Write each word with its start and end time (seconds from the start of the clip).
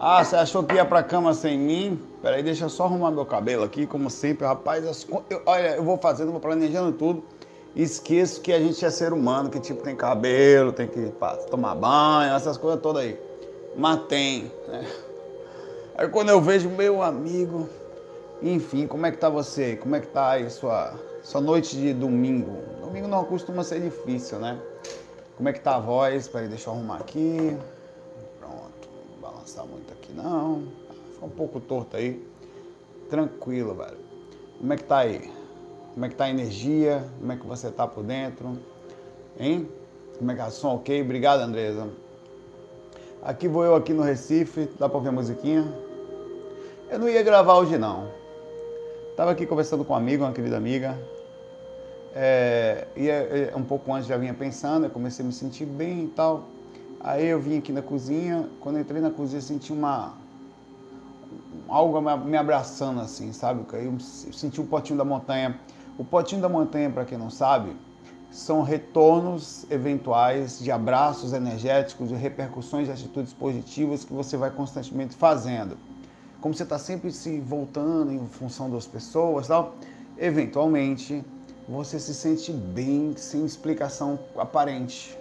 Ah, 0.00 0.24
você 0.24 0.34
achou 0.34 0.64
que 0.64 0.74
ia 0.74 0.84
pra 0.84 1.00
cama 1.00 1.32
sem 1.32 1.56
mim? 1.56 2.02
Peraí, 2.20 2.42
deixa 2.42 2.64
eu 2.64 2.68
só 2.68 2.86
arrumar 2.86 3.12
meu 3.12 3.24
cabelo 3.24 3.62
aqui, 3.62 3.86
como 3.86 4.10
sempre, 4.10 4.44
rapaz. 4.44 4.84
Eu, 5.30 5.42
olha, 5.46 5.76
eu 5.76 5.84
vou 5.84 5.96
fazendo, 5.96 6.32
vou 6.32 6.40
planejando 6.40 6.90
tudo. 6.90 7.22
Esqueço 7.76 8.40
que 8.40 8.52
a 8.52 8.58
gente 8.58 8.84
é 8.84 8.90
ser 8.90 9.12
humano, 9.12 9.48
que 9.48 9.60
tipo 9.60 9.80
tem 9.84 9.94
cabelo, 9.94 10.72
tem 10.72 10.88
que 10.88 11.06
pá, 11.20 11.36
tomar 11.36 11.76
banho, 11.76 12.34
essas 12.34 12.56
coisas 12.56 12.80
todas 12.80 13.04
aí. 13.04 13.16
Mas 13.76 14.00
tem, 14.08 14.50
né? 14.66 14.84
Aí 15.96 16.08
quando 16.08 16.30
eu 16.30 16.40
vejo 16.40 16.68
meu 16.68 17.00
amigo, 17.00 17.68
enfim, 18.42 18.88
como 18.88 19.06
é 19.06 19.12
que 19.12 19.18
tá 19.18 19.28
você? 19.28 19.76
Como 19.76 19.94
é 19.94 20.00
que 20.00 20.08
tá 20.08 20.30
aí 20.30 20.50
sua, 20.50 20.94
sua 21.22 21.40
noite 21.40 21.76
de 21.76 21.94
domingo? 21.94 22.58
Domingo 22.80 23.06
não 23.06 23.22
costuma 23.22 23.62
ser 23.62 23.80
difícil, 23.80 24.40
né? 24.40 24.58
Como 25.36 25.48
é 25.48 25.52
que 25.52 25.60
tá 25.60 25.76
a 25.76 25.78
voz? 25.78 26.26
Peraí, 26.26 26.48
deixa 26.48 26.68
eu 26.68 26.74
arrumar 26.74 26.96
aqui. 26.96 27.56
Balançar 29.48 29.66
muito 29.66 29.92
aqui 29.92 30.12
não. 30.12 30.68
Ficou 31.12 31.28
um 31.28 31.32
pouco 31.32 31.60
torto 31.60 31.96
aí. 31.96 32.22
Tranquilo, 33.08 33.74
velho. 33.74 33.96
Como 34.58 34.72
é 34.72 34.76
que 34.76 34.84
tá 34.84 34.98
aí? 34.98 35.30
Como 35.94 36.04
é 36.04 36.08
que 36.08 36.14
tá 36.14 36.24
a 36.24 36.30
energia? 36.30 37.04
Como 37.18 37.32
é 37.32 37.36
que 37.36 37.46
você 37.46 37.70
tá 37.70 37.86
por 37.86 38.04
dentro? 38.04 38.58
Hein? 39.38 39.68
Como 40.18 40.30
é 40.30 40.34
que 40.34 40.40
é 40.40 40.50
som 40.50 40.74
ok? 40.74 41.00
Obrigado, 41.00 41.40
Andresa. 41.40 41.88
Aqui 43.22 43.48
vou 43.48 43.64
eu 43.64 43.74
aqui 43.74 43.92
no 43.94 44.02
Recife. 44.02 44.68
Dá 44.78 44.88
pra 44.88 44.98
ouvir 44.98 45.08
a 45.08 45.12
musiquinha? 45.12 45.64
Eu 46.90 46.98
não 46.98 47.08
ia 47.08 47.22
gravar 47.22 47.54
hoje 47.54 47.78
não. 47.78 48.10
Tava 49.16 49.30
aqui 49.30 49.46
conversando 49.46 49.84
com 49.84 49.94
um 49.94 49.96
amigo, 49.96 50.24
uma 50.24 50.32
querida 50.32 50.56
amiga. 50.56 50.98
É, 52.14 52.86
e 52.96 53.08
é, 53.08 53.50
é, 53.52 53.56
um 53.56 53.62
pouco 53.62 53.92
antes 53.92 54.08
já 54.08 54.16
vinha 54.16 54.34
pensando, 54.34 54.84
eu 54.84 54.90
comecei 54.90 55.24
a 55.24 55.26
me 55.26 55.32
sentir 55.32 55.64
bem 55.64 56.04
e 56.04 56.08
tal. 56.08 56.44
Aí 57.00 57.26
eu 57.26 57.40
vim 57.40 57.58
aqui 57.58 57.72
na 57.72 57.82
cozinha, 57.82 58.48
quando 58.60 58.78
entrei 58.78 59.00
na 59.00 59.10
cozinha 59.10 59.40
senti 59.40 59.72
uma 59.72 60.14
algo 61.68 62.00
me 62.00 62.36
abraçando 62.36 63.00
assim, 63.00 63.32
sabe? 63.32 63.64
Eu 63.74 63.98
senti 64.00 64.60
o 64.60 64.64
potinho 64.64 64.98
da 64.98 65.04
montanha. 65.04 65.60
O 65.98 66.04
potinho 66.04 66.40
da 66.40 66.48
montanha, 66.48 66.88
para 66.90 67.04
quem 67.04 67.18
não 67.18 67.30
sabe, 67.30 67.76
são 68.30 68.62
retornos 68.62 69.66
eventuais 69.70 70.58
de 70.58 70.70
abraços 70.70 71.32
energéticos, 71.32 72.08
de 72.08 72.14
repercussões 72.14 72.86
de 72.86 72.92
atitudes 72.92 73.32
positivas 73.32 74.04
que 74.04 74.12
você 74.12 74.36
vai 74.36 74.50
constantemente 74.50 75.14
fazendo. 75.14 75.76
Como 76.40 76.54
você 76.54 76.62
está 76.62 76.78
sempre 76.78 77.10
se 77.10 77.40
voltando 77.40 78.12
em 78.12 78.26
função 78.26 78.70
das 78.70 78.86
pessoas, 78.86 79.48
tal, 79.48 79.74
eventualmente 80.16 81.24
você 81.68 81.98
se 81.98 82.14
sente 82.14 82.52
bem 82.52 83.14
sem 83.16 83.44
explicação 83.44 84.18
aparente. 84.36 85.18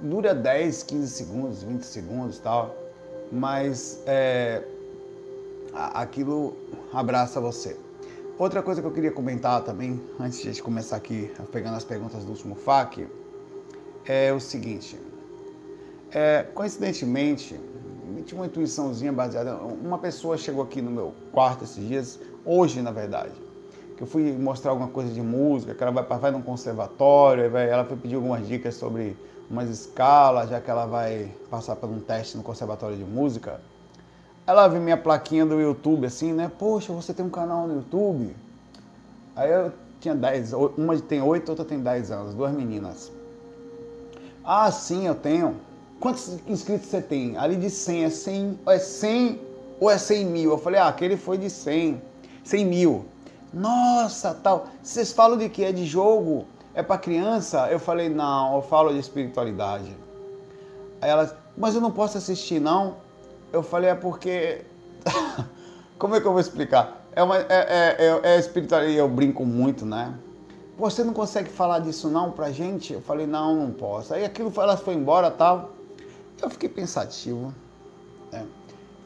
Dura 0.00 0.34
10, 0.34 0.84
15 0.84 1.08
segundos, 1.08 1.62
20 1.62 1.82
segundos, 1.82 2.38
tal, 2.38 2.76
mas 3.32 4.00
é, 4.06 4.62
aquilo 5.74 6.56
abraça 6.92 7.40
você. 7.40 7.76
Outra 8.38 8.62
coisa 8.62 8.80
que 8.80 8.86
eu 8.86 8.92
queria 8.92 9.10
comentar 9.10 9.62
também, 9.64 10.00
antes 10.20 10.40
de 10.40 10.48
a 10.48 10.52
gente 10.52 10.62
começar 10.62 10.96
aqui, 10.96 11.32
pegando 11.50 11.76
as 11.76 11.82
perguntas 11.82 12.24
do 12.24 12.30
último 12.30 12.54
FAQ, 12.54 13.08
é 14.04 14.32
o 14.32 14.38
seguinte. 14.38 14.96
É, 16.12 16.46
coincidentemente, 16.54 17.58
tinha 18.24 18.40
uma 18.40 18.46
intuiçãozinha 18.46 19.12
baseada. 19.12 19.56
Uma 19.56 19.98
pessoa 19.98 20.38
chegou 20.38 20.62
aqui 20.62 20.80
no 20.80 20.90
meu 20.90 21.12
quarto 21.32 21.64
esses 21.64 21.84
dias, 21.84 22.20
hoje 22.44 22.80
na 22.80 22.92
verdade, 22.92 23.32
que 23.98 24.04
eu 24.04 24.06
fui 24.06 24.30
mostrar 24.30 24.70
alguma 24.70 24.88
coisa 24.88 25.12
de 25.12 25.20
música, 25.20 25.74
que 25.74 25.82
ela 25.82 25.90
vai, 25.90 26.18
vai 26.18 26.30
num 26.30 26.40
conservatório, 26.40 27.50
vai, 27.50 27.68
ela 27.68 27.84
foi 27.84 27.96
pedir 27.96 28.14
algumas 28.14 28.46
dicas 28.46 28.76
sobre 28.76 29.16
umas 29.50 29.68
escalas, 29.68 30.48
já 30.50 30.60
que 30.60 30.70
ela 30.70 30.86
vai 30.86 31.28
passar 31.50 31.74
por 31.74 31.90
um 31.90 31.98
teste 31.98 32.36
no 32.36 32.44
conservatório 32.44 32.96
de 32.96 33.02
música. 33.02 33.60
Ela 34.46 34.68
viu 34.68 34.80
minha 34.80 34.96
plaquinha 34.96 35.44
do 35.44 35.60
YouTube 35.60 36.06
assim, 36.06 36.32
né? 36.32 36.48
Poxa, 36.60 36.92
você 36.92 37.12
tem 37.12 37.26
um 37.26 37.30
canal 37.30 37.66
no 37.66 37.74
YouTube? 37.74 38.36
Aí 39.34 39.50
eu 39.50 39.72
tinha 40.00 40.14
10, 40.14 40.52
uma 40.52 40.96
tem 41.00 41.20
8, 41.20 41.48
outra 41.48 41.64
tem 41.64 41.80
10 41.80 42.12
anos, 42.12 42.34
duas 42.34 42.52
meninas. 42.52 43.10
Ah, 44.44 44.70
sim, 44.70 45.08
eu 45.08 45.14
tenho. 45.16 45.56
Quantos 45.98 46.38
inscritos 46.46 46.88
você 46.88 47.02
tem? 47.02 47.36
Ali 47.36 47.56
de 47.56 47.68
100, 47.68 48.04
é 48.04 48.10
100, 48.10 48.58
é 48.64 48.78
100 48.78 49.40
ou 49.80 49.90
é 49.90 49.98
100 49.98 50.24
mil? 50.24 50.50
Eu 50.52 50.58
falei, 50.58 50.80
ah, 50.80 50.86
aquele 50.86 51.16
foi 51.16 51.36
de 51.36 51.50
100, 51.50 52.00
100 52.44 52.64
mil. 52.64 53.04
Nossa, 53.52 54.34
tal. 54.34 54.68
Vocês 54.82 55.12
falam 55.12 55.38
de 55.38 55.48
que? 55.48 55.64
É 55.64 55.72
de 55.72 55.86
jogo? 55.86 56.46
É 56.74 56.82
para 56.82 56.98
criança? 56.98 57.68
Eu 57.70 57.78
falei, 57.78 58.08
não, 58.08 58.56
eu 58.56 58.62
falo 58.62 58.92
de 58.92 58.98
espiritualidade. 58.98 59.96
Aí 61.00 61.10
ela, 61.10 61.36
mas 61.56 61.74
eu 61.74 61.80
não 61.80 61.90
posso 61.90 62.18
assistir, 62.18 62.60
não? 62.60 62.96
Eu 63.52 63.62
falei, 63.62 63.90
é 63.90 63.94
porque. 63.94 64.64
Como 65.98 66.14
é 66.14 66.20
que 66.20 66.26
eu 66.26 66.32
vou 66.32 66.40
explicar? 66.40 67.04
É, 67.12 67.22
uma, 67.22 67.36
é, 67.36 67.46
é, 67.48 67.96
é, 67.98 68.20
é 68.34 68.38
espiritual, 68.38 68.84
e 68.84 68.96
eu 68.96 69.08
brinco 69.08 69.44
muito, 69.44 69.84
né? 69.84 70.14
Você 70.78 71.02
não 71.02 71.12
consegue 71.12 71.50
falar 71.50 71.80
disso 71.80 72.08
não 72.08 72.30
pra 72.30 72.52
gente? 72.52 72.92
Eu 72.92 73.00
falei, 73.00 73.26
não, 73.26 73.56
não 73.56 73.72
posso. 73.72 74.14
Aí 74.14 74.24
aquilo 74.24 74.52
ela 74.56 74.76
foi 74.76 74.94
embora 74.94 75.28
tal. 75.28 75.70
Eu 76.40 76.48
fiquei 76.48 76.68
pensativo. 76.68 77.52
Né? 78.30 78.46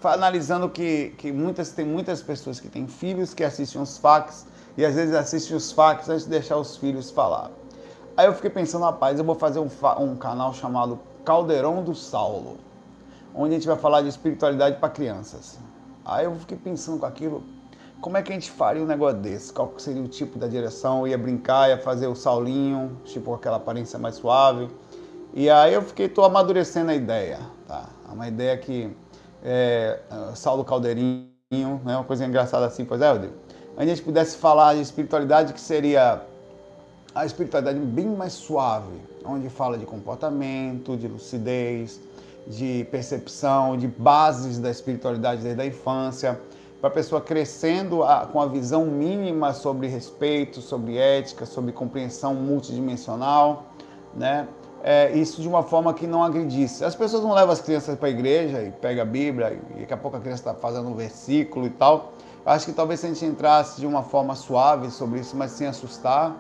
Analisando 0.05 0.69
que, 0.69 1.15
que 1.19 1.33
muitas, 1.33 1.73
tem 1.73 1.85
muitas 1.85 2.23
pessoas 2.23 2.61
que 2.61 2.69
têm 2.69 2.87
filhos 2.87 3.35
que 3.35 3.45
assistem 3.45 3.81
os 3.81 3.99
fax 3.99 4.47
e 4.77 4.85
às 4.85 4.95
vezes 4.95 5.15
assistem 5.15 5.57
os 5.57 5.73
fax 5.73 6.09
antes 6.09 6.25
de 6.25 6.31
deixar 6.31 6.57
os 6.57 6.77
filhos 6.77 7.11
falar. 7.11 7.51
Aí 8.17 8.27
eu 8.27 8.35
fiquei 8.35 8.51
pensando, 8.51 8.85
rapaz, 8.85 9.19
eu 9.19 9.25
vou 9.25 9.35
fazer 9.35 9.59
um, 9.59 9.69
um 10.01 10.17
canal 10.17 10.53
chamado 10.53 10.99
Caldeirão 11.25 11.83
do 11.83 11.95
Saulo 11.95 12.59
onde 13.35 13.55
a 13.55 13.59
gente 13.59 13.67
vai 13.67 13.77
falar 13.77 14.03
de 14.03 14.09
espiritualidade 14.09 14.77
para 14.77 14.89
crianças. 14.89 15.59
Aí 16.05 16.25
eu 16.25 16.35
fiquei 16.37 16.57
pensando 16.57 16.99
com 16.99 17.07
aquilo, 17.07 17.43
como 18.01 18.17
é 18.17 18.23
que 18.23 18.31
a 18.31 18.35
gente 18.35 18.51
faria 18.51 18.83
um 18.83 18.87
negócio 18.87 19.19
desse? 19.19 19.53
Qual 19.53 19.73
seria 19.79 20.03
o 20.03 20.09
tipo 20.09 20.39
da 20.39 20.47
direção? 20.47 21.01
Eu 21.01 21.09
ia 21.09 21.19
brincar, 21.19 21.69
ia 21.69 21.79
fazer 21.79 22.07
o 22.07 22.15
saulinho, 22.15 23.01
tipo 23.05 23.33
aquela 23.35 23.57
aparência 23.57 23.99
mais 23.99 24.17
suave. 24.17 24.69
E 25.33 25.49
aí 25.49 25.73
eu 25.73 25.83
fiquei, 25.83 26.09
tô 26.09 26.25
amadurecendo 26.25 26.91
a 26.91 26.95
ideia, 26.95 27.41
tá? 27.67 27.89
É 28.09 28.13
uma 28.13 28.29
ideia 28.29 28.57
que 28.59 28.95
é, 29.45 29.99
Saulo 30.35 30.65
Caldeirinho, 30.65 31.29
né? 31.85 31.97
Uma 31.97 32.05
coisa 32.05 32.25
engraçada 32.25 32.67
assim, 32.67 32.85
pois 32.85 33.01
é, 33.01 33.11
Rodrigo? 33.11 33.35
A 33.77 33.85
gente 33.85 34.03
pudesse 34.03 34.37
falar 34.37 34.75
de 34.75 34.83
espiritualidade 34.83 35.53
que 35.53 35.61
seria 35.61 36.23
a 37.15 37.27
espiritualidade 37.27 37.79
bem 37.79 38.07
mais 38.07 38.33
suave, 38.33 39.01
onde 39.25 39.49
fala 39.49 39.77
de 39.77 39.85
comportamento, 39.85 40.97
de 40.97 41.09
lucidez, 41.09 42.01
de 42.47 42.87
percepção, 42.91 43.77
de 43.77 43.87
bases 43.87 44.59
da 44.59 44.71
espiritualidade 44.71 45.43
desde 45.43 45.61
a 45.61 45.67
infância, 45.67 46.41
para 46.81 46.89
a 46.89 46.93
pessoa 46.93 47.21
crescendo 47.21 48.03
a, 48.03 48.27
com 48.27 48.41
a 48.41 48.47
visão 48.47 48.85
mínima 48.87 49.53
sobre 49.53 49.87
respeito, 49.87 50.61
sobre 50.61 50.97
ética, 50.97 51.47
sobre 51.47 51.71
compreensão 51.73 52.35
multidimensional, 52.35 53.67
né? 54.15 54.49
É, 54.85 55.13
isso 55.13 55.41
de 55.41 55.47
uma 55.47 55.63
forma 55.63 55.95
que 55.95 56.09
não 56.09 56.25
agredisse. 56.25 56.85
As 56.85 56.97
pessoas 56.97 57.23
não 57.23 57.33
levam 57.33 57.53
as 57.53 57.61
crianças 57.61 57.97
para 57.97 58.09
a 58.09 58.11
igreja 58.11 58.63
e 58.63 58.73
pega 58.73 59.03
a 59.03 59.05
Bíblia 59.05 59.57
e 59.77 59.81
daqui 59.81 59.95
a 59.95 59.97
pouco 59.97 60.17
a 60.17 60.21
criança 60.21 60.51
está 60.51 60.55
fazendo 60.55 60.89
um 60.89 60.95
versículo 60.95 61.67
e 61.67 61.71
tal. 61.71 62.15
Eu 62.45 62.51
acho 62.51 62.67
que 62.67 62.73
talvez 62.73 62.99
se 62.99 63.07
a 63.07 63.09
gente 63.09 63.25
entrasse 63.25 63.81
de 63.81 63.87
uma 63.87 64.03
forma 64.03 64.35
suave 64.35 64.91
sobre 64.91 65.21
isso, 65.21 65.37
mas 65.37 65.53
sem 65.53 65.69
assustar, 65.69 66.37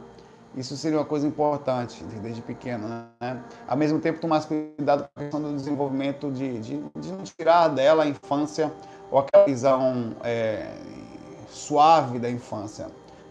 isso 0.56 0.76
seria 0.76 0.98
uma 0.98 1.04
coisa 1.04 1.26
importante 1.26 2.03
desde 2.20 2.42
pequeno, 2.42 2.88
né? 3.20 3.41
Ao 3.66 3.76
mesmo 3.76 4.00
tempo, 4.00 4.20
tomar 4.20 4.44
cuidado 4.44 5.09
com 5.14 5.20
a 5.20 5.22
questão 5.22 5.41
do 5.41 5.54
desenvolvimento 5.54 6.30
de, 6.30 6.59
de, 6.59 6.84
de 6.97 7.12
não 7.12 7.22
tirar 7.22 7.69
dela 7.69 8.03
a 8.03 8.06
infância 8.06 8.72
ou 9.10 9.20
aquela 9.20 9.44
visão 9.47 10.16
é, 10.24 10.74
suave 11.48 12.19
da 12.19 12.28
infância, 12.28 12.88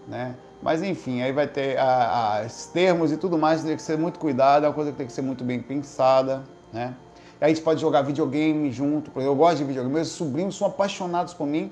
né? 0.07 0.35
Mas 0.61 0.83
enfim, 0.83 1.21
aí 1.21 1.31
vai 1.31 1.47
ter 1.47 1.77
a, 1.77 2.41
a, 2.41 2.45
os 2.45 2.67
termos 2.67 3.11
e 3.11 3.17
tudo 3.17 3.37
mais, 3.37 3.63
tem 3.63 3.75
que 3.75 3.81
ser 3.81 3.97
muito 3.97 4.19
cuidado, 4.19 4.65
é 4.65 4.69
uma 4.69 4.73
coisa 4.73 4.91
que 4.91 4.97
tem 4.97 5.07
que 5.07 5.13
ser 5.13 5.23
muito 5.23 5.43
bem 5.43 5.59
pensada, 5.59 6.43
né? 6.71 6.93
E 7.39 7.45
a 7.45 7.47
gente 7.47 7.61
pode 7.61 7.81
jogar 7.81 8.03
videogame 8.03 8.71
junto, 8.71 9.11
eu 9.19 9.35
gosto 9.35 9.57
de 9.57 9.63
videogame, 9.63 9.95
meus 9.95 10.09
sobrinhos 10.09 10.55
são 10.55 10.67
apaixonados 10.67 11.33
por 11.33 11.47
mim, 11.47 11.71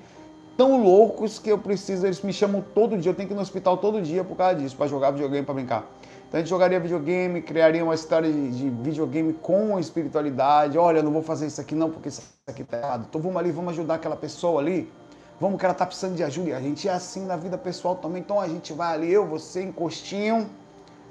tão 0.57 0.81
loucos 0.83 1.37
que 1.37 1.51
eu 1.51 1.59
preciso, 1.59 2.07
eles 2.07 2.21
me 2.21 2.33
chamam 2.33 2.63
todo 2.73 2.97
dia, 2.97 3.11
eu 3.11 3.15
tenho 3.15 3.27
que 3.27 3.33
ir 3.33 3.35
no 3.35 3.41
hospital 3.41 3.77
todo 3.77 4.01
dia 4.01 4.23
por 4.23 4.35
causa 4.35 4.55
disso, 4.55 4.75
para 4.75 4.87
jogar 4.87 5.11
videogame, 5.11 5.45
para 5.45 5.53
brincar. 5.53 5.85
Então 6.27 6.37
a 6.37 6.41
gente 6.41 6.49
jogaria 6.49 6.79
videogame, 6.79 7.41
criaria 7.41 7.83
uma 7.83 7.95
história 7.95 8.31
de, 8.31 8.51
de, 8.51 8.69
videogame 8.69 9.33
com 9.33 9.79
espiritualidade. 9.79 10.77
Olha, 10.77 11.01
não 11.01 11.11
vou 11.11 11.23
fazer 11.23 11.47
isso 11.47 11.59
aqui 11.59 11.73
não, 11.73 11.89
porque 11.89 12.09
isso 12.09 12.21
aqui 12.45 12.63
tá 12.63 12.77
errado. 12.77 13.05
Então 13.09 13.19
vamos 13.19 13.37
ali, 13.37 13.51
vamos 13.51 13.73
ajudar 13.73 13.95
aquela 13.95 14.15
pessoa 14.15 14.61
ali. 14.61 14.91
Vamos 15.39 15.59
que 15.59 15.65
ela 15.65 15.73
tá 15.73 15.85
precisando 15.85 16.15
de 16.15 16.23
ajuda. 16.23 16.49
E 16.49 16.53
a 16.53 16.59
gente 16.59 16.87
é 16.87 16.91
assim 16.91 17.25
na 17.25 17.37
vida 17.37 17.57
pessoal 17.57 17.95
também. 17.95 18.21
Então 18.21 18.39
a 18.39 18.47
gente 18.47 18.73
vai 18.73 18.93
ali, 18.93 19.11
eu, 19.11 19.25
você, 19.25 19.63
encostinho. 19.63 20.49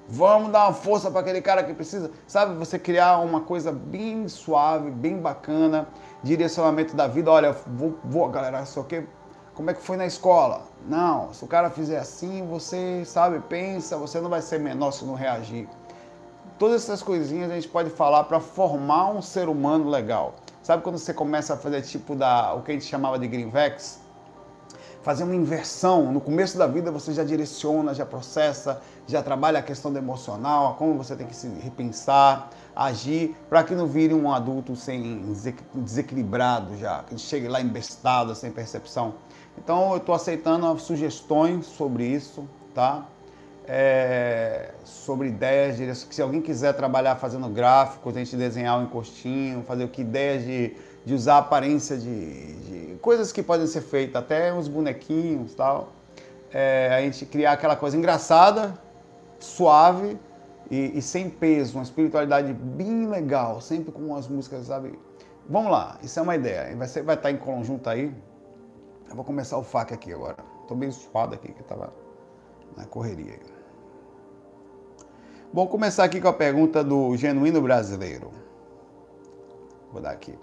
Vamos 0.09 0.51
dar 0.53 0.67
uma 0.67 0.73
força 0.73 1.11
para 1.11 1.21
aquele 1.21 1.41
cara 1.41 1.63
que 1.63 1.73
precisa. 1.73 2.11
Sabe, 2.27 2.55
você 2.55 2.79
criar 2.79 3.19
uma 3.19 3.41
coisa 3.41 3.73
bem 3.73 4.29
suave, 4.29 4.91
bem 4.91 5.19
bacana. 5.19 5.89
Direcionamento 6.23 6.95
da 6.95 7.07
vida. 7.07 7.31
Olha, 7.31 7.57
vou, 7.67 7.99
vou 8.05 8.29
galera, 8.29 8.65
só 8.65 8.83
que 8.83 9.05
como 9.59 9.71
é 9.71 9.75
que 9.75 9.83
foi 9.83 9.97
na 9.97 10.07
escola? 10.07 10.63
Não, 10.87 11.35
se 11.35 11.43
o 11.43 11.49
cara 11.49 11.69
fizer 11.69 11.99
assim, 11.99 12.47
você 12.47 13.03
sabe, 13.05 13.41
pensa, 13.41 13.97
você 13.97 14.21
não 14.21 14.31
vai 14.31 14.41
ser 14.41 14.61
menor 14.61 14.93
se 14.93 15.05
não 15.05 15.15
reagir. 15.15 15.69
Todas 16.59 16.85
essas 16.85 17.03
coisinhas 17.03 17.51
a 17.51 17.55
gente 17.55 17.67
pode 17.67 17.91
falar 17.91 18.23
para 18.23 18.39
formar 18.39 19.11
um 19.11 19.21
ser 19.21 19.49
humano 19.49 19.91
legal. 19.91 20.35
Sabe 20.63 20.85
quando 20.85 20.97
você 20.97 21.13
começa 21.13 21.55
a 21.55 21.57
fazer 21.57 21.83
tipo 21.83 22.15
da 22.15 22.55
o 22.55 22.63
que 22.63 22.71
a 22.71 22.75
gente 22.75 22.87
chamava 22.87 23.19
de 23.19 23.27
Greenvex? 23.27 23.99
Fazer 25.09 25.25
uma 25.25 25.35
inversão. 25.35 26.13
No 26.13 26.21
começo 26.21 26.59
da 26.59 26.67
vida 26.67 26.91
você 26.91 27.15
já 27.15 27.25
direciona, 27.25 27.95
já 27.95 28.05
processa, 28.05 28.83
já 29.07 29.23
trabalha 29.23 29.59
a 29.59 29.63
questão 29.63 29.91
do 29.91 29.97
emocional, 29.97 30.75
como 30.75 31.03
você 31.03 31.17
tem 31.17 31.27
que 31.27 31.35
se 31.35 31.49
repensar, 31.63 32.51
agir, 32.77 33.35
para 33.49 33.65
que 33.65 33.75
não 33.75 33.87
vire 33.87 34.13
um 34.13 34.31
adulto 34.31 34.77
sem 34.77 35.35
desequilibrado 35.73 36.77
já, 36.77 37.05
que 37.05 37.17
chegue 37.17 37.49
lá 37.49 37.59
embestado, 37.59 38.35
sem 38.35 38.51
percepção. 38.51 39.15
Então 39.57 39.93
eu 39.93 39.97
estou 39.97 40.15
aceitando 40.15 40.79
sugestões 40.79 41.65
sobre 41.65 42.05
isso, 42.05 42.47
tá? 42.75 43.07
É, 43.67 44.75
sobre 44.85 45.29
ideias, 45.29 46.07
se 46.11 46.21
alguém 46.21 46.43
quiser 46.43 46.75
trabalhar 46.75 47.17
fazendo 47.17 47.49
gráficos, 47.49 48.15
a 48.15 48.19
gente 48.19 48.37
desenhar 48.37 48.79
um 48.79 48.83
encostinho, 48.83 49.63
fazer 49.63 49.85
o 49.85 49.89
que 49.89 50.03
ideias 50.03 50.45
de, 50.45 50.77
de 51.05 51.15
usar 51.15 51.35
a 51.35 51.39
aparência 51.39 51.97
de, 51.97 52.55
de, 52.55 52.99
coisas 53.01 53.33
que 53.33 53.43
podem 53.43 53.67
ser 53.67 53.81
feitas, 53.81 54.23
até 54.23 54.53
uns 54.53 54.69
bonequinhos 54.69 55.55
tal. 55.55 55.89
É, 56.53 56.95
a 56.95 57.01
gente 57.03 57.27
criar 57.27 57.53
aquela 57.53 57.77
coisa 57.77 57.97
engraçada, 57.97 58.75
suave 59.39 60.19
e, 60.71 60.99
e, 60.99 61.03
sem 61.03 61.29
peso, 61.29 61.79
uma 61.79 61.83
espiritualidade 61.83 62.53
bem 62.53 63.07
legal, 63.07 63.61
sempre 63.61 63.93
com 63.93 64.03
umas 64.03 64.29
músicas, 64.29 64.67
sabe? 64.67 64.99
Vamos 65.49 65.71
lá, 65.71 65.99
isso 66.03 66.19
é 66.19 66.23
uma 66.23 66.37
ideia. 66.37 66.75
Vai, 66.77 66.89
ser, 66.89 67.03
vai 67.03 67.17
estar 67.17 67.31
em 67.31 67.37
conjunto 67.37 67.89
aí. 67.89 68.15
Eu 69.09 69.17
vou 69.17 69.25
começar 69.25 69.57
o 69.57 69.63
FAQ 69.63 69.95
aqui 69.95 70.13
agora. 70.13 70.37
Estou 70.63 70.77
bem 70.77 70.91
suado 70.91 71.35
aqui, 71.35 71.53
que 71.53 71.63
estava 71.63 71.93
na 72.77 72.85
correria. 72.85 73.39
Vou 75.53 75.67
começar 75.67 76.05
aqui 76.05 76.21
com 76.21 76.29
a 76.29 76.33
pergunta 76.33 76.85
do 76.85 77.17
genuíno 77.17 77.63
brasileiro. 77.63 78.31
Vou 79.91 80.03
dar 80.03 80.11
aqui. 80.11 80.39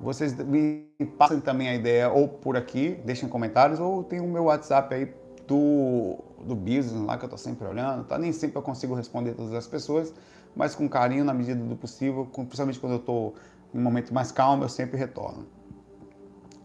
Vocês 0.00 0.32
me 0.34 0.86
passem 1.18 1.40
também 1.40 1.68
a 1.68 1.74
ideia 1.74 2.08
ou 2.10 2.28
por 2.28 2.56
aqui, 2.56 3.00
deixem 3.04 3.28
comentários, 3.28 3.80
ou 3.80 4.04
tem 4.04 4.20
o 4.20 4.28
meu 4.28 4.44
WhatsApp 4.44 4.94
aí 4.94 5.12
do, 5.46 6.18
do 6.44 6.54
business 6.54 7.04
lá 7.04 7.16
que 7.16 7.24
eu 7.24 7.26
estou 7.26 7.38
sempre 7.38 7.66
olhando. 7.66 8.04
Tá? 8.04 8.18
Nem 8.18 8.32
sempre 8.32 8.56
eu 8.56 8.62
consigo 8.62 8.94
responder 8.94 9.34
todas 9.34 9.52
as 9.54 9.66
pessoas, 9.66 10.14
mas 10.54 10.74
com 10.74 10.88
carinho, 10.88 11.24
na 11.24 11.34
medida 11.34 11.62
do 11.62 11.76
possível, 11.76 12.26
principalmente 12.26 12.78
quando 12.78 12.92
eu 12.92 12.98
estou 12.98 13.34
em 13.74 13.78
um 13.78 13.82
momento 13.82 14.14
mais 14.14 14.30
calmo, 14.30 14.64
eu 14.64 14.68
sempre 14.68 14.96
retorno. 14.96 15.46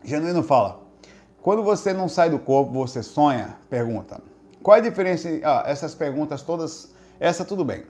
Genuíno 0.04 0.44
fala: 0.44 0.84
quando 1.42 1.64
você 1.64 1.92
não 1.92 2.08
sai 2.08 2.30
do 2.30 2.38
corpo, 2.38 2.72
você 2.72 3.02
sonha? 3.02 3.58
Pergunta. 3.70 4.22
Qual 4.62 4.78
é 4.78 4.80
a 4.80 4.84
diferença? 4.84 5.28
Ah, 5.44 5.64
essas 5.66 5.96
perguntas 5.96 6.42
todas 6.42 6.94
essa 7.20 7.46
tudo 7.46 7.64
bem. 7.64 7.84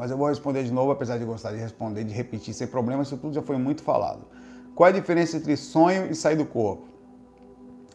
Mas 0.00 0.10
eu 0.10 0.16
vou 0.16 0.28
responder 0.28 0.64
de 0.64 0.72
novo, 0.72 0.90
apesar 0.92 1.18
de 1.18 1.26
gostar 1.26 1.52
de 1.52 1.58
responder, 1.58 2.04
de 2.04 2.14
repetir 2.14 2.54
sem 2.54 2.66
problema, 2.66 3.02
isso 3.02 3.18
tudo 3.18 3.34
já 3.34 3.42
foi 3.42 3.58
muito 3.58 3.82
falado. 3.82 4.24
Qual 4.74 4.86
é 4.86 4.90
a 4.90 4.94
diferença 4.94 5.36
entre 5.36 5.54
sonho 5.58 6.10
e 6.10 6.14
sair 6.14 6.36
do 6.36 6.46
corpo? 6.46 6.88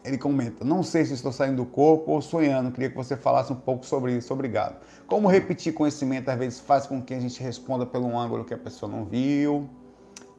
Ele 0.04 0.16
comenta: 0.16 0.64
Não 0.64 0.84
sei 0.84 1.04
se 1.04 1.14
estou 1.14 1.32
saindo 1.32 1.56
do 1.56 1.66
corpo 1.66 2.12
ou 2.12 2.22
sonhando. 2.22 2.70
Queria 2.70 2.90
que 2.90 2.96
você 2.96 3.16
falasse 3.16 3.52
um 3.52 3.56
pouco 3.56 3.84
sobre 3.84 4.16
isso. 4.16 4.32
Obrigado. 4.32 4.76
Como 5.08 5.26
repetir 5.26 5.74
conhecimento 5.74 6.28
às 6.28 6.38
vezes 6.38 6.60
faz 6.60 6.86
com 6.86 7.02
que 7.02 7.12
a 7.12 7.18
gente 7.18 7.42
responda 7.42 7.84
pelo 7.84 8.16
ângulo 8.16 8.44
que 8.44 8.54
a 8.54 8.58
pessoa 8.58 8.88
não 8.88 9.04
viu, 9.04 9.68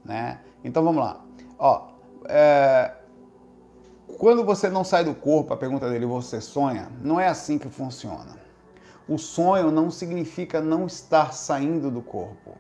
né? 0.06 0.40
Então 0.64 0.82
vamos 0.82 1.04
lá. 1.04 1.22
Ó, 1.60 1.90
é... 2.30 2.94
quando 4.18 4.46
você 4.46 4.70
não 4.70 4.86
sai 4.86 5.04
do 5.04 5.14
corpo, 5.14 5.54
a 5.54 5.58
pergunta 5.58 5.90
dele, 5.90 6.06
você 6.06 6.40
sonha? 6.40 6.88
Não 7.04 7.20
é 7.20 7.28
assim 7.28 7.58
que 7.58 7.68
funciona. 7.68 8.47
O 9.08 9.18
sonho 9.18 9.72
não 9.72 9.90
significa 9.90 10.60
não 10.60 10.86
estar 10.86 11.34
saindo 11.34 11.90
do 11.90 12.02
corpo. 12.02 12.56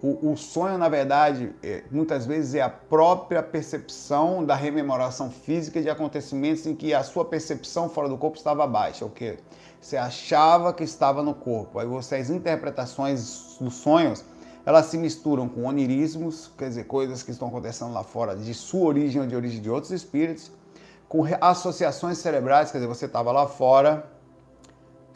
O, 0.00 0.32
o, 0.32 0.36
sonho, 0.36 0.76
na 0.76 0.88
verdade, 0.88 1.50
é, 1.62 1.82
muitas 1.90 2.26
vezes 2.26 2.54
é 2.54 2.60
a 2.60 2.68
própria 2.68 3.42
percepção 3.42 4.44
da 4.44 4.54
rememoração 4.54 5.30
física 5.30 5.80
de 5.80 5.88
acontecimentos 5.88 6.66
em 6.66 6.74
que 6.74 6.92
a 6.92 7.02
sua 7.02 7.24
percepção 7.24 7.88
fora 7.88 8.06
do 8.06 8.18
corpo 8.18 8.36
estava 8.36 8.66
baixa, 8.66 9.06
o 9.06 9.08
que 9.08 9.38
você 9.80 9.96
achava 9.96 10.74
que 10.74 10.84
estava 10.84 11.22
no 11.22 11.34
corpo. 11.34 11.78
Aí 11.78 11.86
você, 11.86 12.16
as 12.16 12.28
interpretações 12.28 13.56
dos 13.58 13.74
sonhos, 13.74 14.22
elas 14.66 14.86
se 14.86 14.98
misturam 14.98 15.48
com 15.48 15.64
onirismos, 15.64 16.50
quer 16.56 16.68
dizer, 16.68 16.84
coisas 16.84 17.22
que 17.22 17.30
estão 17.30 17.48
acontecendo 17.48 17.92
lá 17.92 18.02
fora 18.02 18.36
de 18.36 18.52
sua 18.52 18.86
origem 18.86 19.22
ou 19.22 19.26
de 19.26 19.34
origem 19.34 19.60
de 19.60 19.70
outros 19.70 19.90
espíritos, 19.90 20.52
com 21.08 21.24
associações 21.40 22.18
cerebrais, 22.18 22.70
quer 22.70 22.78
dizer, 22.78 22.88
você 22.88 23.06
estava 23.06 23.32
lá 23.32 23.46
fora, 23.46 24.06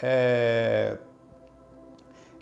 é, 0.02 0.96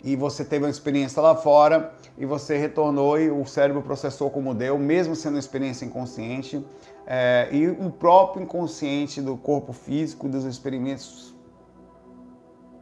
e 0.03 0.15
você 0.15 0.45
teve 0.45 0.65
uma 0.65 0.71
experiência 0.71 1.21
lá 1.21 1.35
fora 1.35 1.93
e 2.17 2.25
você 2.25 2.57
retornou 2.57 3.19
e 3.19 3.29
o 3.29 3.45
cérebro 3.45 3.81
processou 3.81 4.29
como 4.29 4.53
deu, 4.53 4.77
mesmo 4.77 5.15
sendo 5.15 5.33
uma 5.33 5.39
experiência 5.39 5.85
inconsciente, 5.85 6.63
é, 7.05 7.49
e 7.51 7.67
o 7.67 7.89
próprio 7.89 8.43
inconsciente 8.43 9.21
do 9.21 9.35
corpo 9.37 9.73
físico, 9.73 10.27
dos 10.27 10.43
experimentos 10.43 11.35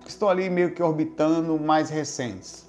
que 0.02 0.10
estão 0.10 0.30
ali 0.30 0.50
meio 0.50 0.72
que 0.72 0.84
orbitando 0.84 1.60
mais 1.60 1.90
recentes. 1.90 2.66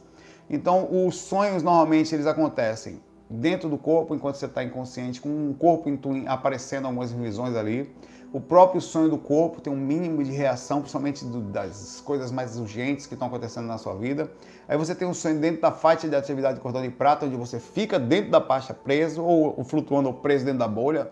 Então, 0.48 0.88
os 1.06 1.16
sonhos 1.16 1.62
normalmente 1.62 2.14
eles 2.14 2.26
acontecem 2.26 3.00
dentro 3.28 3.68
do 3.68 3.76
corpo 3.76 4.14
enquanto 4.14 4.36
você 4.36 4.46
está 4.46 4.62
inconsciente, 4.62 5.20
com 5.20 5.28
um 5.28 5.52
corpo 5.52 5.90
aparecendo 6.26 6.86
algumas 6.86 7.12
visões 7.12 7.54
ali. 7.56 7.92
O 8.32 8.40
próprio 8.40 8.80
sonho 8.80 9.08
do 9.08 9.16
corpo 9.16 9.60
tem 9.60 9.72
um 9.72 9.76
mínimo 9.76 10.22
de 10.22 10.32
reação, 10.32 10.80
principalmente 10.80 11.24
do, 11.24 11.40
das 11.40 12.00
coisas 12.04 12.32
mais 12.32 12.58
urgentes 12.58 13.06
que 13.06 13.14
estão 13.14 13.28
acontecendo 13.28 13.66
na 13.66 13.78
sua 13.78 13.94
vida. 13.94 14.30
Aí 14.68 14.76
você 14.76 14.94
tem 14.94 15.06
um 15.06 15.14
sonho 15.14 15.38
dentro 15.38 15.62
da 15.62 15.70
faixa 15.70 16.08
de 16.08 16.16
atividade 16.16 16.56
de 16.56 16.60
cordão 16.60 16.82
de 16.82 16.90
prata, 16.90 17.24
onde 17.24 17.36
você 17.36 17.60
fica 17.60 17.98
dentro 17.98 18.30
da 18.30 18.40
faixa 18.40 18.74
preso, 18.74 19.22
ou, 19.22 19.62
flutuando 19.64 20.08
ou 20.08 20.14
preso 20.14 20.44
dentro 20.44 20.58
da 20.58 20.68
bolha, 20.68 21.10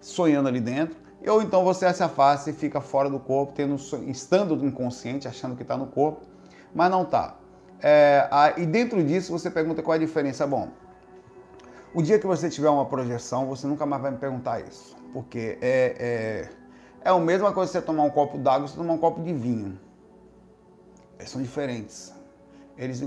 sonhando 0.00 0.48
ali 0.48 0.60
dentro. 0.60 0.96
Ou 1.26 1.40
então 1.42 1.64
você 1.64 1.92
se 1.92 2.02
afasta 2.02 2.50
e 2.50 2.52
fica 2.52 2.80
fora 2.80 3.08
do 3.08 3.20
corpo, 3.20 3.52
tendo, 3.54 3.76
estando 4.08 4.54
inconsciente, 4.64 5.28
achando 5.28 5.56
que 5.56 5.62
está 5.62 5.76
no 5.76 5.86
corpo, 5.86 6.22
mas 6.74 6.90
não 6.90 7.02
está. 7.02 7.36
É, 7.80 8.28
e 8.56 8.66
dentro 8.66 9.02
disso 9.04 9.30
você 9.30 9.48
pergunta 9.48 9.80
qual 9.80 9.94
é 9.94 9.96
a 9.96 10.00
diferença. 10.00 10.44
Bom, 10.44 10.68
o 11.94 12.02
dia 12.02 12.18
que 12.18 12.26
você 12.26 12.50
tiver 12.50 12.68
uma 12.68 12.84
projeção, 12.84 13.46
você 13.46 13.66
nunca 13.66 13.86
mais 13.86 14.02
vai 14.02 14.10
me 14.10 14.18
perguntar 14.18 14.60
isso. 14.60 14.97
Porque 15.12 15.58
é, 15.60 15.96
é 15.98 16.58
é 17.08 17.10
a 17.10 17.18
mesma 17.18 17.52
coisa 17.52 17.72
você 17.72 17.80
tomar 17.80 18.02
um 18.02 18.10
copo 18.10 18.38
d'água 18.38 18.66
e 18.66 18.70
você 18.70 18.76
tomar 18.76 18.92
um 18.92 18.98
copo 18.98 19.22
de 19.22 19.32
vinho. 19.32 19.78
Eles 21.18 21.30
são 21.30 21.40
diferentes. 21.40 22.12
Eles, 22.76 23.00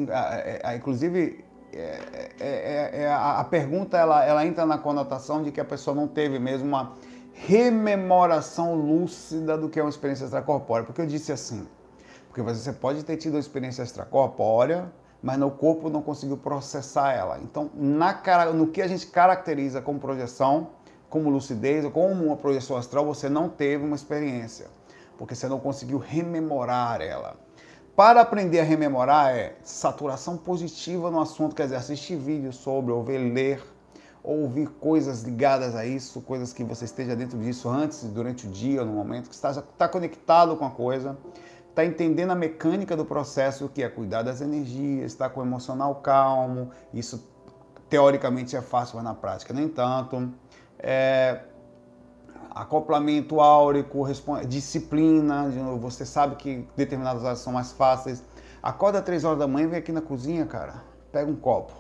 inclusive, 0.76 1.46
é, 1.72 2.32
é, 2.40 3.02
é, 3.04 3.08
a, 3.08 3.40
a, 3.40 3.44
pergunta 3.44 3.98
ela, 3.98 4.26
ela 4.26 4.46
entra 4.46 4.66
na 4.66 4.78
conotação 4.78 5.44
de 5.44 5.52
que 5.52 5.62
a 5.62 5.66
pessoa 5.66 5.96
não 5.96 6.08
teve 6.08 6.40
mesmo 6.40 6.68
uma 6.68 6.94
rememoração 7.34 8.76
lúcida 8.76 9.58
do 9.58 9.70
que 9.70 9.80
é 9.80 9.84
uma 9.84 9.90
experiência 9.90 10.26
extracorpórea. 10.26 10.86
Porque 10.86 11.02
eu 11.02 11.06
disse 11.06 11.32
assim, 11.32 11.68
porque 12.28 12.42
você 12.42 12.74
pode 12.74 13.04
ter 13.04 13.18
tido 13.18 13.34
uma 13.36 13.40
experiência 13.40 13.84
extracorpórea, 13.84 14.92
mas 15.22 15.38
no 15.38 15.52
corpo 15.52 15.90
não 15.90 16.02
conseguiu 16.02 16.38
processar 16.38 17.14
ela. 17.14 17.40
Então, 17.40 17.70
na, 17.74 18.20
no 18.54 18.68
que 18.68 18.82
a 18.82 18.88
gente 18.88 19.08
caracteriza 19.08 19.82
como 19.82 20.00
projeção, 20.00 20.70
como 21.12 21.30
lucidez 21.30 21.84
ou 21.84 21.92
como 21.92 22.26
uma 22.26 22.38
projeção 22.38 22.78
astral, 22.78 23.06
você 23.06 23.28
não 23.28 23.50
teve 23.50 23.84
uma 23.84 23.98
experiência, 23.98 24.68
porque 25.18 25.36
você 25.36 25.48
não 25.48 25.60
conseguiu 25.60 26.00
rememorar 26.00 27.02
ela. 27.02 27.36
Para 27.94 28.22
aprender 28.22 28.62
a 28.62 28.64
rememorar 28.64 29.36
é 29.36 29.58
saturação 29.62 30.38
positiva 30.38 31.12
no 31.12 31.20
assunto, 31.20 31.54
quer 31.54 31.64
dizer, 31.64 31.76
assistir 31.76 32.16
vídeos 32.16 32.56
sobre, 32.56 32.94
ouvir, 32.94 33.18
ler, 33.18 33.62
ouvir 34.24 34.70
coisas 34.80 35.22
ligadas 35.24 35.76
a 35.76 35.86
isso, 35.86 36.22
coisas 36.22 36.54
que 36.54 36.64
você 36.64 36.86
esteja 36.86 37.14
dentro 37.14 37.38
disso 37.38 37.68
antes, 37.68 38.04
durante 38.04 38.48
o 38.48 38.50
dia, 38.50 38.86
no 38.86 38.94
momento, 38.94 39.28
que 39.28 39.36
está, 39.36 39.52
está 39.52 39.90
conectado 39.90 40.56
com 40.56 40.66
a 40.66 40.72
coisa, 40.72 41.18
está 41.70 41.84
entendendo 41.84 42.32
a 42.32 42.36
mecânica 42.36 42.96
do 42.96 43.04
processo, 43.04 43.68
que 43.68 43.84
é 43.84 43.90
cuidar 43.90 44.24
das 44.24 44.40
energias, 44.40 45.12
está 45.12 45.30
com 45.30 45.42
o 45.42 45.44
emocional 45.44 45.96
calmo, 45.96 46.72
isso 46.94 47.30
teoricamente 47.90 48.56
é 48.56 48.62
fácil, 48.62 48.96
mas 48.96 49.04
na 49.04 49.14
prática 49.14 49.54
nem 49.54 49.68
tanto 49.68 50.32
é, 50.82 51.42
acoplamento 52.50 53.40
áurico, 53.40 54.06
disciplina, 54.48 55.50
você 55.80 56.06
sabe 56.06 56.36
que 56.36 56.68
determinadas 56.76 57.24
áreas 57.24 57.40
são 57.40 57.54
mais 57.54 57.72
fáceis. 57.72 58.24
Acorda 58.62 59.02
três 59.02 59.24
horas 59.24 59.40
da 59.40 59.48
manhã, 59.48 59.68
vem 59.68 59.80
aqui 59.80 59.92
na 59.92 60.02
cozinha, 60.02 60.46
cara, 60.46 60.84
pega 61.12 61.30
um 61.30 61.36
copo, 61.36 61.74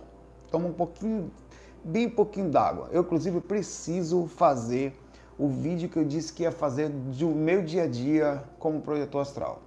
toma 0.49 0.67
um 0.67 0.73
pouquinho, 0.73 1.31
bem 1.83 2.09
pouquinho 2.09 2.49
d'água. 2.49 2.87
Eu, 2.91 3.01
inclusive, 3.01 3.41
preciso 3.41 4.25
fazer 4.27 4.97
o 5.37 5.47
vídeo 5.47 5.89
que 5.89 5.97
eu 5.97 6.05
disse 6.05 6.31
que 6.31 6.43
ia 6.43 6.51
fazer 6.51 6.89
do 6.89 7.29
meu 7.29 7.63
dia 7.63 7.83
a 7.83 7.87
dia 7.87 8.43
como 8.59 8.81
projetor 8.81 9.21
astral. 9.21 9.59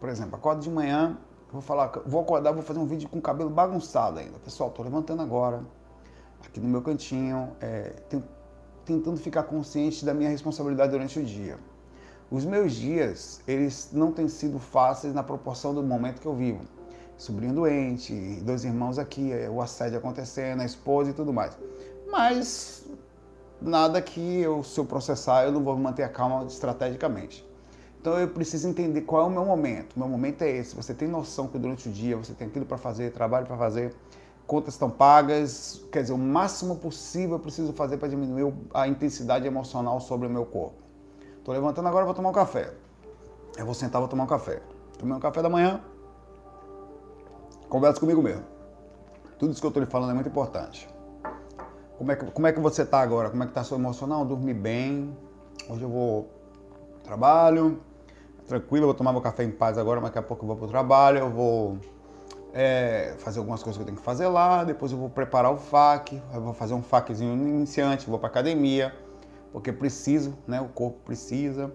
Por 0.00 0.08
exemplo, 0.08 0.36
acordo 0.36 0.60
de 0.60 0.70
manhã, 0.70 1.16
vou 1.50 1.62
falar, 1.62 1.92
vou 2.04 2.20
acordar, 2.20 2.52
vou 2.52 2.62
fazer 2.62 2.78
um 2.78 2.86
vídeo 2.86 3.08
com 3.08 3.18
o 3.18 3.22
cabelo 3.22 3.48
bagunçado 3.48 4.18
ainda. 4.18 4.38
Pessoal, 4.38 4.70
tô 4.70 4.82
levantando 4.82 5.22
agora, 5.22 5.62
aqui 6.46 6.60
no 6.60 6.68
meu 6.68 6.82
cantinho, 6.82 7.50
é, 7.60 7.92
tentando 8.84 9.16
ficar 9.16 9.44
consciente 9.44 10.04
da 10.04 10.12
minha 10.12 10.30
responsabilidade 10.30 10.92
durante 10.92 11.18
o 11.18 11.24
dia. 11.24 11.58
Os 12.30 12.44
meus 12.44 12.72
dias, 12.72 13.40
eles 13.46 13.90
não 13.92 14.10
têm 14.10 14.28
sido 14.28 14.58
fáceis 14.58 15.14
na 15.14 15.22
proporção 15.22 15.74
do 15.74 15.82
momento 15.82 16.20
que 16.20 16.26
eu 16.26 16.34
vivo. 16.34 16.60
sobrinho 17.16 17.54
doente, 17.54 18.12
dois 18.42 18.64
irmãos 18.64 18.98
aqui, 18.98 19.30
o 19.50 19.60
assédio 19.60 19.98
acontecendo, 19.98 20.60
a 20.60 20.64
esposa 20.64 21.10
e 21.10 21.12
tudo 21.12 21.32
mais. 21.32 21.56
Mas 22.10 22.84
nada 23.60 24.00
que 24.02 24.40
eu, 24.40 24.62
se 24.62 24.78
eu 24.78 24.84
processar, 24.84 25.44
eu 25.44 25.52
não 25.52 25.62
vou 25.62 25.76
manter 25.76 26.02
a 26.02 26.08
calma 26.08 26.44
estrategicamente. 26.46 27.46
Então 28.00 28.18
eu 28.18 28.28
preciso 28.28 28.68
entender 28.68 29.02
qual 29.02 29.22
é 29.22 29.24
o 29.26 29.30
meu 29.30 29.44
momento. 29.44 29.98
Meu 29.98 30.08
momento 30.08 30.42
é 30.42 30.50
esse. 30.50 30.74
Você 30.74 30.92
tem 30.92 31.08
noção 31.08 31.46
que 31.48 31.58
durante 31.58 31.88
o 31.88 31.92
dia 31.92 32.16
você 32.16 32.34
tem 32.34 32.48
aquilo 32.48 32.66
para 32.66 32.76
fazer, 32.76 33.12
trabalho 33.12 33.46
para 33.46 33.56
fazer, 33.56 33.94
contas 34.46 34.74
estão 34.74 34.90
pagas, 34.90 35.84
quer 35.90 36.02
dizer, 36.02 36.12
o 36.12 36.18
máximo 36.18 36.76
possível 36.76 37.36
eu 37.36 37.40
preciso 37.40 37.72
fazer 37.72 37.96
para 37.96 38.08
diminuir 38.08 38.52
a 38.72 38.86
intensidade 38.86 39.46
emocional 39.46 40.00
sobre 40.00 40.26
o 40.26 40.30
meu 40.30 40.44
corpo. 40.44 40.82
Estou 41.38 41.54
levantando 41.54 41.88
agora, 41.88 42.04
vou 42.04 42.14
tomar 42.14 42.30
um 42.30 42.32
café. 42.32 42.72
Eu 43.56 43.64
vou 43.64 43.74
sentar, 43.74 44.00
vou 44.00 44.08
tomar 44.08 44.24
um 44.24 44.28
café. 44.28 44.60
Tomei 44.98 45.16
um 45.16 45.20
café 45.20 45.42
da 45.42 45.48
manhã, 45.48 45.80
conversa 47.68 47.98
comigo 47.98 48.22
mesmo. 48.22 48.44
Tudo 49.38 49.52
isso 49.52 49.60
que 49.60 49.66
eu 49.66 49.68
estou 49.68 49.82
lhe 49.82 49.90
falando 49.90 50.10
é 50.10 50.14
muito 50.14 50.28
importante. 50.28 50.88
Como 51.98 52.10
é 52.12 52.16
que, 52.16 52.24
como 52.26 52.46
é 52.46 52.52
que 52.52 52.60
você 52.60 52.82
está 52.82 53.00
agora? 53.00 53.30
Como 53.30 53.42
é 53.42 53.46
que 53.46 53.50
está 53.50 53.64
seu 53.64 53.76
emocional? 53.76 54.24
Dormi 54.24 54.54
bem. 54.54 55.16
Hoje 55.68 55.82
eu 55.82 55.88
vou 55.88 56.28
trabalho, 57.02 57.80
tranquilo, 58.46 58.86
vou 58.86 58.94
tomar 58.94 59.12
meu 59.12 59.20
café 59.20 59.44
em 59.44 59.50
paz 59.50 59.78
agora, 59.78 60.00
mas 60.00 60.10
daqui 60.10 60.18
a 60.18 60.22
pouco 60.22 60.44
eu 60.44 60.48
vou 60.48 60.56
para 60.56 60.66
o 60.66 60.68
trabalho, 60.68 61.18
eu 61.18 61.30
vou 61.30 61.78
é, 62.54 63.16
fazer 63.18 63.40
algumas 63.40 63.62
coisas 63.62 63.76
que 63.76 63.82
eu 63.82 63.86
tenho 63.86 63.98
que 63.98 64.04
fazer 64.04 64.28
lá, 64.28 64.62
depois 64.62 64.92
eu 64.92 64.96
vou 64.96 65.10
preparar 65.10 65.52
o 65.52 65.58
eu 66.32 66.40
vou 66.40 66.54
fazer 66.54 66.72
um 66.72 66.82
FAQzinho 66.82 67.32
iniciante, 67.32 68.08
vou 68.08 68.18
para 68.18 68.28
academia, 68.28 68.94
porque 69.52 69.72
preciso, 69.72 70.38
né? 70.46 70.60
O 70.60 70.68
corpo 70.68 71.00
precisa. 71.04 71.72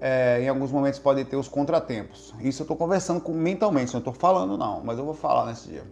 É, 0.00 0.40
em 0.42 0.48
alguns 0.48 0.72
momentos 0.72 0.98
pode 0.98 1.24
ter 1.26 1.36
os 1.36 1.46
contratempos. 1.46 2.34
Isso 2.40 2.62
eu 2.62 2.64
estou 2.64 2.76
conversando 2.76 3.20
com, 3.20 3.32
mentalmente, 3.32 3.92
não 3.92 3.98
estou 3.98 4.14
falando 4.14 4.56
não, 4.56 4.82
mas 4.82 4.98
eu 4.98 5.04
vou 5.04 5.14
falar 5.14 5.46
nesse 5.46 5.68
dia. 5.68 5.84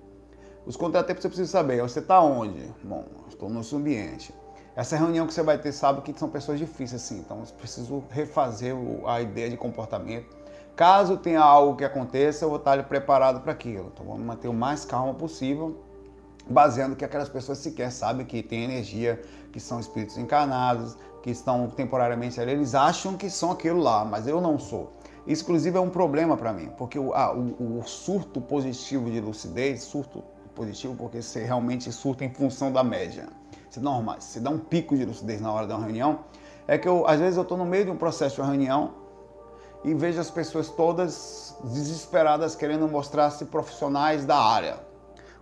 Os 0.64 0.76
contratempos 0.76 1.22
você 1.22 1.28
precisa 1.28 1.50
saber. 1.50 1.80
Você 1.82 1.98
está 1.98 2.20
onde? 2.20 2.72
Bom, 2.82 3.04
estou 3.28 3.50
no 3.50 3.62
seu 3.62 3.78
ambiente. 3.78 4.34
Essa 4.74 4.96
reunião 4.96 5.26
que 5.26 5.34
você 5.34 5.42
vai 5.42 5.58
ter 5.58 5.72
sabe 5.72 6.00
que 6.00 6.18
são 6.18 6.30
pessoas 6.30 6.58
difíceis, 6.58 7.02
assim, 7.02 7.18
então 7.18 7.40
eu 7.40 7.46
preciso 7.58 8.02
refazer 8.08 8.74
a 9.06 9.20
ideia 9.20 9.50
de 9.50 9.56
comportamento 9.56 10.41
Caso 10.74 11.18
tenha 11.18 11.40
algo 11.40 11.76
que 11.76 11.84
aconteça, 11.84 12.44
eu 12.44 12.48
vou 12.48 12.58
estar 12.58 12.82
preparado 12.84 13.40
para 13.40 13.52
aquilo. 13.52 13.90
Então 13.92 14.06
vamos 14.06 14.22
manter 14.22 14.48
o 14.48 14.54
mais 14.54 14.84
calmo 14.84 15.14
possível, 15.14 15.76
baseando 16.48 16.96
que 16.96 17.04
aquelas 17.04 17.28
pessoas 17.28 17.58
sequer 17.58 17.92
sabem 17.92 18.24
que 18.24 18.42
tem 18.42 18.64
energia, 18.64 19.20
que 19.52 19.60
são 19.60 19.78
espíritos 19.78 20.16
encarnados, 20.16 20.96
que 21.22 21.30
estão 21.30 21.68
temporariamente 21.68 22.40
ali, 22.40 22.52
eles 22.52 22.74
acham 22.74 23.16
que 23.16 23.30
são 23.30 23.52
aquilo 23.52 23.80
lá, 23.80 24.04
mas 24.04 24.26
eu 24.26 24.40
não 24.40 24.58
sou. 24.58 24.90
Isso, 25.26 25.44
inclusive, 25.44 25.76
é 25.76 25.80
um 25.80 25.90
problema 25.90 26.36
para 26.36 26.52
mim, 26.52 26.70
porque 26.76 26.98
o, 26.98 27.12
o, 27.12 27.78
o, 27.78 27.82
surto 27.84 28.40
positivo 28.40 29.08
de 29.08 29.20
lucidez, 29.20 29.82
surto 29.82 30.24
positivo 30.52 30.96
porque 30.96 31.22
você 31.22 31.44
realmente 31.44 31.92
surta 31.92 32.24
em 32.24 32.30
função 32.30 32.72
da 32.72 32.82
média. 32.82 33.28
Você, 33.70 33.78
normal, 33.78 34.16
você 34.18 34.40
dá 34.40 34.50
um 34.50 34.58
pico 34.58 34.96
de 34.96 35.04
lucidez 35.04 35.40
na 35.40 35.52
hora 35.52 35.66
da 35.66 35.78
reunião, 35.78 36.20
é 36.66 36.76
que 36.76 36.88
eu, 36.88 37.06
às 37.06 37.20
vezes 37.20 37.36
eu 37.36 37.42
estou 37.42 37.56
no 37.56 37.64
meio 37.64 37.84
de 37.84 37.90
um 37.90 37.96
processo 37.96 38.42
de 38.42 38.48
reunião 38.48 39.01
e 39.84 39.94
vejo 39.94 40.20
as 40.20 40.30
pessoas 40.30 40.68
todas 40.68 41.56
desesperadas 41.64 42.54
querendo 42.54 42.88
mostrar-se 42.88 43.44
profissionais 43.46 44.24
da 44.24 44.36
área. 44.36 44.76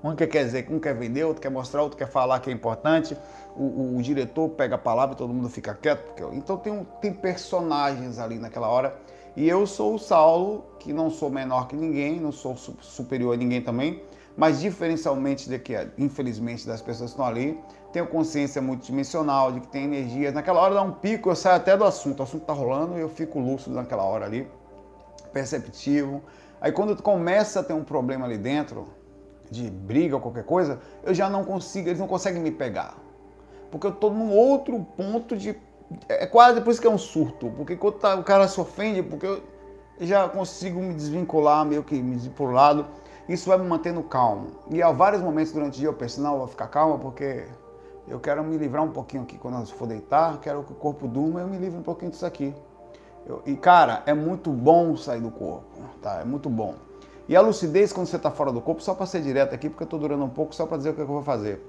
Um 0.02 0.14
quer 0.14 0.44
dizer, 0.44 0.66
um 0.70 0.78
quer 0.78 0.94
vender, 0.94 1.24
outro 1.24 1.42
quer 1.42 1.50
mostrar, 1.50 1.82
outro 1.82 1.98
quer 1.98 2.08
falar 2.08 2.40
que 2.40 2.48
é 2.48 2.52
importante. 2.52 3.16
O, 3.54 3.62
o, 3.62 3.96
o 3.98 4.02
diretor 4.02 4.48
pega 4.48 4.76
a 4.76 4.78
palavra 4.78 5.14
e 5.14 5.18
todo 5.18 5.32
mundo 5.32 5.48
fica 5.50 5.74
quieto. 5.74 6.04
Porque, 6.04 6.24
então 6.34 6.56
tem, 6.56 6.86
tem 7.02 7.12
personagens 7.12 8.18
ali 8.18 8.38
naquela 8.38 8.68
hora. 8.68 8.96
E 9.36 9.46
eu 9.46 9.66
sou 9.66 9.94
o 9.94 9.98
Saulo, 9.98 10.64
que 10.78 10.92
não 10.92 11.10
sou 11.10 11.30
menor 11.30 11.68
que 11.68 11.76
ninguém, 11.76 12.18
não 12.18 12.32
sou 12.32 12.56
superior 12.56 13.34
a 13.34 13.36
ninguém 13.36 13.60
também, 13.60 14.02
mas 14.36 14.60
diferencialmente 14.60 15.48
de 15.48 15.58
que, 15.58 15.74
infelizmente, 15.98 16.66
das 16.66 16.80
pessoas 16.80 17.10
que 17.10 17.20
estão 17.20 17.26
ali, 17.26 17.60
tenho 17.92 18.06
consciência 18.06 18.62
multidimensional, 18.62 19.52
de 19.52 19.60
que 19.60 19.68
tem 19.68 19.84
energia. 19.84 20.32
Naquela 20.32 20.60
hora 20.60 20.74
dá 20.74 20.82
um 20.82 20.92
pico, 20.92 21.30
eu 21.30 21.36
saio 21.36 21.56
até 21.56 21.76
do 21.76 21.84
assunto. 21.84 22.20
O 22.20 22.22
assunto 22.22 22.42
está 22.42 22.52
rolando 22.52 22.96
e 22.96 23.00
eu 23.00 23.08
fico 23.08 23.38
lúcido 23.38 23.74
naquela 23.74 24.04
hora 24.04 24.24
ali, 24.24 24.48
perceptivo. 25.32 26.22
Aí 26.60 26.72
quando 26.72 27.00
começa 27.02 27.60
a 27.60 27.62
ter 27.62 27.72
um 27.72 27.84
problema 27.84 28.26
ali 28.26 28.38
dentro, 28.38 28.88
de 29.50 29.68
briga 29.68 30.14
ou 30.14 30.20
qualquer 30.20 30.44
coisa, 30.44 30.78
eu 31.02 31.12
já 31.12 31.28
não 31.28 31.44
consigo, 31.44 31.88
eles 31.88 31.98
não 31.98 32.06
conseguem 32.06 32.40
me 32.40 32.50
pegar. 32.50 32.94
Porque 33.70 33.86
eu 33.86 33.90
estou 33.90 34.12
num 34.12 34.32
outro 34.32 34.86
ponto 34.96 35.36
de. 35.36 35.56
É 36.08 36.26
quase 36.26 36.60
por 36.60 36.70
isso 36.70 36.80
que 36.80 36.86
é 36.86 36.90
um 36.90 36.98
surto. 36.98 37.50
Porque 37.56 37.76
quando 37.76 37.94
tá, 37.94 38.14
o 38.14 38.22
cara 38.22 38.46
se 38.46 38.60
ofende, 38.60 39.02
porque 39.02 39.26
eu 39.26 39.42
já 40.00 40.28
consigo 40.28 40.80
me 40.80 40.94
desvincular, 40.94 41.64
meio 41.64 41.82
que 41.82 42.00
me 42.00 42.16
por 42.30 42.52
lado. 42.52 42.86
Isso 43.28 43.48
vai 43.48 43.58
me 43.58 43.66
mantendo 43.66 44.02
calmo. 44.02 44.48
E 44.70 44.82
há 44.82 44.90
vários 44.90 45.22
momentos 45.22 45.52
durante 45.52 45.74
o 45.74 45.78
dia 45.78 45.88
eu 45.88 45.94
penso, 45.94 46.20
não, 46.20 46.32
eu 46.32 46.38
vou 46.38 46.48
ficar 46.48 46.66
calma 46.66 46.98
porque 46.98 47.44
eu 48.08 48.18
quero 48.18 48.42
me 48.42 48.56
livrar 48.56 48.82
um 48.82 48.90
pouquinho 48.90 49.22
aqui 49.22 49.38
quando 49.38 49.58
eu 49.58 49.66
for 49.66 49.86
deitar, 49.86 50.38
quero 50.40 50.62
que 50.62 50.72
o 50.72 50.76
corpo 50.76 51.06
durma, 51.06 51.40
eu 51.40 51.48
me 51.48 51.58
livre 51.58 51.78
um 51.78 51.82
pouquinho 51.82 52.10
disso 52.10 52.26
aqui. 52.26 52.54
Eu, 53.26 53.42
e 53.46 53.54
cara, 53.54 54.02
é 54.06 54.14
muito 54.14 54.50
bom 54.50 54.96
sair 54.96 55.20
do 55.20 55.30
corpo, 55.30 55.78
tá? 56.02 56.20
É 56.20 56.24
muito 56.24 56.48
bom. 56.48 56.74
E 57.28 57.36
a 57.36 57.40
lucidez 57.40 57.92
quando 57.92 58.06
você 58.06 58.16
está 58.16 58.30
fora 58.30 58.50
do 58.50 58.60
corpo, 58.60 58.82
só 58.82 58.94
para 58.94 59.06
ser 59.06 59.22
direto 59.22 59.54
aqui, 59.54 59.68
porque 59.68 59.84
eu 59.84 59.86
estou 59.86 60.00
durando 60.00 60.24
um 60.24 60.28
pouco, 60.28 60.54
só 60.54 60.66
para 60.66 60.78
dizer 60.78 60.90
o 60.90 60.92
é 60.92 60.94
que 60.96 61.00
eu 61.00 61.06
vou 61.06 61.22
fazer. 61.22 61.64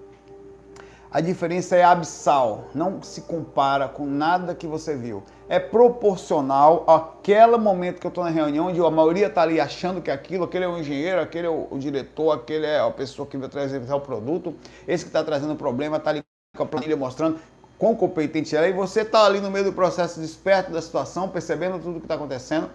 A 1.12 1.20
diferença 1.20 1.76
é 1.76 1.84
abissal, 1.84 2.66
não 2.74 3.04
se 3.04 3.22
compara 3.22 3.90
com 3.90 4.06
nada 4.06 4.56
que 4.56 4.66
você 4.66 4.96
viu. 4.96 5.22
É 5.51 5.60
proporcional 5.60 6.86
àquele 6.88 7.58
momento 7.58 8.00
que 8.00 8.08
eu 8.08 8.10
estou 8.10 8.24
na 8.24 8.29
reunião, 8.29 8.67
onde 8.67 8.79
a 8.79 8.89
maioria 8.89 9.27
está 9.27 9.41
ali 9.41 9.60
achando 9.60 10.01
que 10.01 10.10
é 10.10 10.13
aquilo, 10.13 10.46
aquele 10.46 10.63
é 10.63 10.67
o 10.70 10.77
engenheiro, 10.77 11.20
aquele 11.20 11.46
é 11.46 11.50
o, 11.50 11.77
diretor, 11.77 12.31
aquele 12.31 12.65
é 12.65 12.79
a 12.79 12.89
pessoa 12.89 13.27
que 13.27 13.36
vai 13.36 13.50
trazer 13.50 13.81
o 13.93 14.00
produto, 14.00 14.55
esse 14.88 15.03
que 15.03 15.10
está 15.10 15.22
trazendo 15.22 15.51
o 15.51 15.58
problema, 15.58 15.98
está 15.98 16.12
ali 16.12 16.24
com 16.55 16.63
a 16.63 16.65
planilha 16.65 16.96
mostrando 16.96 17.38
quão 17.77 17.93
competente 17.93 18.55
é, 18.55 18.70
e 18.70 18.72
você 18.72 19.01
está 19.01 19.25
ali 19.25 19.41
no 19.41 19.51
meio 19.51 19.65
do 19.65 19.74
processo 19.74 20.22
desperto 20.22 20.72
da 20.72 20.81
situação, 20.81 21.27
percebendo 21.27 21.79
tudo 21.79 21.98
o 21.98 22.00
que 22.00 22.05
está 22.05 22.15
acontecendo 22.15 22.70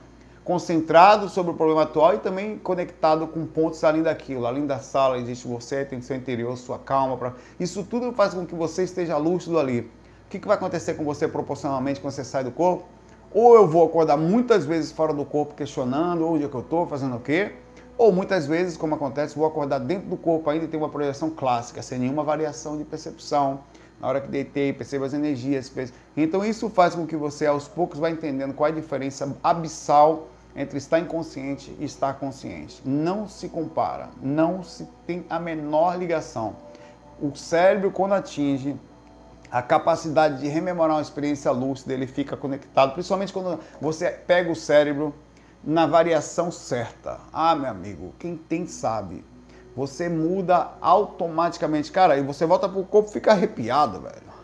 concentrado 0.44 1.28
sobre 1.28 1.52
o 1.52 1.54
problema 1.54 1.82
atual 1.82 2.14
e 2.14 2.18
também 2.18 2.56
conectado 2.56 3.26
com 3.26 3.44
pontos 3.44 3.82
além 3.82 4.02
daquilo. 4.02 4.46
Além 4.46 4.64
da 4.64 4.78
sala 4.78 5.18
existe 5.18 5.48
você, 5.48 5.84
tem 5.84 6.00
seu 6.00 6.14
interior, 6.14 6.56
sua 6.56 6.78
calma. 6.78 7.16
Pra... 7.16 7.32
Isso 7.58 7.82
tudo 7.82 8.12
faz 8.12 8.32
com 8.32 8.46
que 8.46 8.54
você 8.54 8.84
esteja 8.84 9.16
lúcido 9.16 9.58
ali. 9.58 9.90
O 10.26 10.28
que, 10.28 10.40
que 10.40 10.48
vai 10.48 10.56
acontecer 10.56 10.94
com 10.94 11.04
você 11.04 11.28
proporcionalmente 11.28 12.00
quando 12.00 12.12
você 12.12 12.24
sai 12.24 12.42
do 12.42 12.50
corpo? 12.50 12.84
Ou 13.32 13.54
eu 13.54 13.64
vou 13.64 13.86
acordar 13.86 14.16
muitas 14.16 14.66
vezes 14.66 14.90
fora 14.90 15.14
do 15.14 15.24
corpo 15.24 15.54
questionando 15.54 16.26
onde 16.26 16.44
é 16.44 16.48
que 16.48 16.54
eu 16.54 16.62
estou, 16.62 16.84
fazendo 16.84 17.14
o 17.14 17.20
quê? 17.20 17.52
Ou 17.96 18.10
muitas 18.10 18.44
vezes, 18.44 18.76
como 18.76 18.96
acontece, 18.96 19.36
vou 19.36 19.46
acordar 19.46 19.78
dentro 19.78 20.08
do 20.08 20.16
corpo 20.16 20.50
ainda 20.50 20.64
e 20.64 20.68
ter 20.68 20.76
uma 20.76 20.88
projeção 20.88 21.30
clássica, 21.30 21.80
sem 21.80 22.00
nenhuma 22.00 22.24
variação 22.24 22.76
de 22.76 22.82
percepção. 22.82 23.60
Na 24.00 24.08
hora 24.08 24.20
que 24.20 24.26
deitei, 24.26 24.72
percebo 24.72 25.04
as 25.04 25.14
energias. 25.14 25.72
Então 26.16 26.44
isso 26.44 26.68
faz 26.68 26.96
com 26.96 27.06
que 27.06 27.14
você 27.14 27.46
aos 27.46 27.68
poucos 27.68 28.00
vá 28.00 28.10
entendendo 28.10 28.52
qual 28.52 28.68
é 28.68 28.72
a 28.72 28.74
diferença 28.74 29.32
abissal 29.44 30.26
entre 30.56 30.76
estar 30.76 30.98
inconsciente 30.98 31.72
e 31.78 31.84
estar 31.84 32.14
consciente. 32.14 32.82
Não 32.84 33.28
se 33.28 33.48
compara, 33.48 34.08
não 34.20 34.64
se 34.64 34.88
tem 35.06 35.24
a 35.30 35.38
menor 35.38 35.96
ligação. 35.96 36.56
O 37.22 37.32
cérebro, 37.36 37.92
quando 37.92 38.14
atinge 38.14 38.76
a 39.50 39.62
capacidade 39.62 40.40
de 40.40 40.48
rememorar 40.48 40.96
uma 40.96 41.02
experiência 41.02 41.50
lúcida, 41.50 41.94
ele 41.94 42.06
fica 42.06 42.36
conectado, 42.36 42.92
principalmente 42.92 43.32
quando 43.32 43.60
você 43.80 44.10
pega 44.10 44.50
o 44.50 44.56
cérebro 44.56 45.14
na 45.62 45.86
variação 45.86 46.50
certa. 46.50 47.18
Ah, 47.32 47.54
meu 47.54 47.70
amigo, 47.70 48.14
quem 48.18 48.36
tem 48.36 48.66
sabe. 48.66 49.24
Você 49.76 50.08
muda 50.08 50.72
automaticamente. 50.80 51.92
Cara, 51.92 52.16
e 52.16 52.22
você 52.22 52.46
volta 52.46 52.68
pro 52.68 52.84
corpo 52.84 53.10
fica 53.10 53.32
arrepiado, 53.32 54.00
velho 54.00 54.36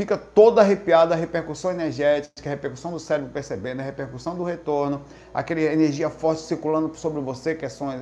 fica 0.00 0.16
toda 0.16 0.62
arrepiada 0.62 1.14
a 1.14 1.16
repercussão 1.18 1.70
energética, 1.70 2.48
a 2.48 2.50
repercussão 2.50 2.90
do 2.90 2.98
cérebro 2.98 3.30
percebendo, 3.30 3.80
a 3.80 3.82
repercussão 3.82 4.34
do 4.34 4.42
retorno, 4.42 5.02
aquela 5.34 5.60
energia 5.60 6.08
forte 6.08 6.40
circulando 6.40 6.94
sobre 6.96 7.20
você, 7.20 7.54
que 7.54 7.68
são 7.68 7.92
eh, 7.92 7.98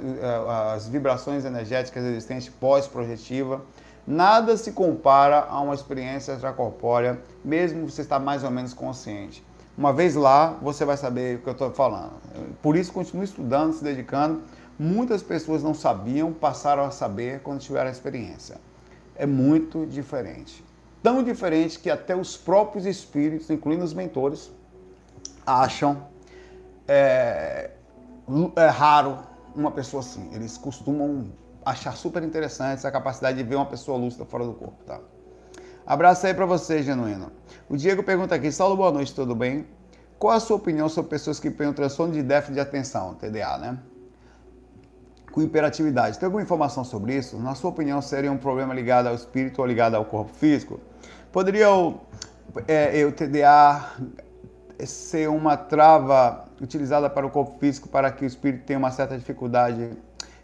as 0.73 0.87
vibrações 0.89 1.45
energéticas 1.45 2.05
existentes 2.05 2.49
pós-projetiva. 2.49 3.63
Nada 4.09 4.57
se 4.57 4.73
compara 4.73 5.47
a 5.51 5.61
uma 5.61 5.75
experiência 5.75 6.33
extracorpórea, 6.33 7.21
mesmo 7.45 7.89
você 7.89 8.01
estar 8.01 8.19
mais 8.19 8.43
ou 8.43 8.51
menos 8.51 8.73
consciente. 8.73 9.45
Uma 9.77 9.93
vez 9.93 10.15
lá, 10.15 10.57
você 10.63 10.85
vai 10.85 10.97
saber 10.97 11.37
o 11.37 11.43
que 11.43 11.49
eu 11.49 11.53
estou 11.53 11.71
falando. 11.71 12.13
Por 12.63 12.75
isso, 12.75 12.91
continue 12.93 13.25
estudando, 13.25 13.75
se 13.75 13.85
dedicando. 13.85 14.43
Muitas 14.79 15.23
pessoas 15.23 15.63
não 15.63 15.75
sabiam, 15.75 16.33
passaram 16.33 16.85
a 16.85 16.91
saber 16.91 17.41
quando 17.41 17.61
tiveram 17.61 17.89
a 17.89 17.93
experiência. 17.93 18.57
É 19.15 19.27
muito 19.27 19.85
diferente 19.85 20.65
tão 21.03 21.23
diferente 21.23 21.79
que 21.79 21.91
até 21.91 22.15
os 22.15 22.37
próprios 22.37 22.87
espíritos, 22.87 23.49
incluindo 23.51 23.85
os 23.85 23.95
mentores, 23.95 24.51
acham 25.47 26.07
é, 26.87 27.71
é 28.57 28.67
raro 28.67 29.19
uma 29.55 29.71
pessoa 29.71 30.01
assim. 30.01 30.29
Eles 30.35 30.59
costumam 30.59 31.27
achar 31.71 31.97
super 31.97 32.23
interessante 32.23 32.79
essa 32.79 32.91
capacidade 32.91 33.39
de 33.39 33.45
ver 33.45 33.57
uma 33.57 33.67
pessoa 33.67 33.99
lúcida 33.99 34.25
fora 34.25 34.45
do 34.45 34.55
corpo, 34.55 34.83
tá? 34.85 35.01
Abraço 35.87 36.27
aí 36.27 36.35
para 36.35 36.47
você, 36.47 36.83
Genuíno. 36.83 37.33
O 37.69 37.77
Diego 37.77 38.03
pergunta 38.03 38.35
aqui, 38.35 38.53
Saulo, 38.53 38.77
boa 38.77 38.93
noite, 38.93 39.15
tudo 39.15 39.35
bem? 39.35 39.67
Qual 40.19 40.35
a 40.35 40.41
sua 40.41 40.57
opinião 40.57 40.89
sobre 40.89 41.11
pessoas 41.11 41.41
que 41.41 41.51
têm 41.51 41.69
um 41.69 41.73
transtorno 41.73 42.13
de 42.13 42.23
déficit 42.23 42.55
de 42.55 42.61
atenção, 42.61 43.15
TDA, 43.15 43.59
né? 43.59 43.79
com 45.39 45.43
hiperatividade. 45.43 46.19
Tem 46.19 46.27
alguma 46.27 46.43
informação 46.43 46.83
sobre 46.83 47.15
isso? 47.15 47.39
Na 47.39 47.55
sua 47.55 47.71
opinião, 47.71 48.03
seria 48.03 48.33
um 48.33 48.37
problema 48.37 48.75
ligado 48.75 49.07
ao 49.07 49.15
espírito 49.15 49.61
ou 49.61 49.67
ligado 49.67 49.95
ao 49.95 50.05
corpo 50.05 50.33
físico? 50.35 50.81
Poderia 51.31 51.71
o, 51.71 52.01
é, 52.67 53.05
o 53.05 53.13
TDA 53.13 53.93
ser 54.85 55.29
uma 55.29 55.57
trava 55.57 56.45
utilizada 56.61 57.09
para 57.09 57.27
o 57.27 57.31
corpo 57.31 57.59
físico 57.59 57.89
para 57.89 58.11
que 58.11 58.25
o 58.25 58.27
espírito 58.27 58.65
tenha 58.65 58.79
uma 58.79 58.91
certa 58.91 59.17
dificuldade 59.17 59.91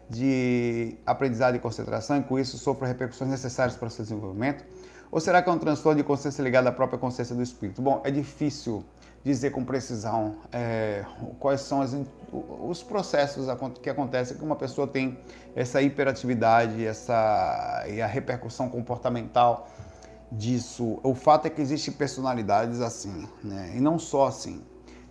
de 0.08 0.96
aprendizado 1.06 1.56
e 1.56 1.58
concentração 1.58 2.18
e 2.18 2.22
com 2.22 2.38
isso 2.38 2.58
sofra 2.58 2.86
repercussões 2.86 3.30
necessárias 3.30 3.76
para 3.76 3.88
o 3.88 3.90
seu 3.90 4.04
desenvolvimento? 4.04 4.64
Ou 5.10 5.20
será 5.20 5.42
que 5.42 5.48
é 5.48 5.52
um 5.52 5.58
transtorno 5.58 5.96
de 5.96 6.04
consciência 6.04 6.42
ligado 6.42 6.66
à 6.66 6.72
própria 6.72 6.98
consciência 6.98 7.34
do 7.34 7.42
espírito? 7.42 7.80
Bom, 7.80 8.02
é 8.04 8.10
difícil 8.10 8.84
dizer 9.24 9.50
com 9.50 9.64
precisão 9.64 10.36
é, 10.52 11.04
quais 11.38 11.62
são 11.62 11.80
as, 11.80 11.96
os 12.32 12.82
processos 12.82 13.46
que 13.80 13.88
acontecem 13.88 14.36
que 14.36 14.44
uma 14.44 14.56
pessoa 14.56 14.86
tem 14.86 15.18
essa 15.56 15.80
hiperatividade 15.80 16.84
essa, 16.84 17.84
e 17.88 18.02
a 18.02 18.06
repercussão 18.06 18.68
comportamental 18.68 19.68
disso. 20.30 20.98
O 21.02 21.14
fato 21.14 21.46
é 21.46 21.50
que 21.50 21.62
existem 21.62 21.94
personalidades 21.94 22.80
assim, 22.80 23.26
né? 23.42 23.72
e 23.74 23.80
não 23.80 23.98
só 23.98 24.26
assim. 24.26 24.62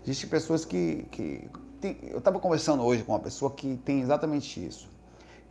Existem 0.03 0.29
pessoas 0.29 0.65
que. 0.65 1.07
que 1.11 1.49
tem, 1.83 1.97
eu 2.03 2.19
estava 2.19 2.39
conversando 2.39 2.81
hoje 2.81 3.03
com 3.03 3.11
uma 3.11 3.19
pessoa 3.19 3.51
que 3.51 3.75
tem 3.83 3.99
exatamente 3.99 4.65
isso. 4.65 4.89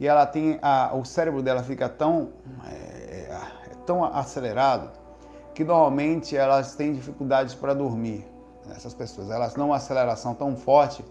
E 0.01 0.07
ela 0.07 0.25
tem. 0.25 0.59
A, 0.63 0.95
o 0.95 1.05
cérebro 1.05 1.43
dela 1.43 1.63
fica 1.63 1.89
tão, 1.89 2.31
é, 2.67 3.29
é 3.71 3.75
tão 3.87 4.03
acelerado 4.03 4.91
que 5.55 5.63
normalmente 5.63 6.35
elas 6.35 6.75
têm 6.75 6.95
dificuldades 6.95 7.55
para 7.55 7.75
dormir 7.75 8.25
essas 8.75 8.95
pessoas. 8.95 9.31
Elas 9.31 9.55
não 9.57 9.67
uma 9.67 9.77
aceleração 9.77 10.35
tão 10.35 10.57
forte 10.57 11.05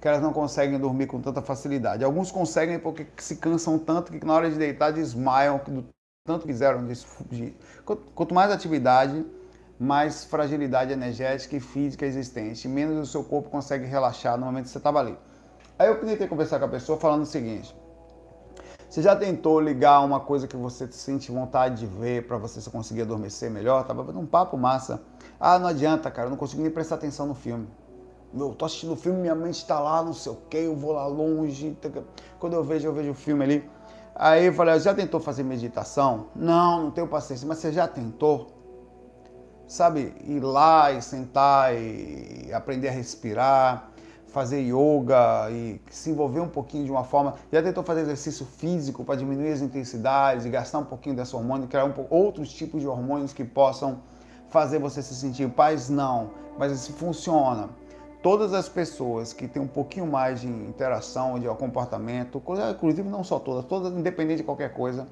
que 0.00 0.06
elas 0.06 0.22
não 0.22 0.32
conseguem 0.32 0.78
dormir 0.78 1.08
com 1.08 1.20
tanta 1.20 1.42
facilidade. 1.42 2.04
Alguns 2.04 2.30
conseguem 2.30 2.78
porque 2.78 3.08
se 3.16 3.36
cansam 3.36 3.76
tanto 3.80 4.12
que 4.12 4.24
na 4.24 4.32
hora 4.32 4.48
de 4.48 4.56
deitar 4.56 4.92
desmaiam 4.92 5.60
do 5.66 5.84
tanto 6.24 6.46
fizeram 6.46 6.86
de, 6.86 6.94
de 7.30 7.56
quanto 8.14 8.34
mais 8.34 8.52
atividade, 8.52 9.24
mais 9.78 10.24
fragilidade 10.24 10.92
energética 10.92 11.56
e 11.56 11.60
física 11.60 12.04
existente, 12.04 12.66
menos 12.66 12.98
o 12.98 13.10
seu 13.10 13.22
corpo 13.22 13.48
consegue 13.48 13.86
relaxar 13.86 14.36
no 14.36 14.46
momento 14.46 14.64
que 14.64 14.70
você 14.70 14.78
estava 14.78 14.98
ali. 14.98 15.16
Aí 15.78 15.86
eu 15.86 16.00
tentei 16.00 16.26
conversar 16.26 16.58
com 16.58 16.64
a 16.64 16.68
pessoa 16.68 16.98
falando 16.98 17.22
o 17.22 17.26
seguinte: 17.26 17.74
você 18.88 19.02
já 19.02 19.14
tentou 19.14 19.60
ligar 19.60 20.00
uma 20.00 20.18
coisa 20.18 20.48
que 20.48 20.56
você 20.56 20.90
sente 20.90 21.30
vontade 21.30 21.76
de 21.76 21.86
ver 21.86 22.26
para 22.26 22.36
você 22.38 22.68
conseguir 22.70 23.02
adormecer 23.02 23.50
melhor? 23.50 23.86
Tava 23.86 24.02
fazendo 24.02 24.20
um 24.20 24.26
papo 24.26 24.56
massa. 24.56 25.00
Ah, 25.38 25.58
não 25.58 25.68
adianta, 25.68 26.10
cara, 26.10 26.26
eu 26.26 26.30
não 26.30 26.36
consigo 26.36 26.62
nem 26.62 26.70
prestar 26.70 26.96
atenção 26.96 27.26
no 27.26 27.34
filme. 27.34 27.68
Eu 28.34 28.54
tô 28.54 28.64
assistindo 28.64 28.92
o 28.92 28.96
filme, 28.96 29.20
minha 29.20 29.34
mente 29.34 29.56
está 29.56 29.78
lá, 29.78 30.02
não 30.02 30.12
sei 30.12 30.32
o 30.32 30.36
que, 30.50 30.56
eu 30.56 30.74
vou 30.74 30.92
lá 30.92 31.06
longe. 31.06 31.78
Quando 32.38 32.54
eu 32.54 32.64
vejo, 32.64 32.88
eu 32.88 32.92
vejo 32.92 33.12
o 33.12 33.14
filme 33.14 33.44
ali. 33.44 33.70
Aí 34.14 34.46
eu 34.46 34.52
falei, 34.52 34.80
já 34.80 34.92
tentou 34.92 35.20
fazer 35.20 35.44
meditação? 35.44 36.26
Não, 36.34 36.82
não 36.82 36.90
tenho 36.90 37.06
paciência, 37.06 37.46
mas 37.46 37.58
você 37.58 37.72
já 37.72 37.86
tentou? 37.86 38.57
Sabe, 39.68 40.14
ir 40.26 40.40
lá 40.40 40.90
e 40.92 41.02
sentar 41.02 41.74
e 41.74 42.50
aprender 42.54 42.88
a 42.88 42.90
respirar, 42.90 43.90
fazer 44.28 44.60
yoga 44.60 45.50
e 45.50 45.78
se 45.90 46.08
envolver 46.08 46.40
um 46.40 46.48
pouquinho 46.48 46.86
de 46.86 46.90
uma 46.90 47.04
forma. 47.04 47.34
Já 47.52 47.62
tentou 47.62 47.84
fazer 47.84 48.00
exercício 48.00 48.46
físico 48.46 49.04
para 49.04 49.16
diminuir 49.16 49.52
as 49.52 49.60
intensidades 49.60 50.46
e 50.46 50.48
gastar 50.48 50.78
um 50.78 50.86
pouquinho 50.86 51.14
desse 51.14 51.36
hormônio, 51.36 51.68
criar 51.68 51.84
um 51.84 51.92
outros 52.08 52.50
tipos 52.50 52.80
de 52.80 52.88
hormônios 52.88 53.34
que 53.34 53.44
possam 53.44 53.98
fazer 54.48 54.78
você 54.78 55.02
se 55.02 55.14
sentir 55.14 55.50
paz? 55.50 55.90
Não, 55.90 56.30
mas 56.58 56.72
isso 56.72 56.94
funciona. 56.94 57.68
Todas 58.22 58.54
as 58.54 58.70
pessoas 58.70 59.34
que 59.34 59.46
têm 59.46 59.60
um 59.60 59.68
pouquinho 59.68 60.06
mais 60.06 60.40
de 60.40 60.48
interação, 60.48 61.38
de 61.38 61.46
comportamento, 61.48 62.42
inclusive 62.70 63.06
não 63.06 63.22
só 63.22 63.38
todas, 63.38 63.66
todas, 63.66 63.92
independente 63.92 64.38
de 64.38 64.44
qualquer 64.44 64.72
coisa, 64.72 65.06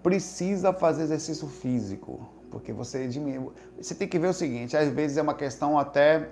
precisa 0.00 0.72
fazer 0.72 1.02
exercício 1.02 1.48
físico, 1.48 2.20
porque 2.50 2.72
você 2.72 3.06
diminui. 3.06 3.52
Você 3.80 3.94
tem 3.94 4.08
que 4.08 4.18
ver 4.18 4.28
o 4.28 4.34
seguinte: 4.34 4.76
às 4.76 4.88
vezes 4.88 5.16
é 5.16 5.22
uma 5.22 5.34
questão 5.34 5.78
até 5.78 6.28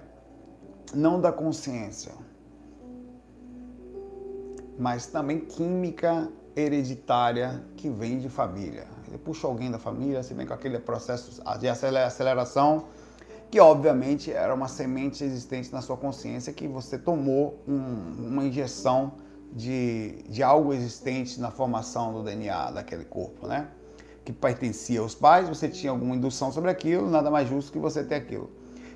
não 0.94 1.20
da 1.20 1.30
consciência, 1.30 2.12
mas 4.78 5.06
também 5.06 5.40
química 5.40 6.30
hereditária 6.56 7.62
que 7.76 7.88
vem 7.88 8.18
de 8.18 8.28
família. 8.28 8.86
Você 9.06 9.18
puxa 9.18 9.46
alguém 9.46 9.70
da 9.70 9.78
família, 9.78 10.22
você 10.22 10.34
vem 10.34 10.46
com 10.46 10.54
aquele 10.54 10.78
processo 10.78 11.42
de 11.58 11.68
aceleração, 11.68 12.86
que 13.50 13.60
obviamente 13.60 14.32
era 14.32 14.52
uma 14.52 14.68
semente 14.68 15.22
existente 15.24 15.72
na 15.72 15.80
sua 15.80 15.96
consciência 15.96 16.52
que 16.52 16.66
você 16.66 16.98
tomou 16.98 17.62
um, 17.66 18.28
uma 18.28 18.44
injeção 18.44 19.12
de, 19.52 20.22
de 20.28 20.42
algo 20.42 20.74
existente 20.74 21.40
na 21.40 21.50
formação 21.50 22.12
do 22.12 22.22
DNA 22.22 22.72
daquele 22.72 23.04
corpo, 23.04 23.46
né? 23.46 23.68
Que 24.28 24.32
pertencia 24.34 25.00
aos 25.00 25.14
pais, 25.14 25.48
você 25.48 25.70
tinha 25.70 25.90
alguma 25.90 26.14
indução 26.14 26.52
sobre 26.52 26.70
aquilo, 26.70 27.08
nada 27.08 27.30
mais 27.30 27.48
justo 27.48 27.72
que 27.72 27.78
você 27.78 28.04
ter 28.04 28.16
aquilo. 28.16 28.50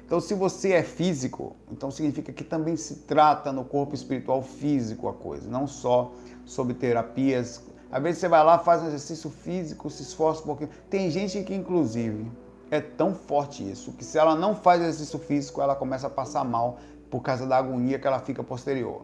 Então, 0.04 0.20
se 0.20 0.34
você 0.34 0.72
é 0.72 0.82
físico, 0.82 1.56
então 1.70 1.90
significa 1.90 2.30
que 2.34 2.44
também 2.44 2.76
se 2.76 2.96
trata 2.96 3.50
no 3.50 3.64
corpo 3.64 3.94
espiritual 3.94 4.42
físico 4.42 5.08
a 5.08 5.14
coisa, 5.14 5.48
não 5.48 5.66
só 5.66 6.12
sobre 6.44 6.74
terapias. 6.74 7.62
Às 7.90 8.02
vezes 8.02 8.20
você 8.20 8.28
vai 8.28 8.44
lá, 8.44 8.58
faz 8.58 8.82
um 8.82 8.88
exercício 8.88 9.30
físico, 9.30 9.88
se 9.88 10.02
esforça 10.02 10.42
um 10.42 10.44
pouquinho. 10.44 10.68
Tem 10.90 11.10
gente 11.10 11.42
que, 11.44 11.54
inclusive, 11.54 12.30
é 12.70 12.82
tão 12.82 13.14
forte 13.14 13.62
isso, 13.62 13.92
que 13.92 14.04
se 14.04 14.18
ela 14.18 14.36
não 14.36 14.54
faz 14.54 14.82
exercício 14.82 15.18
físico, 15.18 15.62
ela 15.62 15.74
começa 15.74 16.08
a 16.08 16.10
passar 16.10 16.44
mal 16.44 16.78
por 17.10 17.22
causa 17.22 17.46
da 17.46 17.56
agonia 17.56 17.98
que 17.98 18.06
ela 18.06 18.20
fica 18.20 18.44
posterior. 18.44 19.00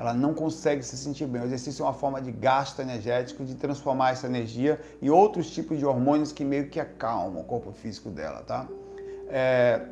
Ela 0.00 0.14
não 0.14 0.32
consegue 0.32 0.82
se 0.82 0.96
sentir 0.96 1.26
bem. 1.26 1.42
O 1.42 1.44
exercício 1.44 1.82
é 1.82 1.86
uma 1.86 1.92
forma 1.92 2.22
de 2.22 2.32
gasto 2.32 2.80
energético, 2.80 3.44
de 3.44 3.54
transformar 3.54 4.12
essa 4.12 4.26
energia 4.26 4.80
em 5.02 5.10
outros 5.10 5.50
tipos 5.50 5.78
de 5.78 5.84
hormônios 5.84 6.32
que 6.32 6.42
meio 6.42 6.70
que 6.70 6.80
acalmam 6.80 7.42
o 7.42 7.44
corpo 7.44 7.70
físico 7.70 8.08
dela, 8.08 8.42
tá? 8.42 8.66
É, 9.28 9.86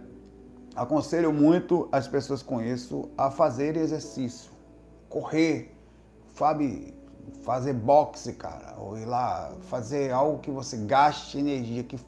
aconselho 0.75 1.31
muito 1.31 1.91
as 1.93 2.09
pessoas 2.09 2.43
com 2.43 2.63
isso 2.63 3.11
a 3.19 3.31
fazer 3.31 3.77
exercício, 3.77 4.51
correr, 5.11 5.77
sabe, 6.35 6.95
fazer 7.43 7.75
boxe, 7.75 8.33
cara, 8.33 8.77
ou 8.79 8.97
ir 8.97 9.05
lá 9.05 9.53
fazer 9.69 10.11
algo 10.11 10.39
que 10.39 10.51
você 10.51 10.79
gaste 10.79 11.37
energia, 11.37 11.83
que 11.85 11.99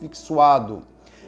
fique 0.00 0.16
suado, 0.16 0.82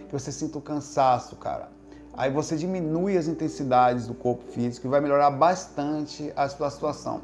que 0.09 0.13
você 0.13 0.33
sinta 0.33 0.57
o 0.57 0.63
cansaço, 0.63 1.37
cara. 1.37 1.72
Aí 2.15 2.31
você 2.31 2.57
diminui 2.57 3.17
as 3.17 3.27
intensidades 3.27 4.07
do 4.07 4.15
corpo 4.15 4.45
físico 4.53 4.87
e 4.87 4.91
vai 4.91 5.01
melhorar 5.01 5.31
bastante 5.31 6.33
a 6.37 6.49
sua 6.49 6.71
situação. 6.71 7.23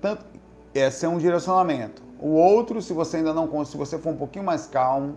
Tanto 0.00 0.24
esse 0.74 1.06
é 1.06 1.08
um 1.08 1.18
direcionamento. 1.18 2.02
O 2.18 2.30
outro, 2.30 2.82
se 2.82 2.92
você 2.92 3.18
ainda 3.18 3.32
não 3.32 3.64
se 3.64 3.76
você 3.76 3.98
for 3.98 4.10
um 4.10 4.16
pouquinho 4.16 4.44
mais 4.44 4.66
calmo, 4.66 5.16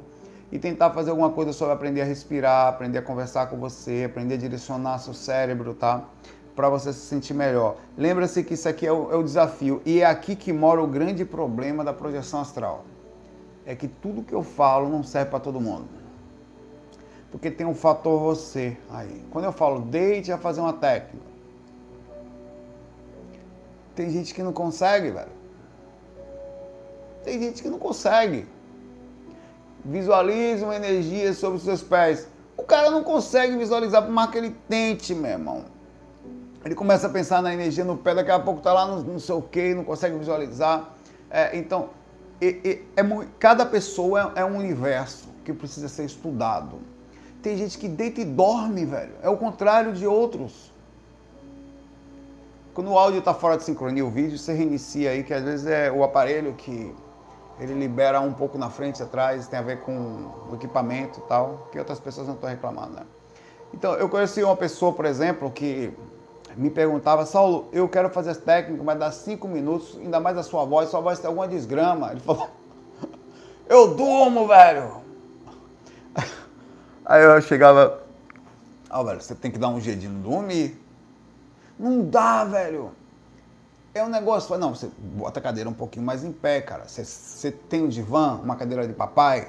e 0.51 0.57
tentar 0.57 0.91
fazer 0.91 1.11
alguma 1.11 1.29
coisa 1.29 1.53
sobre 1.53 1.73
aprender 1.73 2.01
a 2.01 2.05
respirar, 2.05 2.67
aprender 2.67 2.97
a 2.97 3.01
conversar 3.01 3.47
com 3.47 3.57
você, 3.57 4.05
aprender 4.05 4.35
a 4.35 4.37
direcionar 4.37 4.97
seu 4.97 5.13
cérebro, 5.13 5.73
tá? 5.73 6.03
Para 6.55 6.69
você 6.69 6.91
se 6.91 7.01
sentir 7.01 7.33
melhor. 7.33 7.77
Lembra-se 7.97 8.43
que 8.43 8.55
isso 8.55 8.67
aqui 8.67 8.85
é 8.85 8.91
o, 8.91 9.11
é 9.11 9.15
o 9.15 9.23
desafio 9.23 9.81
e 9.85 10.01
é 10.01 10.05
aqui 10.05 10.35
que 10.35 10.51
mora 10.51 10.81
o 10.81 10.87
grande 10.87 11.23
problema 11.23 11.83
da 11.83 11.93
projeção 11.93 12.41
astral. 12.41 12.83
É 13.65 13.75
que 13.75 13.87
tudo 13.87 14.23
que 14.23 14.33
eu 14.33 14.41
falo 14.41 14.89
não 14.89 15.03
serve 15.03 15.29
para 15.29 15.39
todo 15.39 15.61
mundo. 15.61 15.98
Porque 17.31 17.51
tem 17.51 17.65
um 17.65 17.75
fator 17.75 18.19
você 18.19 18.77
aí. 18.89 19.23
Quando 19.31 19.45
eu 19.45 19.51
falo 19.51 19.81
deite 19.81 20.31
a 20.31 20.37
fazer 20.37 20.61
uma 20.61 20.73
técnica, 20.73 21.29
tem 23.95 24.09
gente 24.09 24.33
que 24.33 24.41
não 24.41 24.53
consegue, 24.53 25.11
velho. 25.11 25.31
Tem 27.23 27.39
gente 27.39 27.61
que 27.61 27.69
não 27.69 27.77
consegue. 27.77 28.47
Visualize 29.83 30.63
uma 30.63 30.75
energia 30.75 31.33
sobre 31.33 31.57
os 31.57 31.63
seus 31.63 31.81
pés. 31.81 32.27
O 32.57 32.63
cara 32.63 32.89
não 32.89 33.03
consegue 33.03 33.57
visualizar, 33.57 34.03
por 34.03 34.11
mais 34.11 34.29
que 34.31 34.37
ele 34.37 34.55
tente, 34.67 35.13
meu 35.13 35.31
irmão. 35.31 35.65
Ele 36.63 36.75
começa 36.75 37.07
a 37.07 37.09
pensar 37.09 37.41
na 37.41 37.53
energia 37.53 37.85
no 37.85 37.97
pé, 37.97 38.13
daqui 38.13 38.31
a 38.31 38.39
pouco 38.39 38.61
tá 38.61 38.73
lá 38.73 38.85
no 38.85 39.01
não 39.03 39.19
sei 39.19 39.35
o 39.35 39.41
que, 39.41 39.73
não 39.73 39.83
consegue 39.83 40.17
visualizar. 40.17 40.93
É, 41.29 41.57
então, 41.57 41.89
é, 42.41 42.79
é, 42.95 43.05
cada 43.37 43.65
pessoa 43.65 44.33
é, 44.35 44.41
é 44.41 44.45
um 44.45 44.57
universo 44.57 45.29
que 45.45 45.53
precisa 45.53 45.87
ser 45.87 46.05
estudado. 46.05 46.79
Tem 47.41 47.57
gente 47.57 47.77
que 47.77 47.87
deita 47.87 48.21
e 48.21 48.25
dorme, 48.25 48.85
velho. 48.85 49.13
É 49.21 49.29
o 49.29 49.37
contrário 49.37 49.93
de 49.93 50.05
outros. 50.05 50.71
Quando 52.73 52.91
o 52.91 52.97
áudio 52.97 53.19
está 53.19 53.33
fora 53.33 53.57
de 53.57 53.63
sincronia, 53.63 54.05
o 54.05 54.09
vídeo, 54.09 54.37
você 54.37 54.53
reinicia 54.53 55.11
aí, 55.11 55.23
que 55.23 55.33
às 55.33 55.43
vezes 55.43 55.65
é 55.65 55.91
o 55.91 56.03
aparelho 56.03 56.53
que 56.53 56.93
ele 57.59 57.73
libera 57.73 58.21
um 58.21 58.33
pouco 58.33 58.57
na 58.57 58.69
frente 58.69 58.99
e 58.99 59.03
atrás, 59.03 59.47
tem 59.47 59.59
a 59.59 59.61
ver 59.61 59.81
com 59.81 60.31
o 60.49 60.55
equipamento 60.55 61.19
e 61.19 61.23
tal, 61.23 61.67
que 61.71 61.79
outras 61.79 61.99
pessoas 61.99 62.27
não 62.27 62.35
estão 62.35 62.49
reclamando, 62.49 62.93
né? 62.93 63.03
Então, 63.73 63.93
eu 63.93 64.07
conheci 64.09 64.41
uma 64.43 64.55
pessoa, 64.55 64.93
por 64.93 65.05
exemplo, 65.05 65.51
que 65.51 65.93
me 66.55 66.69
perguntava, 66.69 67.25
Saulo, 67.25 67.67
eu 67.71 67.87
quero 67.87 68.09
fazer 68.09 68.31
esse 68.31 68.41
técnico, 68.41 68.83
mas 68.83 68.97
dá 68.97 69.11
cinco 69.11 69.47
minutos, 69.47 69.97
ainda 69.97 70.19
mais 70.19 70.37
a 70.37 70.43
sua 70.43 70.65
voz, 70.65 70.89
sua 70.89 71.01
voz 71.01 71.19
tem 71.19 71.27
alguma 71.27 71.47
desgrama. 71.47 72.11
Ele 72.11 72.19
falou, 72.21 72.49
eu 73.67 73.93
durmo, 73.93 74.47
velho. 74.47 75.01
Aí 77.09 77.23
eu 77.23 77.41
chegava, 77.41 78.03
ah, 78.87 79.01
velho, 79.01 79.19
você 79.19 79.33
tem 79.33 79.49
que 79.49 79.57
dar 79.57 79.69
um 79.69 79.81
jeito 79.81 79.99
de 79.99 80.07
não 80.07 80.21
dormir. 80.21 80.79
Não 81.79 82.03
dá, 82.05 82.45
velho. 82.45 82.91
É 83.95 84.03
um 84.03 84.09
negócio, 84.09 84.55
não, 84.59 84.75
você 84.75 84.91
bota 84.99 85.39
a 85.39 85.41
cadeira 85.41 85.67
um 85.67 85.73
pouquinho 85.73 86.05
mais 86.05 86.23
em 86.23 86.31
pé, 86.31 86.61
cara. 86.61 86.87
Você, 86.87 87.03
você 87.03 87.51
tem 87.51 87.81
um 87.81 87.87
divã, 87.87 88.39
uma 88.43 88.55
cadeira 88.55 88.87
de 88.87 88.93
papai, 88.93 89.47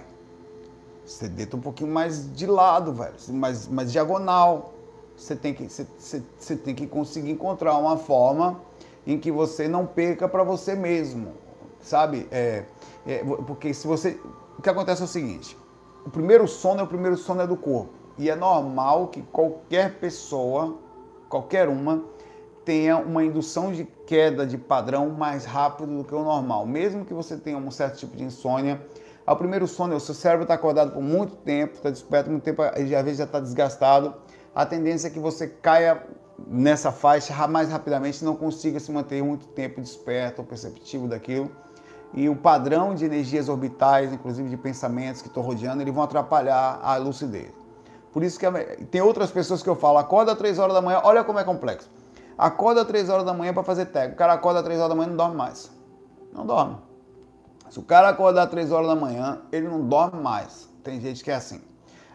você 1.04 1.28
deita 1.28 1.54
um 1.54 1.60
pouquinho 1.60 1.92
mais 1.92 2.34
de 2.34 2.46
lado, 2.46 2.94
velho, 2.94 3.12
mais, 3.28 3.68
mais 3.68 3.92
diagonal. 3.92 4.72
Você 5.14 5.36
tem, 5.36 5.52
que, 5.52 5.68
você, 5.68 5.86
você, 5.98 6.22
você 6.38 6.56
tem 6.56 6.74
que 6.74 6.86
conseguir 6.86 7.30
encontrar 7.30 7.76
uma 7.76 7.98
forma 7.98 8.58
em 9.06 9.18
que 9.18 9.30
você 9.30 9.68
não 9.68 9.84
perca 9.84 10.26
para 10.26 10.42
você 10.42 10.74
mesmo, 10.74 11.34
sabe? 11.82 12.26
É, 12.30 12.64
é, 13.06 13.22
porque 13.46 13.74
se 13.74 13.86
você. 13.86 14.18
O 14.58 14.62
que 14.62 14.70
acontece 14.70 15.02
é 15.02 15.04
o 15.04 15.08
seguinte: 15.08 15.54
o 16.10 16.12
primeiro 16.12 16.48
sono 16.48 16.80
é 16.80 16.82
o 16.82 16.88
primeiro 16.88 17.16
sono 17.16 17.40
é 17.40 17.46
do 17.46 17.56
corpo. 17.56 17.92
E 18.18 18.28
é 18.28 18.34
normal 18.34 19.06
que 19.06 19.22
qualquer 19.22 20.00
pessoa, 20.00 20.76
qualquer 21.28 21.68
uma, 21.68 22.02
tenha 22.64 22.98
uma 22.98 23.24
indução 23.24 23.70
de 23.70 23.84
queda 24.06 24.44
de 24.44 24.58
padrão 24.58 25.08
mais 25.10 25.44
rápido 25.44 25.98
do 25.98 26.02
que 26.02 26.12
o 26.12 26.24
normal. 26.24 26.66
Mesmo 26.66 27.04
que 27.04 27.14
você 27.14 27.36
tenha 27.36 27.56
um 27.56 27.70
certo 27.70 27.98
tipo 27.98 28.16
de 28.16 28.24
insônia, 28.24 28.84
ao 29.24 29.36
primeiro 29.36 29.68
sono, 29.68 29.94
o 29.94 30.00
seu 30.00 30.12
cérebro 30.12 30.42
está 30.42 30.54
acordado 30.54 30.90
por 30.90 31.00
muito 31.00 31.36
tempo, 31.36 31.74
está 31.74 31.90
desperto 31.90 32.28
muito 32.28 32.42
tempo, 32.42 32.60
e 32.60 32.92
às 32.92 33.04
vezes 33.04 33.18
já 33.18 33.24
está 33.24 33.38
desgastado. 33.38 34.12
A 34.52 34.66
tendência 34.66 35.06
é 35.06 35.10
que 35.12 35.20
você 35.20 35.46
caia 35.46 36.04
nessa 36.44 36.90
faixa 36.90 37.46
mais 37.46 37.70
rapidamente, 37.70 38.24
não 38.24 38.34
consiga 38.34 38.80
se 38.80 38.90
manter 38.90 39.22
muito 39.22 39.46
tempo 39.46 39.80
desperto 39.80 40.42
ou 40.42 40.46
perceptivo 40.48 41.06
daquilo. 41.06 41.52
E 42.12 42.28
o 42.28 42.34
padrão 42.34 42.94
de 42.94 43.04
energias 43.04 43.48
orbitais, 43.48 44.12
inclusive 44.12 44.48
de 44.48 44.56
pensamentos 44.56 45.22
que 45.22 45.28
estão 45.28 45.42
rodeando, 45.42 45.82
eles 45.82 45.94
vão 45.94 46.02
atrapalhar 46.02 46.80
a 46.82 46.96
lucidez. 46.96 47.52
Por 48.12 48.24
isso 48.24 48.38
que 48.38 48.46
tem 48.90 49.00
outras 49.00 49.30
pessoas 49.30 49.62
que 49.62 49.68
eu 49.68 49.76
falo, 49.76 49.98
acorda 49.98 50.32
às 50.32 50.38
3 50.38 50.58
horas 50.58 50.74
da 50.74 50.82
manhã, 50.82 51.00
olha 51.04 51.22
como 51.22 51.38
é 51.38 51.44
complexo. 51.44 51.88
Acorda 52.36 52.80
às 52.80 52.86
3 52.88 53.08
horas 53.08 53.24
da 53.24 53.32
manhã 53.32 53.52
para 53.52 53.62
fazer 53.62 53.86
técnico. 53.86 54.14
O 54.14 54.18
cara 54.18 54.32
acorda 54.32 54.58
às 54.58 54.64
3 54.64 54.80
horas 54.80 54.90
da 54.90 54.96
manhã 54.96 55.06
e 55.06 55.10
não 55.10 55.16
dorme 55.16 55.36
mais. 55.36 55.70
Não 56.32 56.44
dorme. 56.44 56.76
Se 57.68 57.78
o 57.78 57.82
cara 57.82 58.08
acordar 58.08 58.44
às 58.44 58.50
3 58.50 58.72
horas 58.72 58.88
da 58.88 58.96
manhã, 58.96 59.42
ele 59.52 59.68
não 59.68 59.86
dorme 59.86 60.20
mais. 60.20 60.68
Tem 60.82 61.00
gente 61.00 61.22
que 61.22 61.30
é 61.30 61.34
assim. 61.34 61.60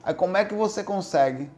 Aí 0.04 0.14
como 0.14 0.36
é 0.36 0.44
que 0.44 0.54
você 0.54 0.84
consegue 0.84 1.50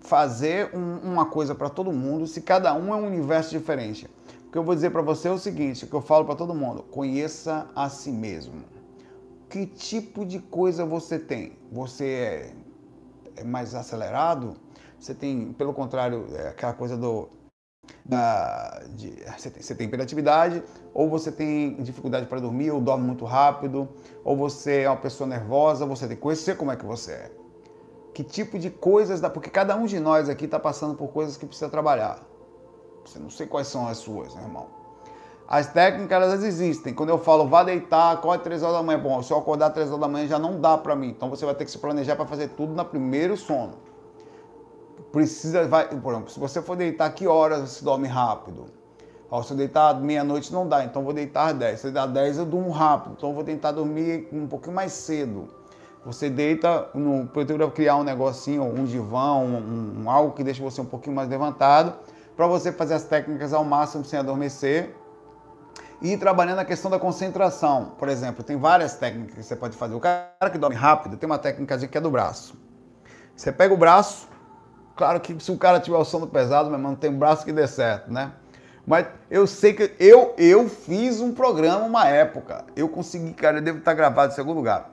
fazer 0.00 0.70
um, 0.72 1.12
uma 1.12 1.26
coisa 1.26 1.54
para 1.54 1.68
todo 1.68 1.92
mundo 1.92 2.26
se 2.26 2.40
cada 2.40 2.72
um 2.74 2.94
é 2.94 2.96
um 2.96 3.06
universo 3.06 3.50
diferente? 3.50 4.08
O 4.48 4.50
que 4.50 4.56
eu 4.56 4.64
vou 4.64 4.74
dizer 4.74 4.88
para 4.88 5.02
você 5.02 5.28
é 5.28 5.30
o 5.30 5.36
seguinte, 5.36 5.84
o 5.84 5.86
que 5.86 5.92
eu 5.92 6.00
falo 6.00 6.24
para 6.24 6.34
todo 6.34 6.54
mundo, 6.54 6.82
conheça 6.82 7.68
a 7.76 7.90
si 7.90 8.10
mesmo. 8.10 8.64
Que 9.46 9.66
tipo 9.66 10.24
de 10.24 10.38
coisa 10.38 10.86
você 10.86 11.18
tem? 11.18 11.58
Você 11.70 12.06
é, 12.06 12.52
é 13.36 13.44
mais 13.44 13.74
acelerado? 13.74 14.56
Você 14.98 15.12
tem, 15.12 15.52
pelo 15.52 15.74
contrário, 15.74 16.28
é 16.34 16.48
aquela 16.48 16.72
coisa 16.72 16.96
do 16.96 17.28
da, 18.06 18.84
de, 18.94 19.10
você, 19.36 19.50
tem, 19.50 19.62
você 19.62 19.74
tem 19.74 19.86
hiperatividade, 19.86 20.62
ou 20.94 21.10
você 21.10 21.30
tem 21.30 21.74
dificuldade 21.82 22.24
para 22.24 22.40
dormir, 22.40 22.70
ou 22.70 22.80
dorme 22.80 23.04
muito 23.04 23.26
rápido, 23.26 23.86
ou 24.24 24.34
você 24.34 24.80
é 24.80 24.88
uma 24.88 24.96
pessoa 24.96 25.28
nervosa, 25.28 25.84
você 25.84 26.06
tem 26.06 26.16
que 26.16 26.22
conhecer 26.22 26.56
como 26.56 26.72
é 26.72 26.76
que 26.76 26.86
você 26.86 27.12
é. 27.12 27.32
Que 28.14 28.24
tipo 28.24 28.58
de 28.58 28.70
coisas, 28.70 29.20
dá, 29.20 29.28
porque 29.28 29.50
cada 29.50 29.76
um 29.76 29.84
de 29.84 30.00
nós 30.00 30.26
aqui 30.26 30.46
está 30.46 30.58
passando 30.58 30.94
por 30.94 31.08
coisas 31.08 31.36
que 31.36 31.44
precisa 31.44 31.68
trabalhar. 31.68 32.26
Você 33.08 33.18
não 33.18 33.30
sei 33.30 33.46
quais 33.46 33.66
são 33.68 33.88
as 33.88 33.98
suas, 33.98 34.34
né, 34.34 34.42
irmão. 34.42 34.66
As 35.46 35.72
técnicas 35.72 36.22
elas 36.22 36.44
existem. 36.44 36.92
Quando 36.92 37.08
eu 37.08 37.18
falo 37.18 37.48
vá 37.48 37.64
deitar, 37.64 38.12
acorde 38.12 38.44
3 38.44 38.62
horas 38.62 38.76
da 38.76 38.82
manhã, 38.82 38.98
bom, 38.98 39.22
se 39.22 39.32
eu 39.32 39.38
acordar 39.38 39.70
3 39.70 39.88
horas 39.88 40.00
da 40.00 40.08
manhã 40.08 40.26
já 40.26 40.38
não 40.38 40.60
dá 40.60 40.76
para 40.76 40.94
mim. 40.94 41.08
Então 41.08 41.30
você 41.30 41.44
vai 41.44 41.54
ter 41.54 41.64
que 41.64 41.70
se 41.70 41.78
planejar 41.78 42.16
para 42.16 42.26
fazer 42.26 42.48
tudo 42.48 42.74
no 42.74 42.84
primeiro 42.84 43.36
sono 43.36 43.88
precisa, 45.12 45.66
vai, 45.66 45.88
por 45.88 46.12
exemplo, 46.12 46.30
se 46.30 46.38
você 46.38 46.60
for 46.60 46.76
deitar, 46.76 47.10
que 47.12 47.26
horas 47.26 47.70
você 47.70 47.84
dorme 47.84 48.08
rápido? 48.08 48.66
Ó, 49.30 49.42
se 49.42 49.52
eu 49.52 49.56
deitar 49.56 49.98
meia-noite 50.00 50.52
não 50.52 50.66
dá, 50.66 50.84
então 50.84 51.02
vou 51.02 51.12
deitar 51.12 51.50
às 51.50 51.58
10. 51.58 51.80
Se 51.80 51.86
eu 51.86 51.92
deitar 51.92 52.06
10 52.06 52.38
eu 52.38 52.46
durmo 52.46 52.70
rápido, 52.70 53.14
então 53.16 53.34
vou 53.34 53.44
tentar 53.44 53.72
dormir 53.72 54.28
um 54.32 54.46
pouquinho 54.46 54.74
mais 54.74 54.92
cedo. 54.92 55.48
Você 56.04 56.30
deita, 56.30 56.88
no, 56.94 57.26
procura 57.26 57.70
criar 57.70 57.96
um 57.96 58.04
negocinho, 58.04 58.62
um 58.62 58.84
divã, 58.84 59.34
um, 59.34 60.02
um, 60.04 60.10
algo 60.10 60.32
que 60.32 60.42
deixe 60.42 60.62
você 60.62 60.80
um 60.80 60.86
pouquinho 60.86 61.14
mais 61.14 61.28
levantado, 61.28 61.92
para 62.38 62.46
você 62.46 62.70
fazer 62.70 62.94
as 62.94 63.02
técnicas 63.02 63.52
ao 63.52 63.64
máximo 63.64 64.04
sem 64.04 64.16
adormecer. 64.16 64.94
E 66.00 66.16
trabalhando 66.16 66.60
a 66.60 66.64
questão 66.64 66.88
da 66.88 66.96
concentração. 66.96 67.96
Por 67.98 68.08
exemplo, 68.08 68.44
tem 68.44 68.56
várias 68.56 68.94
técnicas 68.94 69.34
que 69.34 69.42
você 69.42 69.56
pode 69.56 69.76
fazer. 69.76 69.96
O 69.96 70.00
cara 70.00 70.48
que 70.50 70.56
dorme 70.56 70.76
rápido 70.76 71.16
tem 71.16 71.26
uma 71.26 71.38
técnica 71.38 71.76
que 71.76 71.98
é 71.98 72.00
do 72.00 72.12
braço. 72.12 72.56
Você 73.34 73.50
pega 73.50 73.74
o 73.74 73.76
braço, 73.76 74.28
Claro 74.98 75.20
que 75.20 75.38
se 75.38 75.52
o 75.52 75.56
cara 75.56 75.78
tiver 75.78 75.96
o 75.96 76.04
sono 76.04 76.26
pesado, 76.26 76.68
meu 76.68 76.76
irmão, 76.76 76.96
tem 76.96 77.12
braço 77.12 77.44
que 77.44 77.52
dê 77.52 77.68
certo, 77.68 78.12
né? 78.12 78.32
Mas 78.84 79.06
eu 79.30 79.46
sei 79.46 79.72
que 79.72 79.94
eu, 80.00 80.34
eu 80.36 80.68
fiz 80.68 81.20
um 81.20 81.32
programa 81.32 81.84
uma 81.84 82.08
época. 82.08 82.64
Eu 82.74 82.88
consegui, 82.88 83.32
cara, 83.32 83.58
eu 83.58 83.62
devo 83.62 83.78
estar 83.78 83.94
gravado 83.94 84.32
em 84.32 84.34
segundo 84.34 84.56
lugar. 84.56 84.90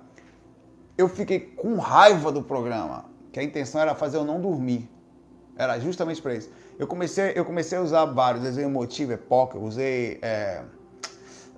Eu 0.95 1.09
fiquei 1.09 1.39
com 1.39 1.77
raiva 1.77 2.31
do 2.31 2.43
programa, 2.43 3.05
que 3.31 3.39
a 3.39 3.43
intenção 3.43 3.81
era 3.81 3.95
fazer 3.95 4.17
eu 4.17 4.23
não 4.23 4.39
dormir. 4.39 4.87
Era 5.57 5.79
justamente 5.79 6.21
para 6.21 6.35
isso. 6.35 6.51
Eu 6.77 6.87
comecei, 6.87 7.31
eu 7.35 7.45
comecei 7.45 7.77
a 7.77 7.81
usar 7.81 8.05
vários, 8.05 8.45
usei 8.45 8.65
Emotivo, 8.65 9.13
Epoch, 9.13 9.57
usei 9.57 10.19
é, 10.21 10.61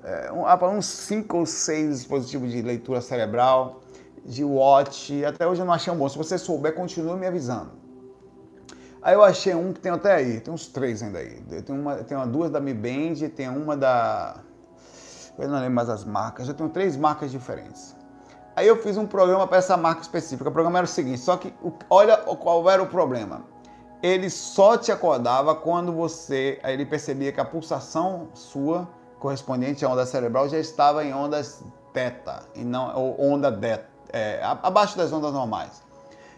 é, 0.03 0.32
uns 0.32 0.86
cinco 0.86 1.38
ou 1.38 1.45
seis 1.45 1.99
dispositivos 1.99 2.51
de 2.51 2.62
leitura 2.62 3.01
cerebral, 3.01 3.82
de 4.23 4.43
watch. 4.43 5.25
Até 5.25 5.47
hoje 5.47 5.62
eu 5.62 5.65
não 5.65 5.73
achei 5.73 5.91
um 5.91 5.97
bom. 5.97 6.08
Se 6.08 6.17
você 6.17 6.38
souber, 6.38 6.75
continue 6.75 7.17
me 7.17 7.25
avisando. 7.25 7.71
Aí 9.01 9.13
eu 9.13 9.23
achei 9.23 9.56
um 9.56 9.73
que 9.73 9.80
tem 9.80 9.91
até 9.91 10.13
aí, 10.13 10.39
tem 10.39 10.53
uns 10.53 10.67
três 10.67 11.01
ainda 11.01 11.19
aí. 11.19 11.41
Tem 11.41 11.75
uma, 11.75 11.95
tem 11.95 12.15
uma 12.15 12.27
duas 12.27 12.51
da 12.51 12.60
Mi 12.60 12.73
Band, 12.73 13.27
tem 13.36 13.49
uma 13.49 13.75
da. 13.75 14.41
Eu 15.39 15.47
não 15.47 15.60
lembro 15.60 15.75
mais 15.75 15.89
as 15.89 16.03
marcas, 16.03 16.47
eu 16.47 16.53
tenho 16.53 16.69
três 16.69 16.95
marcas 16.95 17.32
diferentes. 17.32 17.95
Aí 18.56 18.67
eu 18.67 18.75
fiz 18.82 18.97
um 18.97 19.06
programa 19.06 19.47
para 19.47 19.58
essa 19.58 19.77
marca 19.77 20.01
específica. 20.01 20.49
O 20.49 20.51
programa 20.51 20.80
era 20.80 20.86
o 20.86 20.89
seguinte, 20.89 21.19
só 21.19 21.38
que 21.38 21.53
olha 21.89 22.17
qual 22.17 22.69
era 22.69 22.82
o 22.82 22.88
problema. 22.88 23.43
Ele 24.01 24.29
só 24.29 24.77
te 24.77 24.91
acordava 24.91 25.55
quando 25.55 25.91
você, 25.91 26.60
ele 26.63 26.86
percebia 26.86 27.31
que 27.31 27.39
a 27.39 27.45
pulsação 27.45 28.29
sua 28.33 28.88
correspondente 29.19 29.83
à 29.83 29.89
onda 29.89 30.05
cerebral 30.05 30.47
já 30.47 30.60
estava 30.60 31.03
em 31.03 31.13
ondas 31.13 31.63
teta 31.91 32.43
e 32.53 32.63
não 32.63 32.95
ou 32.95 33.19
onda 33.19 33.49
delta, 33.49 33.88
é, 34.13 34.39
abaixo 34.43 34.95
das 34.97 35.12
ondas 35.12 35.33
normais. 35.33 35.81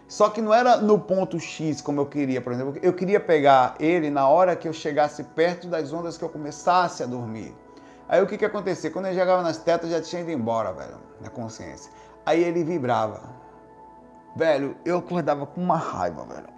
Só 0.08 0.28
que 0.28 0.40
não 0.40 0.52
era 0.52 0.78
no 0.78 0.98
ponto 0.98 1.38
X 1.38 1.80
como 1.80 2.00
eu 2.00 2.06
queria, 2.06 2.40
por 2.40 2.52
exemplo. 2.52 2.76
Eu 2.82 2.92
queria 2.92 3.20
pegar 3.20 3.76
ele 3.78 4.10
na 4.10 4.26
hora 4.28 4.56
que 4.56 4.66
eu 4.66 4.72
chegasse 4.72 5.22
perto 5.22 5.68
das 5.68 5.92
ondas 5.92 6.18
que 6.18 6.24
eu 6.24 6.28
começasse 6.28 7.02
a 7.02 7.06
dormir. 7.06 7.54
Aí 8.08 8.20
o 8.20 8.26
que 8.26 8.36
que 8.36 8.44
acontecia? 8.44 8.90
Quando 8.90 9.06
eu 9.06 9.14
chegava 9.14 9.40
nas 9.40 9.58
tetas, 9.58 9.88
já 9.88 10.00
tinha 10.00 10.22
ido 10.22 10.32
embora, 10.32 10.72
velho, 10.72 10.96
na 11.20 11.30
consciência. 11.30 11.92
Aí 12.26 12.42
ele 12.42 12.64
vibrava. 12.64 13.20
Velho, 14.34 14.76
eu 14.84 14.98
acordava 14.98 15.46
com 15.46 15.60
uma 15.60 15.76
raiva, 15.76 16.24
velho, 16.24 16.48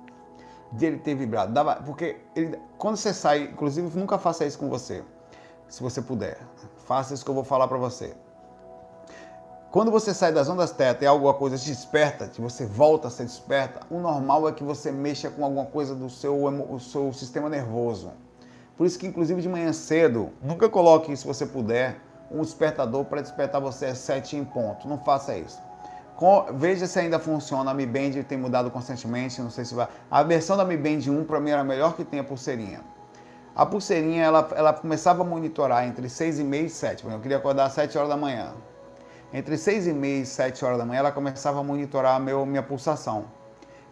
de 0.72 0.86
ele 0.86 0.98
ter 0.98 1.14
vibrado. 1.14 1.52
Dava, 1.52 1.76
porque 1.76 2.16
ele, 2.34 2.58
quando 2.78 2.96
você 2.96 3.12
sai, 3.12 3.44
inclusive 3.44 3.98
nunca 3.98 4.18
faça 4.18 4.44
isso 4.44 4.58
com 4.58 4.68
você, 4.68 5.02
se 5.68 5.82
você 5.82 6.00
puder. 6.00 6.38
Faça 6.86 7.14
isso 7.14 7.24
que 7.24 7.30
eu 7.30 7.34
vou 7.34 7.44
falar 7.44 7.68
para 7.68 7.78
você. 7.78 8.14
Quando 9.70 9.90
você 9.90 10.12
sai 10.12 10.32
das 10.32 10.50
ondas 10.50 10.70
teta 10.70 11.02
e 11.02 11.06
alguma 11.06 11.32
coisa 11.32 11.56
te 11.56 11.64
desperta, 11.70 12.30
você 12.38 12.66
volta 12.66 13.08
a 13.08 13.10
ser 13.10 13.24
desperta, 13.24 13.80
o 13.90 13.98
normal 13.98 14.46
é 14.46 14.52
que 14.52 14.62
você 14.62 14.92
mexa 14.92 15.30
com 15.30 15.44
alguma 15.44 15.64
coisa 15.64 15.94
do 15.94 16.10
seu, 16.10 16.44
o 16.44 16.78
seu 16.78 17.10
sistema 17.12 17.48
nervoso. 17.48 18.12
Por 18.76 18.86
isso 18.86 18.98
que, 18.98 19.06
inclusive, 19.06 19.40
de 19.40 19.48
manhã 19.48 19.72
cedo, 19.72 20.30
nunca 20.42 20.68
coloque, 20.68 21.16
se 21.16 21.26
você 21.26 21.46
puder, 21.46 21.98
um 22.30 22.42
despertador 22.42 23.04
para 23.06 23.22
despertar 23.22 23.60
você 23.60 23.86
às 23.86 23.98
7 23.98 24.36
em 24.36 24.44
ponto. 24.44 24.86
Não 24.86 24.98
faça 24.98 25.36
isso. 25.36 25.58
Veja 26.54 26.86
se 26.86 26.98
ainda 26.98 27.18
funciona. 27.18 27.70
A 27.70 27.74
Mi 27.74 27.86
Band 27.86 28.22
tem 28.28 28.38
mudado 28.38 28.70
constantemente, 28.70 29.40
não 29.40 29.50
sei 29.50 29.64
se 29.64 29.74
vai. 29.74 29.88
A 30.10 30.22
versão 30.22 30.56
da 30.56 30.64
Mi 30.64 30.76
Band 30.76 31.10
1 31.10 31.24
para 31.24 31.40
mim 31.40 31.50
era 31.50 31.62
a 31.62 31.64
melhor 31.64 31.94
que 31.94 32.04
tem 32.04 32.20
a 32.20 32.24
pulseirinha. 32.24 32.80
A 33.54 33.66
pulseirinha 33.66 34.24
ela, 34.24 34.48
ela 34.54 34.72
começava 34.72 35.22
a 35.22 35.24
monitorar 35.24 35.86
entre 35.86 36.08
6 36.08 36.38
e 36.38 36.44
meia 36.44 36.62
e 36.62 36.70
7. 36.70 37.06
Eu 37.06 37.20
queria 37.20 37.36
acordar 37.38 37.66
às 37.66 37.72
7 37.72 37.98
horas 37.98 38.08
da 38.08 38.16
manhã. 38.16 38.52
Entre 39.32 39.58
6 39.58 39.88
e 39.88 39.92
meia 39.92 40.22
e 40.22 40.26
7 40.26 40.64
horas 40.64 40.78
da 40.78 40.84
manhã, 40.84 41.00
ela 41.00 41.12
começava 41.12 41.60
a 41.60 41.62
monitorar 41.62 42.16
a 42.16 42.20
meu, 42.20 42.46
minha 42.46 42.62
pulsação. 42.62 43.24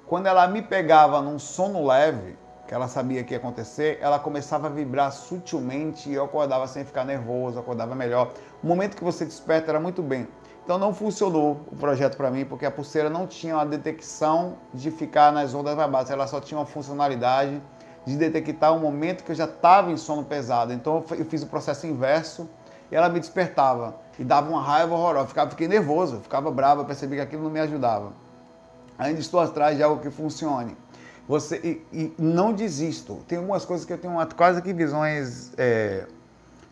Quando 0.06 0.26
ela 0.26 0.46
me 0.46 0.62
pegava 0.62 1.20
num 1.20 1.38
sono 1.38 1.86
leve, 1.86 2.36
que 2.66 2.74
ela 2.74 2.86
sabia 2.86 3.24
que 3.24 3.34
ia 3.34 3.38
acontecer, 3.38 3.98
ela 4.00 4.18
começava 4.18 4.68
a 4.68 4.70
vibrar 4.70 5.10
sutilmente 5.10 6.08
e 6.08 6.14
eu 6.14 6.24
acordava 6.24 6.66
sem 6.68 6.84
ficar 6.84 7.04
nervoso, 7.04 7.58
acordava 7.58 7.94
melhor. 7.94 8.32
O 8.62 8.66
momento 8.66 8.96
que 8.96 9.02
você 9.02 9.24
desperta 9.24 9.72
era 9.72 9.80
muito 9.80 10.02
bem. 10.02 10.28
Então 10.64 10.78
não 10.78 10.94
funcionou 10.94 11.60
o 11.70 11.76
projeto 11.76 12.16
para 12.16 12.30
mim, 12.30 12.44
porque 12.44 12.64
a 12.64 12.70
pulseira 12.70 13.10
não 13.10 13.26
tinha 13.26 13.54
uma 13.54 13.66
detecção 13.66 14.56
de 14.72 14.90
ficar 14.90 15.32
nas 15.32 15.54
ondas 15.54 15.74
mais 15.74 15.90
baixas, 15.90 16.10
ela 16.10 16.26
só 16.26 16.40
tinha 16.40 16.58
uma 16.58 16.66
funcionalidade 16.66 17.60
de 18.06 18.16
detectar 18.16 18.74
o 18.74 18.80
momento 18.80 19.24
que 19.24 19.32
eu 19.32 19.36
já 19.36 19.44
estava 19.44 19.90
em 19.90 19.96
sono 19.96 20.24
pesado. 20.24 20.72
Então 20.72 21.04
eu 21.10 21.24
fiz 21.24 21.42
o 21.42 21.46
processo 21.46 21.86
inverso 21.86 22.48
e 22.90 22.96
ela 22.96 23.08
me 23.08 23.20
despertava 23.20 23.96
e 24.18 24.24
dava 24.24 24.50
uma 24.50 24.62
raiva 24.62 24.94
horrorosa. 24.94 25.28
Ficava, 25.28 25.50
fiquei 25.50 25.68
nervoso, 25.68 26.20
ficava 26.20 26.50
bravo, 26.50 26.84
percebi 26.84 27.16
que 27.16 27.22
aquilo 27.22 27.44
não 27.44 27.50
me 27.50 27.60
ajudava. 27.60 28.12
Ainda 28.98 29.20
estou 29.20 29.40
atrás 29.40 29.76
de 29.76 29.82
algo 29.82 30.02
que 30.02 30.10
funcione. 30.10 30.76
Você, 31.26 31.56
e, 31.92 31.96
e 31.96 32.14
não 32.18 32.52
desisto. 32.52 33.16
Tem 33.28 33.38
algumas 33.38 33.64
coisas 33.64 33.86
que 33.86 33.92
eu 33.92 33.98
tenho 33.98 34.14
uma, 34.14 34.26
quase 34.26 34.60
que 34.60 34.72
visões 34.72 35.52
é, 35.56 36.06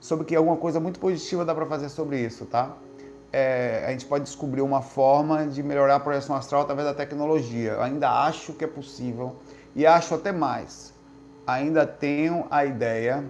sobre 0.01 0.25
que 0.25 0.35
alguma 0.35 0.57
coisa 0.57 0.81
muito 0.81 0.99
positiva 0.99 1.45
dá 1.45 1.55
para 1.55 1.67
fazer 1.67 1.89
sobre 1.89 2.21
isso, 2.21 2.45
tá? 2.45 2.73
É, 3.33 3.85
a 3.87 3.91
gente 3.91 4.07
pode 4.07 4.25
descobrir 4.25 4.63
uma 4.63 4.81
forma 4.81 5.47
de 5.47 5.63
melhorar 5.63 5.97
a 5.97 6.01
projeção 6.01 6.35
astral 6.35 6.63
através 6.63 6.89
da 6.89 6.95
tecnologia. 6.95 7.73
Eu 7.73 7.83
ainda 7.83 8.11
acho 8.25 8.55
que 8.55 8.65
é 8.65 8.69
possível 8.69 9.37
e 9.75 9.87
acho 9.87 10.15
até 10.15 10.33
mais. 10.33 10.95
Ainda 11.47 11.87
tenho 11.87 12.47
a 12.51 12.65
ideia 12.65 13.25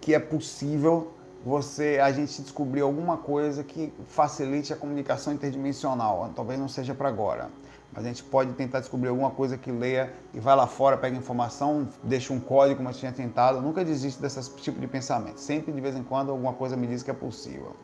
que 0.00 0.14
é 0.14 0.18
possível 0.18 1.12
você 1.44 2.00
a 2.02 2.10
gente 2.10 2.42
descobrir 2.42 2.80
alguma 2.80 3.16
coisa 3.16 3.62
que 3.62 3.92
facilite 4.06 4.72
a 4.72 4.76
comunicação 4.76 5.32
interdimensional. 5.32 6.30
Talvez 6.34 6.58
não 6.58 6.68
seja 6.68 6.94
para 6.94 7.08
agora, 7.08 7.48
mas 7.92 8.04
a 8.04 8.08
gente 8.08 8.24
pode 8.24 8.52
tentar 8.52 8.80
descobrir 8.80 9.08
alguma 9.08 9.30
coisa 9.30 9.56
que 9.56 9.70
leia 9.70 10.12
e 10.34 10.40
vai 10.40 10.54
lá 10.56 10.66
fora, 10.66 10.96
pega 10.96 11.16
informação, 11.16 11.88
deixa 12.02 12.32
um 12.32 12.40
código 12.40 12.76
como 12.76 12.88
eu 12.88 12.94
tinha 12.94 13.12
tentado. 13.12 13.58
Eu 13.58 13.62
nunca 13.62 13.84
desisto 13.84 14.20
desse 14.20 14.50
tipo 14.56 14.80
de 14.80 14.86
pensamento. 14.86 15.38
Sempre 15.38 15.72
de 15.72 15.80
vez 15.80 15.96
em 15.96 16.02
quando 16.02 16.30
alguma 16.30 16.52
coisa 16.52 16.76
me 16.76 16.86
diz 16.86 17.02
que 17.02 17.10
é 17.10 17.14
possível. 17.14 17.74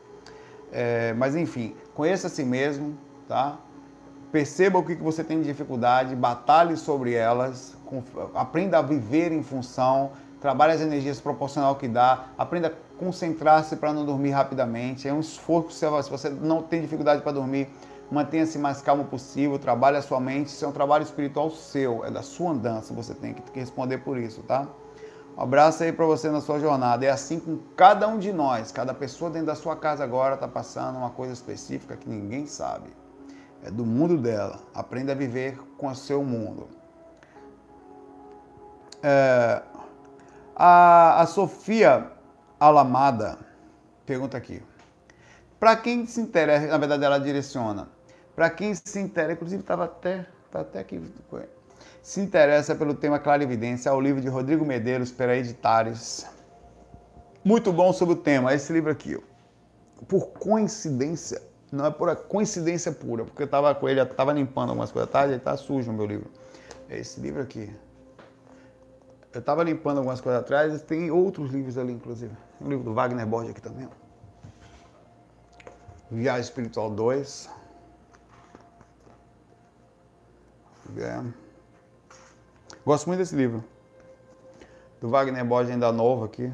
É, 0.71 1.13
mas 1.13 1.35
enfim, 1.35 1.75
conheça 1.93 2.27
a 2.27 2.29
si 2.29 2.43
mesmo, 2.43 2.97
tá? 3.27 3.57
Perceba 4.31 4.79
o 4.79 4.83
que 4.83 4.95
você 4.95 5.23
tem 5.23 5.39
de 5.39 5.47
dificuldade, 5.47 6.15
batalhe 6.15 6.75
sobre 6.75 7.13
elas, 7.13 7.77
aprenda 8.33 8.79
a 8.79 8.81
viver 8.81 9.31
em 9.31 9.41
função, 9.41 10.11
trabalhe 10.41 10.73
as 10.73 10.81
energias 10.81 11.21
proporcional 11.21 11.75
que 11.75 11.87
dá, 11.87 12.25
aprenda 12.37 12.67
a 12.67 12.99
concentrar-se 12.99 13.77
para 13.77 13.93
não 13.93 14.05
dormir 14.05 14.31
rapidamente. 14.31 15.07
É 15.07 15.13
um 15.13 15.21
esforço, 15.21 15.71
se 15.71 16.09
você 16.09 16.29
não 16.29 16.61
tem 16.61 16.81
dificuldade 16.81 17.21
para 17.21 17.31
dormir, 17.31 17.69
mantenha-se 18.11 18.59
mais 18.59 18.81
calmo 18.81 19.05
possível, 19.05 19.57
trabalhe 19.57 19.97
a 19.97 20.01
sua 20.01 20.19
mente, 20.19 20.47
isso 20.47 20.65
é 20.65 20.67
um 20.67 20.71
trabalho 20.73 21.03
espiritual 21.03 21.49
seu, 21.49 22.03
é 22.03 22.11
da 22.11 22.21
sua 22.21 22.51
andança, 22.51 22.93
você 22.93 23.13
tem 23.13 23.33
que 23.33 23.59
responder 23.59 23.99
por 23.99 24.17
isso, 24.17 24.41
tá? 24.43 24.67
Um 25.37 25.41
abraço 25.41 25.83
aí 25.83 25.91
para 25.91 26.05
você 26.05 26.29
na 26.29 26.39
sua 26.39 26.59
jornada. 26.59 27.05
É 27.05 27.09
assim 27.09 27.39
com 27.39 27.57
cada 27.75 28.07
um 28.07 28.17
de 28.17 28.31
nós, 28.31 28.71
cada 28.71 28.93
pessoa 28.93 29.29
dentro 29.29 29.47
da 29.47 29.55
sua 29.55 29.75
casa 29.75 30.03
agora 30.03 30.35
está 30.35 30.47
passando 30.47 30.97
uma 30.97 31.09
coisa 31.09 31.33
específica 31.33 31.97
que 31.97 32.07
ninguém 32.07 32.47
sabe. 32.47 32.89
É 33.63 33.69
do 33.69 33.85
mundo 33.85 34.17
dela. 34.17 34.59
Aprenda 34.73 35.11
a 35.11 35.15
viver 35.15 35.57
com 35.77 35.87
o 35.87 35.95
seu 35.95 36.23
mundo. 36.23 36.69
É, 39.03 39.61
a, 40.55 41.21
a 41.21 41.25
Sofia 41.25 42.11
Alamada 42.59 43.37
pergunta 44.05 44.37
aqui. 44.37 44.63
Para 45.59 45.75
quem 45.75 46.05
se 46.05 46.21
interessa, 46.21 46.67
na 46.67 46.77
verdade 46.77 47.03
ela 47.03 47.17
direciona. 47.17 47.89
Para 48.35 48.49
quem 48.49 48.73
se 48.73 48.99
interessa, 48.99 49.33
inclusive 49.33 49.61
estava 49.61 49.85
até, 49.85 50.25
tá 50.51 50.61
até 50.61 50.79
aqui 50.79 51.01
se 52.05 52.21
interessa 52.21 52.75
pelo 52.75 52.93
tema 52.93 53.17
clarividência, 53.17 53.89
ao 53.89 53.99
livro 53.99 54.21
de 54.21 54.27
Rodrigo 54.27 54.63
Medeiros, 54.63 55.11
pela 55.11 55.35
Editares. 55.35 56.23
Muito 57.43 57.73
bom 57.73 57.91
sobre 57.91 58.13
o 58.13 58.17
tema, 58.17 58.53
esse 58.53 58.71
livro 58.71 58.91
aqui. 58.91 59.17
Por 60.07 60.27
coincidência, 60.27 61.41
não 61.71 61.87
é 61.87 61.89
por 61.89 62.15
coincidência 62.15 62.91
pura, 62.91 63.25
porque 63.25 63.41
eu 63.41 63.45
estava 63.45 63.73
com 63.73 63.89
ele, 63.89 63.99
estava 63.99 64.31
limpando 64.33 64.69
algumas 64.69 64.91
coisas 64.91 65.09
tarde, 65.09 65.31
ele 65.31 65.39
está 65.39 65.57
sujo 65.57 65.89
o 65.89 65.93
meu 65.95 66.05
livro. 66.05 66.29
É 66.89 66.99
esse 66.99 67.19
livro 67.19 67.41
aqui. 67.41 67.75
Eu 69.33 69.39
estava 69.39 69.63
limpando 69.63 69.97
algumas 69.97 70.21
coisas 70.21 70.41
atrás, 70.41 70.79
tem 70.83 71.09
outros 71.09 71.49
livros 71.49 71.75
ali, 71.75 71.93
inclusive. 71.93 72.37
Um 72.61 72.69
livro 72.69 72.83
do 72.83 72.93
Wagner 72.93 73.25
Borges 73.25 73.49
aqui 73.49 73.61
também. 73.63 73.89
Viagem 76.11 76.41
Espiritual 76.41 76.91
2. 76.91 77.49
É. 80.99 81.44
Gosto 82.85 83.07
muito 83.07 83.17
desse 83.17 83.35
livro. 83.35 83.63
Do 85.01 85.09
Wagner 85.09 85.43
Borges, 85.43 85.73
ainda 85.73 85.91
novo 85.91 86.23
aqui. 86.23 86.53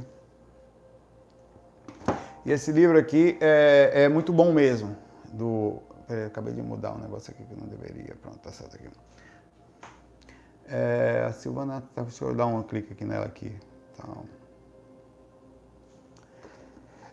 E 2.46 2.52
esse 2.52 2.72
livro 2.72 2.98
aqui 2.98 3.38
é, 3.42 4.04
é 4.04 4.10
muito 4.10 4.32
bom 4.32 4.54
mesmo. 4.54 4.96
Do, 5.34 5.82
peraí, 6.08 6.26
acabei 6.26 6.54
de 6.54 6.62
mudar 6.62 6.94
um 6.94 7.00
negócio 7.00 7.34
aqui 7.34 7.44
que 7.44 7.54
não 7.54 7.68
deveria. 7.68 8.16
Pronto, 8.22 8.40
tá 8.40 8.50
certo 8.50 8.78
aqui. 8.78 8.88
É, 10.68 11.26
a 11.28 11.34
Silvana, 11.34 11.84
tá, 11.94 12.04
deixa 12.04 12.24
eu 12.24 12.34
dar 12.34 12.46
um 12.46 12.64
clique 12.64 12.94
aqui 12.94 13.04
nela 13.04 13.26
aqui. 13.26 13.54
Então, 13.94 14.24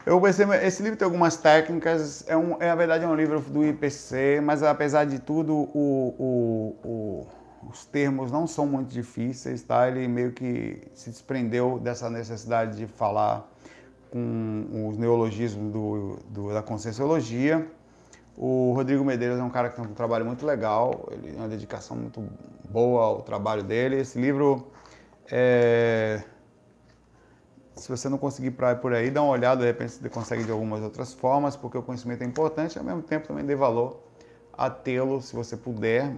eu 0.07 0.20
percebo, 0.20 0.54
esse 0.54 0.81
livro 0.81 0.96
tem 0.96 1.04
algumas 1.04 1.37
técnicas, 1.37 2.24
é, 2.28 2.37
um, 2.37 2.57
é 2.62 2.68
na 2.68 2.74
verdade 2.76 3.04
é 3.04 3.09
um 3.09 3.16
livro 3.16 3.40
do 3.40 3.64
IPC, 3.64 4.40
mas 4.42 4.62
apesar 4.62 5.04
de 5.04 5.18
tudo, 5.18 5.54
o, 5.54 6.14
o, 6.18 6.88
o 6.88 7.26
os 7.66 7.85
termos 7.85 8.31
não 8.31 8.47
são 8.47 8.66
muito 8.66 8.88
difíceis, 8.88 9.62
tá? 9.62 9.88
Ele 9.88 10.07
meio 10.07 10.33
que 10.33 10.81
se 10.94 11.11
desprendeu 11.11 11.79
dessa 11.79 12.09
necessidade 12.09 12.77
de 12.77 12.87
falar 12.87 13.51
com 14.11 14.88
os 14.88 14.97
neologismos 14.97 15.73
do, 15.73 16.18
do, 16.29 16.53
da 16.53 16.62
conscienciologia. 16.62 17.66
O 18.37 18.73
Rodrigo 18.75 19.05
Medeiros 19.05 19.38
é 19.38 19.42
um 19.42 19.51
cara 19.51 19.68
que 19.68 19.77
tem 19.77 19.85
um 19.85 19.94
trabalho 19.94 20.25
muito 20.25 20.47
legal, 20.47 21.09
ele 21.11 21.33
tem 21.33 21.37
uma 21.37 21.49
dedicação 21.49 21.97
muito 21.97 22.23
boa 22.71 23.05
ao 23.05 23.23
trabalho 23.23 23.62
dele. 23.64 23.97
Esse 23.97 24.18
livro, 24.21 24.68
é... 25.31 26.23
se 27.75 27.88
você 27.88 28.09
não 28.09 28.16
conseguir 28.16 28.49
ir 28.49 28.77
por 28.81 28.94
aí, 28.94 29.11
dá 29.11 29.23
uma 29.23 29.33
olhada, 29.33 29.62
de 29.62 29.66
repente 29.66 29.92
você 29.92 30.09
consegue 30.09 30.44
de 30.44 30.53
algumas 30.53 30.83
outras 30.83 31.12
formas, 31.12 31.57
porque 31.57 31.77
o 31.77 31.83
conhecimento 31.83 32.23
é 32.23 32.27
importante 32.27 32.77
e 32.77 32.79
ao 32.79 32.85
mesmo 32.85 33.03
tempo 33.03 33.27
também 33.27 33.44
dê 33.44 33.57
valor 33.57 34.01
a 34.53 34.71
tê-lo, 34.71 35.21
se 35.21 35.35
você 35.35 35.57
puder, 35.57 36.14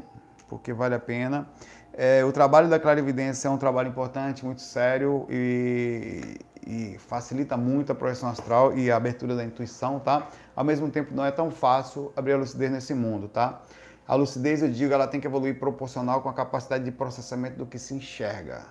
porque 0.50 0.72
vale 0.72 0.96
a 0.96 0.98
pena. 0.98 1.48
É, 1.92 2.24
o 2.24 2.32
trabalho 2.32 2.68
da 2.68 2.78
clarividência 2.78 3.46
é 3.46 3.50
um 3.50 3.56
trabalho 3.56 3.88
importante, 3.88 4.44
muito 4.44 4.60
sério 4.60 5.26
e, 5.30 6.38
e, 6.66 6.98
facilita 6.98 7.56
muito 7.56 7.92
a 7.92 7.94
projeção 7.94 8.28
astral 8.28 8.76
e 8.76 8.90
a 8.90 8.96
abertura 8.96 9.36
da 9.36 9.44
intuição, 9.44 10.00
tá? 10.00 10.28
Ao 10.54 10.64
mesmo 10.64 10.90
tempo, 10.90 11.14
não 11.14 11.24
é 11.24 11.30
tão 11.30 11.50
fácil 11.50 12.12
abrir 12.16 12.32
a 12.32 12.36
lucidez 12.36 12.70
nesse 12.70 12.94
mundo, 12.94 13.28
tá? 13.28 13.62
A 14.06 14.14
lucidez, 14.16 14.60
eu 14.60 14.70
digo, 14.70 14.92
ela 14.92 15.06
tem 15.06 15.20
que 15.20 15.26
evoluir 15.26 15.58
proporcional 15.58 16.20
com 16.20 16.28
a 16.28 16.34
capacidade 16.34 16.84
de 16.84 16.90
processamento 16.90 17.56
do 17.56 17.66
que 17.66 17.78
se 17.78 17.94
enxerga. 17.94 18.66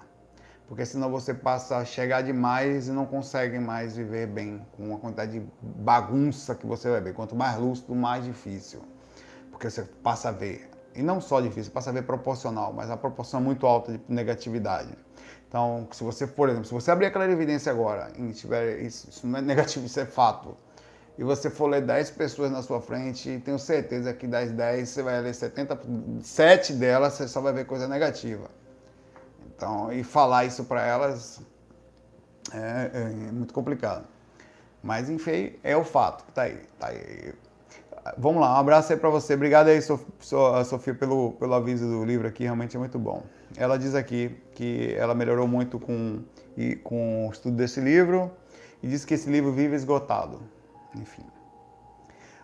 Porque 0.68 0.86
senão 0.86 1.10
você 1.10 1.34
passa 1.34 1.78
a 1.78 1.86
chegar 1.86 2.22
demais 2.22 2.90
e 2.90 2.92
não 2.92 3.06
consegue 3.06 3.58
mais 3.58 3.96
viver 3.96 4.28
bem 4.28 4.62
com 4.76 4.94
a 4.94 5.00
quantidade 5.00 5.40
de 5.40 5.48
bagunça 5.62 6.54
que 6.54 6.66
você 6.66 6.90
vai 6.90 7.02
ver. 7.02 7.14
Quanto 7.14 7.36
mais 7.36 7.58
lúcido, 7.58 7.96
mais 7.96 8.24
difícil. 8.24 8.82
Porque 9.50 9.70
você 9.70 9.84
passa 10.04 10.30
a 10.30 10.32
ver 10.32 10.69
e 10.96 11.02
não 11.02 11.22
só 11.22 11.40
difícil, 11.40 11.72
passa 11.72 11.90
a 11.90 11.94
ver 11.94 12.04
proporcional, 12.04 12.74
mas 12.74 12.90
a 12.90 12.98
proporção 12.98 13.40
é 13.40 13.44
muito 13.44 13.66
alta 13.66 13.94
de 13.94 14.02
negatividade. 14.08 14.90
Então, 15.48 15.88
se 15.92 16.04
você, 16.04 16.28
por 16.28 16.48
exemplo, 16.50 16.66
se 16.66 16.74
você 16.74 16.92
abrir 16.92 17.08
aquela 17.08 17.26
evidência 17.26 17.72
agora 17.72 18.12
e 18.18 18.32
tiver 18.34 18.80
isso, 18.82 19.10
isso 19.10 19.26
não 19.26 19.40
é 19.40 19.42
negativo, 19.42 19.86
isso 19.86 20.00
é 20.00 20.06
fato, 20.06 20.56
e 21.18 21.24
você 21.24 21.50
for 21.50 21.68
ler 21.68 21.82
10 21.82 22.12
pessoas 22.12 22.50
na 22.50 22.62
sua 22.62 22.80
frente, 22.80 23.42
tenho 23.44 23.60
certeza 23.60 24.14
que 24.14 24.26
das 24.26 24.52
10 24.52 24.88
você 24.88 25.04
vai 25.04 25.20
ler 25.20 25.34
70, 25.34 25.78
7 26.22 26.74
delas 26.74 27.14
você 27.14 27.28
só 27.28 27.42
vai 27.42 27.52
ver 27.52 27.66
coisa 27.66 27.90
negativa. 27.90 28.50
Então, 29.54 29.92
e 29.92 30.02
falar 30.02 30.46
isso 30.46 30.64
para 30.64 30.82
elas 30.86 31.42
é, 32.54 32.92
é, 32.94 33.32
muito 33.34 33.54
complicado. 33.54 34.08
Mas 34.82 35.10
enfim, 35.10 35.54
é 35.62 35.76
o 35.76 35.84
fato, 35.84 36.24
tá 36.32 36.44
aí, 36.44 36.62
tá 36.80 36.88
aí. 36.88 37.34
Vamos 38.18 38.42
lá, 38.42 38.56
um 38.56 38.58
abraço 38.58 38.92
aí 38.94 39.00
para 39.00 39.10
você. 39.10 39.34
Obrigado 39.34 39.68
aí, 39.68 39.82
Sofia, 39.82 40.94
pelo, 40.94 41.34
pelo 41.34 41.54
aviso 41.54 41.88
do 41.88 42.04
livro 42.06 42.28
aqui, 42.28 42.44
realmente 42.44 42.76
é 42.76 42.80
muito 42.80 42.98
bom. 42.98 43.24
Ela 43.58 43.78
diz 43.78 43.96
aqui 43.96 44.36
que 44.54 44.94
ela 44.98 45.14
melhorou 45.14 45.48
muito 45.48 45.80
com, 45.80 46.22
com 46.84 47.28
o 47.28 47.32
estudo 47.32 47.56
desse 47.56 47.80
livro 47.80 48.32
e 48.82 48.88
diz 48.88 49.06
que 49.06 49.14
esse 49.14 49.30
livro 49.30 49.52
vive 49.52 49.76
esgotado. 49.76 50.40
Enfim. 50.96 51.24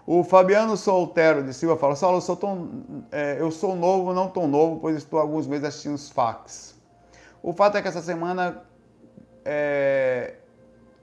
O 0.06 0.24
Fabiano 0.24 0.78
Soltero 0.78 1.44
de 1.44 1.54
Silva 1.54 1.78
fala: 1.78 1.96
Saulo, 1.96 2.18
eu 2.18 2.22
sou, 2.22 2.40
é, 3.12 3.38
eu 3.40 3.50
sou 3.50 3.76
novo, 3.76 4.14
não 4.14 4.30
tão 4.30 4.48
novo, 4.48 4.80
pois 4.80 4.98
estou 4.98 5.20
há 5.20 5.22
alguns 5.22 5.48
meses 5.48 5.66
assistindo 5.66 5.96
os 5.96 6.10
fax. 6.10 6.76
O 7.42 7.54
fato 7.54 7.78
é 7.78 7.82
que 7.82 7.88
essa 7.88 8.02
semana 8.02 8.64
é, 9.44 10.36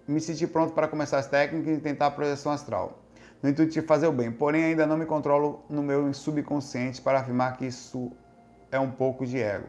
me 0.06 0.20
senti 0.20 0.46
pronto 0.46 0.72
para 0.72 0.86
começar 0.86 1.18
as 1.18 1.26
técnicas 1.26 1.78
e 1.78 1.80
tentar 1.80 2.06
a 2.06 2.10
projeção 2.10 2.52
astral 2.52 3.01
no 3.42 3.50
intuito 3.50 3.72
de 3.72 3.82
fazer 3.82 4.06
o 4.06 4.12
bem. 4.12 4.30
Porém, 4.30 4.64
ainda 4.64 4.86
não 4.86 4.96
me 4.96 5.04
controlo 5.04 5.64
no 5.68 5.82
meu 5.82 6.12
subconsciente 6.14 7.00
para 7.00 7.20
afirmar 7.20 7.56
que 7.56 7.66
isso 7.66 8.12
é 8.70 8.78
um 8.78 8.90
pouco 8.90 9.26
de 9.26 9.40
ego. 9.40 9.66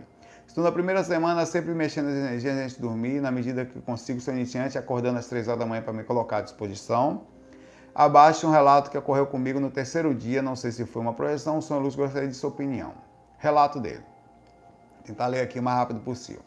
Estou 0.47 0.63
na 0.63 0.71
primeira 0.71 1.03
semana 1.03 1.45
sempre 1.45 1.73
mexendo 1.73 2.09
as 2.09 2.15
energias 2.15 2.55
antes 2.55 2.75
de 2.75 2.81
dormir, 2.81 3.19
na 3.19 3.31
medida 3.31 3.65
que 3.65 3.81
consigo 3.81 4.19
ser 4.21 4.33
iniciante, 4.33 4.77
acordando 4.77 5.17
às 5.17 5.27
três 5.27 5.47
horas 5.47 5.59
da 5.59 5.65
manhã 5.65 5.81
para 5.81 5.93
me 5.93 6.03
colocar 6.03 6.37
à 6.37 6.41
disposição. 6.41 7.23
Abaixo 7.95 8.47
um 8.47 8.51
relato 8.51 8.91
que 8.91 8.97
ocorreu 8.97 9.25
comigo 9.25 9.59
no 9.59 9.71
terceiro 9.71 10.13
dia, 10.13 10.41
não 10.41 10.55
sei 10.55 10.71
se 10.71 10.85
foi 10.85 11.01
uma 11.01 11.13
projeção, 11.13 11.57
o 11.57 11.61
Sr. 11.61 11.79
Luz 11.79 11.95
gostaria 11.95 12.27
de 12.27 12.35
sua 12.35 12.49
opinião. 12.49 12.93
Relato 13.39 13.79
dele. 13.79 14.03
Vou 14.97 15.03
tentar 15.05 15.27
ler 15.27 15.41
aqui 15.41 15.59
o 15.59 15.63
mais 15.63 15.77
rápido 15.77 15.99
possível. 16.01 16.41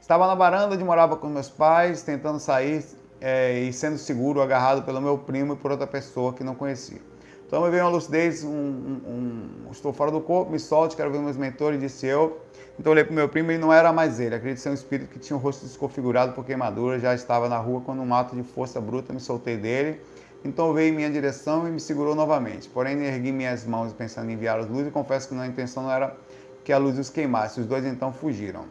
Estava 0.00 0.26
na 0.26 0.34
varanda 0.34 0.74
onde 0.74 0.84
morava 0.84 1.16
com 1.16 1.28
meus 1.28 1.48
pais, 1.48 2.02
tentando 2.02 2.38
sair 2.38 2.84
é, 3.20 3.58
e 3.60 3.72
sendo 3.72 3.98
seguro, 3.98 4.40
agarrado 4.40 4.82
pelo 4.82 5.00
meu 5.00 5.18
primo 5.18 5.54
e 5.54 5.56
por 5.56 5.70
outra 5.70 5.86
pessoa 5.86 6.32
que 6.32 6.42
não 6.42 6.54
conhecia. 6.54 7.00
Então 7.46 7.62
me 7.64 7.70
veio 7.70 7.82
uma 7.82 7.90
lucidez, 7.90 8.44
um, 8.44 8.48
um, 8.48 9.00
um, 9.06 9.70
estou 9.72 9.92
fora 9.92 10.10
do 10.10 10.20
corpo, 10.20 10.52
me 10.52 10.58
solte, 10.58 10.94
quero 10.94 11.10
ver 11.10 11.18
meus 11.18 11.36
mentores, 11.36 11.80
disse 11.80 12.06
eu. 12.06 12.40
Então 12.78 12.92
olhei 12.92 13.02
para 13.02 13.10
o 13.10 13.14
meu 13.14 13.28
primo 13.28 13.50
e 13.50 13.58
não 13.58 13.72
era 13.72 13.92
mais 13.92 14.20
ele. 14.20 14.36
Acredito 14.36 14.58
ser 14.58 14.70
um 14.70 14.74
espírito 14.74 15.10
que 15.10 15.18
tinha 15.18 15.36
o 15.36 15.40
rosto 15.40 15.66
desconfigurado 15.66 16.32
por 16.32 16.44
queimadura, 16.44 16.98
já 16.98 17.12
estava 17.12 17.48
na 17.48 17.58
rua 17.58 17.80
quando 17.80 18.02
um 18.02 18.14
ato 18.14 18.36
de 18.36 18.42
força 18.42 18.80
bruta 18.80 19.12
me 19.12 19.20
soltei 19.20 19.56
dele. 19.56 20.00
Então 20.44 20.72
veio 20.72 20.92
em 20.92 20.96
minha 20.96 21.10
direção 21.10 21.66
e 21.68 21.70
me 21.70 21.80
segurou 21.80 22.14
novamente. 22.14 22.68
Porém, 22.68 23.02
ergui 23.04 23.32
minhas 23.32 23.66
mãos 23.66 23.92
pensando 23.92 24.30
em 24.30 24.34
enviar 24.34 24.58
as 24.58 24.68
luzes 24.68 24.86
e 24.86 24.90
confesso 24.90 25.28
que 25.28 25.34
a 25.34 25.46
intenção 25.46 25.82
não 25.82 25.90
era 25.90 26.16
que 26.64 26.72
a 26.72 26.78
luz 26.78 26.98
os 26.98 27.10
queimasse. 27.10 27.60
Os 27.60 27.66
dois 27.66 27.84
então 27.84 28.12
fugiram. 28.12 28.64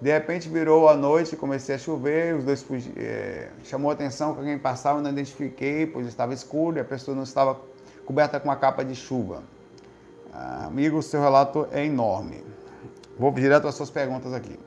De 0.00 0.12
repente 0.12 0.48
virou 0.48 0.88
a 0.88 0.94
noite, 0.94 1.36
comecei 1.36 1.74
a 1.74 1.78
chover, 1.78 2.34
os 2.34 2.44
dois 2.44 2.62
fugi, 2.62 2.92
é, 2.96 3.48
chamou 3.64 3.90
a 3.90 3.94
atenção 3.94 4.34
que 4.34 4.40
alguém 4.40 4.58
passava, 4.58 5.00
não 5.00 5.10
identifiquei, 5.10 5.86
pois 5.86 6.06
estava 6.06 6.34
escuro 6.34 6.76
e 6.76 6.80
a 6.80 6.84
pessoa 6.84 7.14
não 7.14 7.22
estava 7.22 7.58
coberta 8.04 8.38
com 8.38 8.48
uma 8.48 8.56
capa 8.56 8.84
de 8.84 8.94
chuva. 8.94 9.42
Ah, 10.32 10.66
amigo, 10.66 11.02
seu 11.02 11.20
relato 11.20 11.66
é 11.72 11.84
enorme. 11.84 12.44
Vou 13.18 13.32
direto 13.32 13.66
às 13.66 13.74
suas 13.74 13.88
perguntas 13.88 14.34
aqui. 14.34 14.58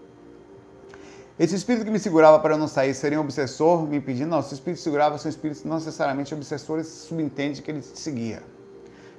Esse 1.38 1.56
espírito 1.56 1.86
que 1.86 1.92
me 1.92 2.00
segurava 2.00 2.39
para 2.39 2.56
eu 2.56 2.58
não 2.58 2.68
sair 2.68 2.94
seria 2.96 3.20
um 3.20 3.22
obsessor 3.22 3.88
me 3.88 3.98
impedindo? 3.98 4.30
Não, 4.30 4.42
se 4.42 4.54
o 4.54 4.56
espírito 4.56 4.82
segurava, 4.82 5.18
são 5.20 5.30
espíritos 5.30 5.63
não 5.63 5.76
necessariamente 5.76 6.34
obsessores, 6.34 6.88
subentende 6.88 7.62
que 7.62 7.70
ele 7.70 7.82
te 7.82 7.98
seguia. 7.98 8.42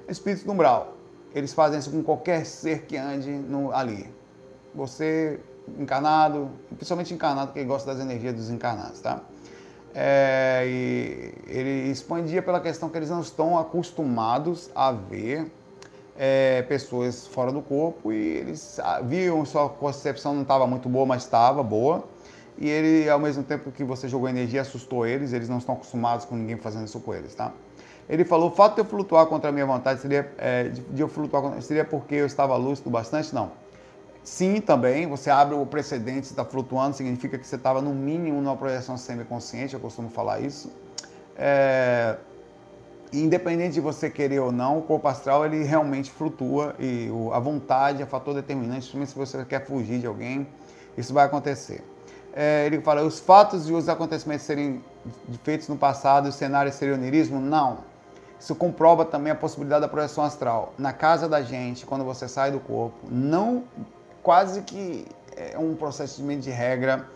Espíritos 0.09 0.43
do 0.43 0.51
umbral, 0.51 0.97
eles 1.33 1.53
fazem 1.53 1.79
isso 1.79 1.89
com 1.89 2.03
qualquer 2.03 2.45
ser 2.45 2.81
que 2.81 2.97
ande 2.97 3.31
no, 3.31 3.71
ali. 3.71 4.13
Você 4.75 5.39
encarnado, 5.79 6.49
principalmente 6.75 7.13
encarnado, 7.13 7.53
que 7.53 7.63
gosta 7.63 7.93
das 7.93 8.01
energias 8.01 8.33
dos 8.33 8.49
encarnados, 8.49 8.99
tá? 8.99 9.21
É, 9.93 10.63
e 10.65 11.33
ele 11.47 11.91
expandia 11.91 12.41
pela 12.41 12.59
questão 12.59 12.89
que 12.89 12.97
eles 12.97 13.09
não 13.09 13.21
estão 13.21 13.59
acostumados 13.59 14.69
a 14.73 14.91
ver 14.91 15.51
é, 16.17 16.61
pessoas 16.63 17.27
fora 17.27 17.51
do 17.51 17.61
corpo 17.61 18.11
e 18.11 18.15
eles 18.15 18.79
viam 19.03 19.43
sua 19.45 19.67
concepção 19.67 20.33
não 20.33 20.43
estava 20.43 20.65
muito 20.65 20.87
boa, 20.87 21.05
mas 21.05 21.23
estava 21.23 21.61
boa. 21.61 22.03
E 22.57 22.69
ele, 22.69 23.09
ao 23.09 23.19
mesmo 23.19 23.43
tempo 23.43 23.71
que 23.71 23.83
você 23.83 24.07
jogou 24.07 24.29
energia, 24.29 24.61
assustou 24.61 25.05
eles, 25.05 25.33
eles 25.33 25.49
não 25.49 25.57
estão 25.57 25.75
acostumados 25.75 26.25
com 26.25 26.35
ninguém 26.35 26.57
fazendo 26.57 26.85
isso 26.85 26.99
com 26.99 27.13
eles, 27.13 27.33
tá? 27.33 27.51
Ele 28.07 28.23
falou, 28.23 28.49
o 28.49 28.51
fato 28.51 28.75
de 28.75 28.81
eu 28.81 28.85
flutuar 28.85 29.25
contra 29.25 29.49
a 29.49 29.53
minha 29.53 29.65
vontade 29.65 30.01
seria, 30.01 30.31
é, 30.37 30.65
de 30.69 31.01
eu 31.01 31.07
flutuar 31.07 31.61
seria 31.61 31.85
porque 31.85 32.15
eu 32.15 32.25
estava 32.25 32.55
lúcido 32.55 32.89
bastante? 32.89 33.33
Não. 33.33 33.51
Sim, 34.23 34.61
também, 34.61 35.07
você 35.07 35.31
abre 35.31 35.55
o 35.55 35.65
precedente, 35.65 36.27
está 36.27 36.45
flutuando, 36.45 36.95
significa 36.95 37.39
que 37.39 37.47
você 37.47 37.55
estava 37.55 37.81
no 37.81 37.93
mínimo 37.93 38.39
numa 38.39 38.55
projeção 38.55 38.95
semiconsciente, 38.95 39.73
eu 39.73 39.79
costumo 39.79 40.09
falar 40.09 40.41
isso. 40.41 40.71
É, 41.35 42.17
independente 43.11 43.73
de 43.73 43.81
você 43.81 44.11
querer 44.11 44.39
ou 44.39 44.51
não, 44.51 44.77
o 44.77 44.81
corpo 44.83 45.07
astral 45.07 45.43
ele 45.43 45.63
realmente 45.63 46.11
flutua 46.11 46.75
e 46.79 47.09
a 47.33 47.39
vontade 47.39 48.03
é 48.03 48.05
fator 48.05 48.35
determinante, 48.35 48.81
principalmente 48.81 49.09
se 49.09 49.17
você 49.17 49.43
quer 49.43 49.65
fugir 49.65 49.99
de 49.99 50.05
alguém, 50.05 50.47
isso 50.95 51.13
vai 51.13 51.25
acontecer. 51.25 51.83
É, 52.33 52.65
ele 52.67 52.79
fala, 52.79 53.01
os 53.03 53.19
fatos 53.19 53.67
e 53.67 53.73
os 53.73 53.89
acontecimentos 53.89 54.45
serem 54.45 54.83
feitos 55.43 55.67
no 55.67 55.77
passado, 55.77 56.29
o 56.29 56.31
cenário 56.31 56.71
seria 56.71 56.93
onirismo? 56.93 57.39
Não. 57.39 57.79
Isso 58.39 58.55
comprova 58.55 59.03
também 59.03 59.31
a 59.31 59.35
possibilidade 59.35 59.81
da 59.81 59.87
projeção 59.87 60.23
astral. 60.23 60.73
Na 60.77 60.93
casa 60.93 61.27
da 61.27 61.41
gente, 61.41 61.85
quando 61.85 62.05
você 62.05 62.27
sai 62.27 62.51
do 62.51 62.59
corpo, 62.59 62.97
não 63.09 63.63
quase 64.21 64.61
que 64.61 65.05
é 65.35 65.57
um 65.57 65.75
procedimento 65.75 66.41
de 66.41 66.51
regra, 66.51 67.07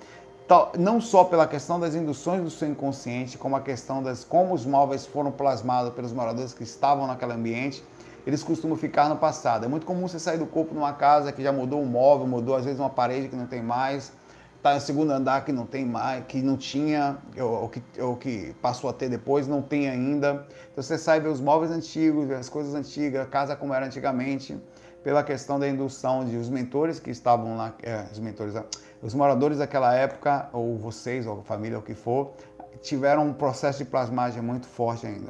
não 0.78 1.02
só 1.02 1.24
pela 1.24 1.48
questão 1.48 1.80
das 1.80 1.96
induções 1.96 2.44
do 2.44 2.50
seu 2.50 2.68
inconsciente, 2.68 3.38
como 3.38 3.56
a 3.56 3.62
questão 3.62 4.02
das 4.02 4.24
como 4.24 4.54
os 4.54 4.66
móveis 4.66 5.06
foram 5.06 5.32
plasmados 5.32 5.94
pelos 5.94 6.14
moradores 6.14 6.54
que 6.54 6.64
estavam 6.64 7.08
naquele 7.08 7.34
ambiente, 7.34 7.84
eles 8.26 8.44
costumam 8.44 8.76
ficar 8.76 9.10
no 9.10 9.18
passado. 9.18 9.66
É 9.66 9.68
muito 9.68 9.86
comum 9.86 10.08
você 10.08 10.20
sair 10.20 10.38
do 10.38 10.46
corpo 10.46 10.74
numa 10.74 10.94
casa 10.94 11.32
que 11.32 11.44
já 11.44 11.52
mudou 11.52 11.82
um 11.82 11.86
móvel, 11.86 12.28
mudou 12.28 12.56
às 12.56 12.66
vezes 12.66 12.80
uma 12.80 12.90
parede 12.90 13.28
que 13.28 13.36
não 13.36 13.46
tem 13.46 13.62
mais, 13.62 14.12
está 14.58 14.74
no 14.74 14.82
segundo 14.82 15.12
andar 15.12 15.46
que 15.46 15.52
não 15.52 15.66
tem 15.66 15.86
mais, 15.86 16.26
que 16.26 16.42
não 16.42 16.58
tinha, 16.58 17.18
ou, 17.38 17.64
ou, 17.64 17.70
que, 17.70 17.84
ou 18.00 18.16
que 18.16 18.56
passou 18.62 18.90
a 18.90 18.94
ter 18.94 19.10
depois, 19.10 19.48
não 19.48 19.62
tem 19.62 19.90
ainda. 19.90 20.46
Então 20.72 20.84
você 20.84 20.98
sai 20.98 21.20
ver 21.20 21.30
os 21.30 21.40
móveis 21.40 21.72
antigos, 21.72 22.28
ver 22.28 22.38
as 22.38 22.50
coisas 22.50 22.74
antigas, 22.74 23.22
a 23.22 23.26
casa 23.28 23.56
como 23.56 23.74
era 23.74 23.86
antigamente 23.86 24.58
pela 25.06 25.24
questão 25.24 25.60
da 25.60 25.70
indução 25.70 26.26
de 26.26 26.36
os 26.36 26.50
mentores 26.50 27.00
que 27.00 27.12
estavam 27.12 27.56
lá, 27.56 27.76
é, 27.84 28.06
os 28.12 28.18
mentores, 28.18 28.56
os 29.04 29.14
moradores 29.14 29.60
daquela 29.60 29.94
época, 29.94 30.50
ou 30.52 30.80
vocês, 30.80 31.28
ou 31.28 31.44
família, 31.44 31.78
ou 31.78 31.84
o 31.84 31.86
que 31.86 31.94
for, 31.94 32.34
tiveram 32.82 33.28
um 33.28 33.32
processo 33.32 33.84
de 33.84 33.86
plasmagem 33.86 34.42
muito 34.42 34.66
forte 34.66 35.06
ainda. 35.06 35.30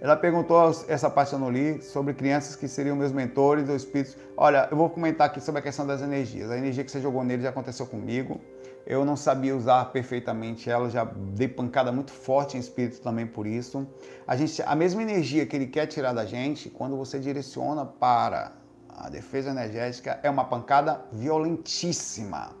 Ela 0.00 0.14
perguntou 0.14 0.70
essa 0.86 1.10
parte 1.10 1.32
eu 1.32 1.40
não 1.40 1.50
li 1.50 1.82
sobre 1.82 2.14
crianças 2.14 2.54
que 2.54 2.68
seriam 2.68 2.94
meus 2.94 3.10
mentores 3.10 3.68
ou 3.68 3.74
espíritos. 3.74 4.16
Olha, 4.36 4.68
eu 4.70 4.76
vou 4.76 4.88
comentar 4.90 5.26
aqui 5.26 5.40
sobre 5.40 5.58
a 5.58 5.62
questão 5.62 5.84
das 5.84 6.00
energias. 6.00 6.48
A 6.48 6.56
energia 6.56 6.84
que 6.84 6.90
você 6.92 7.00
jogou 7.00 7.24
nele 7.24 7.42
já 7.42 7.48
aconteceu 7.48 7.84
comigo. 7.84 8.40
Eu 8.86 9.04
não 9.04 9.16
sabia 9.16 9.56
usar 9.56 9.86
perfeitamente 9.86 10.70
ela, 10.70 10.88
já 10.88 11.02
dei 11.04 11.48
pancada 11.48 11.90
muito 11.90 12.12
forte 12.12 12.56
em 12.56 12.60
espírito 12.60 13.00
também 13.00 13.26
por 13.26 13.44
isso. 13.44 13.84
A, 14.24 14.36
gente, 14.36 14.62
a 14.62 14.76
mesma 14.76 15.02
energia 15.02 15.44
que 15.44 15.56
ele 15.56 15.66
quer 15.66 15.86
tirar 15.86 16.12
da 16.12 16.24
gente, 16.24 16.70
quando 16.70 16.96
você 16.96 17.18
direciona 17.18 17.84
para 17.84 18.52
a 18.88 19.10
defesa 19.10 19.50
energética, 19.50 20.20
é 20.22 20.30
uma 20.30 20.44
pancada 20.44 21.04
violentíssima. 21.12 22.52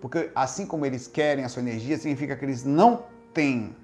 Porque 0.00 0.30
assim 0.34 0.64
como 0.64 0.86
eles 0.86 1.06
querem 1.06 1.44
a 1.44 1.50
sua 1.50 1.60
energia, 1.60 1.98
significa 1.98 2.34
que 2.34 2.46
eles 2.46 2.64
não 2.64 3.04
têm. 3.34 3.76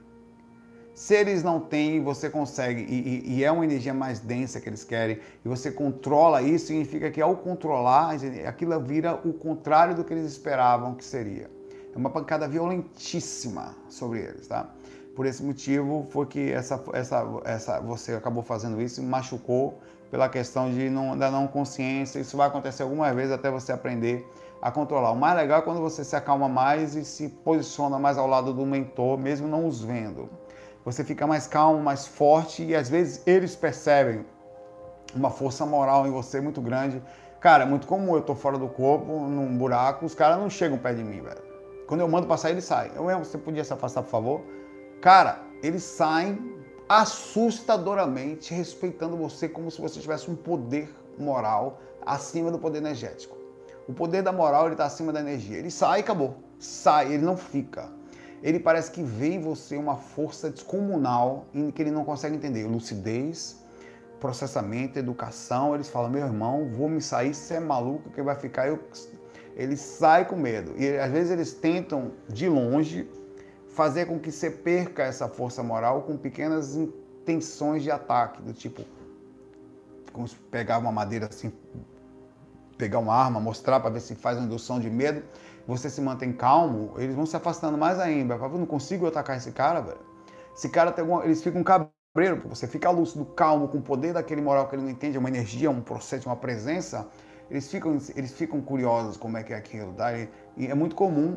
Se 0.95 1.15
eles 1.15 1.43
não 1.43 1.61
têm, 1.61 2.03
você 2.03 2.31
consegue, 2.31 2.83
e, 2.83 3.29
e, 3.29 3.39
e, 3.39 3.45
é 3.45 3.53
uma 3.53 3.65
energia 3.65 3.95
mais 3.95 4.21
densa 4.21 4.59
que 4.59 4.69
eles 4.69 4.85
querem, 4.85 5.19
e 5.45 5.49
você 5.49 5.71
controla 5.71 6.43
isso, 6.43 6.67
significa 6.67 7.11
que 7.11 7.21
ao 7.21 7.37
controlar, 7.37 8.17
aquilo 8.47 8.79
vira 8.81 9.15
o 9.15 9.33
contrário 9.33 9.95
do 9.95 10.03
que 10.03 10.13
eles 10.13 10.31
esperavam 10.31 10.95
que 10.95 11.05
seria. 11.05 11.60
É 11.95 11.99
uma 11.99 12.11
pancada 12.11 12.47
violentíssima 12.47 13.75
sobre 13.89 14.21
eles, 14.21 14.47
tá? 14.47 14.69
Por 15.15 15.27
esse 15.27 15.43
motivo 15.43 16.07
foi 16.11 16.27
que 16.27 16.53
essa, 16.53 16.83
essa, 16.93 17.25
essa, 17.45 17.81
você 17.81 18.15
acabou 18.15 18.43
fazendo 18.43 18.81
isso 18.81 19.01
e 19.01 19.05
machucou 19.05 19.79
pela 20.11 20.29
questão 20.29 20.71
de 20.71 20.89
não, 20.89 21.17
da 21.17 21.31
não 21.31 21.47
consciência. 21.47 22.21
Isso 22.21 22.37
vai 22.37 22.47
acontecer 22.47 22.85
algumas 22.85 23.15
vezes 23.15 23.33
até 23.33 23.51
você 23.51 23.73
aprender 23.73 24.27
a 24.63 24.71
controlar. 24.71 25.11
O 25.11 25.17
mais 25.17 25.37
legal 25.37 25.59
é 25.59 25.63
quando 25.63 25.81
você 25.81 26.05
se 26.05 26.15
acalma 26.15 26.49
mais 26.49 26.95
e 26.95 27.05
se 27.05 27.29
posiciona 27.29 27.99
mais 27.99 28.19
ao 28.19 28.27
lado 28.27 28.53
do 28.53 28.65
mentor, 28.65 29.19
mesmo 29.19 29.49
não 29.49 29.67
os 29.67 29.83
vendo. 29.83 30.29
Você 30.85 31.05
fica 31.05 31.27
mais 31.27 31.47
calmo, 31.47 31.83
mais 31.83 32.07
forte 32.07 32.65
e 32.65 32.75
às 32.75 32.89
vezes 32.89 33.23
eles 33.27 33.55
percebem 33.55 34.25
uma 35.15 35.31
força 35.31 35.67
moral 35.67 36.07
em 36.07 36.11
você 36.11 36.41
muito 36.41 36.61
grande. 36.61 37.03
Cara, 37.41 37.65
é 37.65 37.67
muito 37.67 37.87
comum 37.87 38.15
eu 38.15 38.23
tô 38.23 38.35
fora 38.35 38.59
do 38.59 38.69
corpo, 38.69 39.07
num 39.07 39.57
buraco, 39.57 40.07
os 40.07 40.15
caras 40.15 40.39
não 40.39 40.49
chegam 40.49 40.79
perto 40.79 40.99
de 40.99 41.05
mim, 41.05 41.21
velho. 41.21 41.50
Quando 41.91 42.03
eu 42.03 42.09
mando 42.09 42.29
para 42.29 42.37
sair, 42.37 42.53
ele 42.53 42.61
sai. 42.61 42.93
Eu 42.95 43.03
mesmo, 43.03 43.25
você 43.25 43.37
podia 43.37 43.65
se 43.65 43.73
afastar, 43.73 44.05
por 44.05 44.11
favor? 44.11 44.43
Cara, 45.01 45.41
eles 45.61 45.83
saem 45.83 46.55
assustadoramente 46.89 48.55
respeitando 48.55 49.17
você 49.17 49.49
como 49.49 49.69
se 49.73 49.81
você 49.81 49.99
tivesse 49.99 50.31
um 50.31 50.37
poder 50.37 50.89
moral 51.19 51.81
acima 52.07 52.49
do 52.49 52.61
poder 52.61 52.79
energético. 52.79 53.37
O 53.89 53.93
poder 53.93 54.23
da 54.23 54.31
moral 54.31 54.67
ele 54.67 54.75
está 54.75 54.85
acima 54.85 55.13
da 55.13 55.19
energia. 55.19 55.57
Ele 55.57 55.69
sai 55.69 55.99
e 55.99 56.03
acabou. 56.03 56.37
Sai, 56.61 57.13
ele 57.13 57.25
não 57.25 57.37
fica. 57.37 57.91
Ele 58.41 58.61
parece 58.61 58.93
que 58.93 59.03
vê 59.03 59.35
em 59.35 59.41
você 59.41 59.77
uma 59.77 59.97
força 59.97 60.49
descomunal 60.49 61.47
em 61.53 61.73
que 61.73 61.83
ele 61.83 61.91
não 61.91 62.05
consegue 62.05 62.37
entender. 62.37 62.69
Lucidez, 62.69 63.65
processamento, 64.21 64.97
educação. 64.97 65.75
Eles 65.75 65.89
falam: 65.89 66.09
meu 66.09 66.25
irmão, 66.25 66.71
vou 66.71 66.89
me 66.89 67.03
sair, 67.03 67.35
você 67.35 67.55
é 67.55 67.61
maluco, 67.61 68.11
que 68.11 68.23
vai 68.23 68.37
ficar 68.37 68.69
eu 68.69 68.79
ele 69.61 69.77
sai 69.77 70.25
com 70.25 70.37
medo. 70.37 70.73
E 70.77 70.97
às 70.97 71.11
vezes 71.11 71.31
eles 71.31 71.53
tentam, 71.53 72.13
de 72.29 72.49
longe, 72.49 73.07
fazer 73.69 74.07
com 74.07 74.19
que 74.19 74.33
você 74.33 74.51
perca 74.51 75.03
essa 75.03 75.29
força 75.29 75.63
moral 75.63 76.03
com 76.03 76.17
pequenas 76.17 76.77
intenções 76.77 77.83
de 77.83 77.91
ataque, 77.91 78.41
do 78.41 78.55
tipo, 78.55 78.83
como 80.13 80.27
pegar 80.51 80.79
uma 80.79 80.91
madeira 80.91 81.27
assim, 81.27 81.53
pegar 82.79 82.99
uma 83.01 83.15
arma, 83.15 83.39
mostrar 83.39 83.81
para 83.81 83.91
ver 83.91 84.01
se 84.01 84.15
faz 84.15 84.39
uma 84.39 84.47
indução 84.47 84.81
de 84.81 84.89
medo, 84.89 85.23
você 85.67 85.91
se 85.91 86.01
mantém 86.01 86.33
calmo, 86.33 86.95
eles 86.97 87.15
vão 87.15 87.27
se 87.27 87.37
afastando 87.37 87.77
mais 87.77 87.99
ainda. 87.99 88.35
Eu 88.35 88.49
não 88.49 88.67
consigo 88.67 89.07
atacar 89.07 89.37
esse 89.37 89.53
cara, 89.53 89.81
velho. 89.81 90.01
Esse 90.57 90.71
cara 90.71 90.91
tem 90.91 91.03
alguma... 91.03 91.25
eles 91.25 91.43
ficam 91.43 91.63
cabreiro, 91.63 92.43
você 92.49 92.67
fica 92.67 92.89
lúcido, 92.89 93.27
calmo, 93.27 93.69
com 93.69 93.77
o 93.77 93.83
poder 93.83 94.15
daquele 94.15 94.41
moral 94.41 94.69
que 94.69 94.75
ele 94.75 94.83
não 94.83 94.91
entende, 94.91 95.19
uma 95.19 95.29
energia, 95.29 95.71
um 95.71 95.83
processo, 95.83 96.31
uma 96.31 96.37
presença, 96.37 97.07
eles 97.51 97.71
ficam, 97.71 97.99
eles 98.15 98.33
ficam 98.33 98.61
curiosos 98.61 99.17
como 99.17 99.37
é 99.37 99.43
que 99.43 99.53
é 99.53 99.57
aquilo, 99.57 99.93
tá? 99.93 100.17
E, 100.17 100.29
e 100.57 100.67
é 100.69 100.75
muito 100.75 100.95
comum 100.95 101.37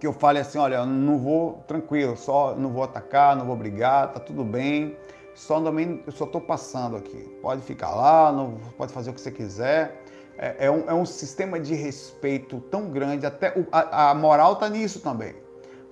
que 0.00 0.06
eu 0.06 0.12
fale 0.12 0.38
assim, 0.38 0.58
olha, 0.58 0.86
não 0.86 1.18
vou, 1.18 1.64
tranquilo, 1.66 2.16
só 2.16 2.54
não 2.54 2.70
vou 2.70 2.84
atacar, 2.84 3.36
não 3.36 3.44
vou 3.44 3.56
brigar, 3.56 4.12
tá 4.12 4.20
tudo 4.20 4.44
bem, 4.44 4.96
só 5.34 5.60
também, 5.60 6.02
eu 6.06 6.12
só 6.12 6.24
estou 6.24 6.40
passando 6.40 6.96
aqui. 6.96 7.16
Pode 7.42 7.62
ficar 7.62 7.90
lá, 7.90 8.32
não, 8.32 8.58
pode 8.76 8.92
fazer 8.92 9.10
o 9.10 9.14
que 9.14 9.20
você 9.20 9.30
quiser. 9.30 10.02
É, 10.36 10.66
é, 10.66 10.70
um, 10.70 10.88
é 10.88 10.94
um 10.94 11.04
sistema 11.04 11.58
de 11.58 11.74
respeito 11.74 12.60
tão 12.60 12.90
grande, 12.90 13.26
até 13.26 13.50
o, 13.58 13.66
a, 13.72 14.10
a 14.10 14.14
moral 14.14 14.56
tá 14.56 14.68
nisso 14.68 15.00
também. 15.00 15.34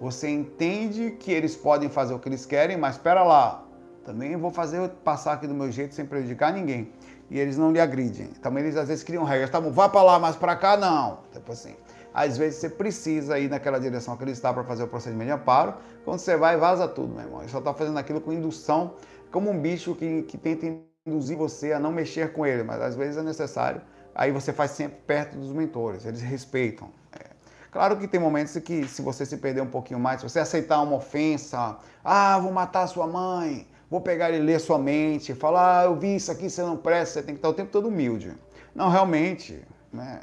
Você 0.01 0.29
entende 0.29 1.13
que 1.13 1.33
eles 1.33 1.57
podem 1.57 1.89
fazer 1.89 2.15
o 2.15 2.19
que 2.19 2.29
eles 2.29 2.45
querem, 2.45 2.77
mas 2.77 2.97
espera 2.97 3.23
lá, 3.23 3.65
Também 4.05 4.37
vou 4.37 4.51
fazer 4.51 4.89
passar 5.03 5.33
aqui 5.33 5.47
do 5.47 5.55
meu 5.55 5.71
jeito 5.71 5.95
sem 5.95 6.07
prejudicar 6.07 6.53
ninguém. 6.53 6.93
E 7.31 7.39
eles 7.39 7.57
não 7.57 7.73
lhe 7.73 7.81
agridem. 7.81 8.29
Também 8.43 8.65
eles 8.65 8.77
às 8.77 8.89
vezes 8.89 9.03
criam 9.03 9.25
regras. 9.25 9.51
Tá 9.51 9.61
bom, 9.61 9.71
vá 9.71 9.89
para 9.89 10.03
lá, 10.03 10.19
mas 10.19 10.37
para 10.37 10.55
cá 10.57 10.77
não. 10.77 11.21
Tipo 11.33 11.53
assim. 11.53 11.75
Às 12.15 12.39
vezes 12.39 12.61
você 12.61 12.71
precisa 12.71 13.39
ir 13.39 13.51
naquela 13.51 13.79
direção 13.79 14.17
que 14.17 14.25
ele 14.25 14.31
está 14.31 14.53
para 14.53 14.65
fazer 14.65 14.85
o 14.85 14.89
procedimento 14.89 15.27
de 15.27 15.33
amparo. 15.33 15.75
Quando 16.03 16.19
você 16.19 16.35
vai, 16.35 16.57
vaza 16.57 16.89
tudo, 16.89 17.15
meu 17.15 17.25
irmão. 17.25 17.41
Ele 17.43 17.51
só 17.51 17.59
está 17.59 17.75
fazendo 17.75 17.99
aquilo 17.99 18.23
com 18.23 18.33
indução, 18.33 18.95
como 19.31 19.51
um 19.51 19.61
bicho 19.61 19.95
que, 19.95 20.23
que 20.23 20.39
tenta 20.39 20.67
induzir 21.05 21.37
você 21.37 21.75
a 21.75 21.79
não 21.79 21.93
mexer 21.93 22.33
com 22.33 22.47
ele. 22.47 22.63
Mas 22.63 22.81
às 22.81 22.97
vezes 22.97 23.19
é 23.19 23.23
necessário. 23.23 23.83
Aí 24.15 24.33
você 24.33 24.51
faz 24.51 24.71
sempre 24.71 24.99
perto 25.07 25.37
dos 25.37 25.53
mentores. 25.53 26.07
Eles 26.07 26.23
respeitam. 26.23 26.89
É. 27.13 27.27
Claro 27.71 27.99
que 27.99 28.09
tem 28.09 28.19
momentos 28.19 28.57
que 28.61 28.89
se 28.89 29.03
você 29.03 29.27
se 29.27 29.37
perder 29.37 29.61
um 29.61 29.67
pouquinho 29.67 30.01
mais, 30.01 30.23
se 30.23 30.27
você 30.27 30.39
aceitar 30.39 30.81
uma 30.81 30.97
ofensa, 30.97 31.77
ah, 32.03 32.39
vou 32.39 32.51
matar 32.51 32.87
sua 32.87 33.07
mãe, 33.07 33.69
vou 33.91 34.01
pegar 34.01 34.31
e 34.31 34.39
ler 34.39 34.61
sua 34.61 34.79
mente, 34.79 35.35
falar, 35.35 35.81
ah, 35.81 35.85
eu 35.85 35.97
vi 35.97 36.17
isso 36.17 36.31
aqui, 36.31 36.51
você 36.51 36.63
não 36.63 36.77
presta, 36.77 37.21
você 37.21 37.23
tem 37.23 37.35
que 37.35 37.39
estar 37.39 37.49
o 37.49 37.55
tempo 37.55 37.71
todo 37.71 37.89
humilde. 37.89 38.33
Não, 38.75 38.91
realmente, 38.91 39.63
né? 39.93 40.21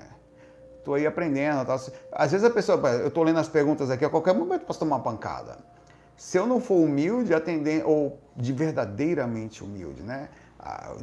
Estou 0.77 0.95
aí 0.95 1.07
aprendendo. 1.07 1.65
Tá? 1.65 1.75
Às 2.11 2.31
vezes 2.31 2.45
a 2.45 2.49
pessoa, 2.49 2.77
eu 2.89 3.07
estou 3.07 3.23
lendo 3.23 3.39
as 3.39 3.47
perguntas 3.47 3.89
aqui, 3.89 4.03
a 4.03 4.09
qualquer 4.09 4.33
momento 4.33 4.65
posso 4.65 4.79
tomar 4.79 4.97
uma 4.97 5.03
pancada. 5.03 5.57
Se 6.17 6.37
eu 6.37 6.45
não 6.45 6.59
for 6.59 6.75
humilde, 6.75 7.33
atender, 7.33 7.83
ou 7.85 8.19
de 8.35 8.53
verdadeiramente 8.53 9.63
humilde, 9.63 10.03
né? 10.03 10.29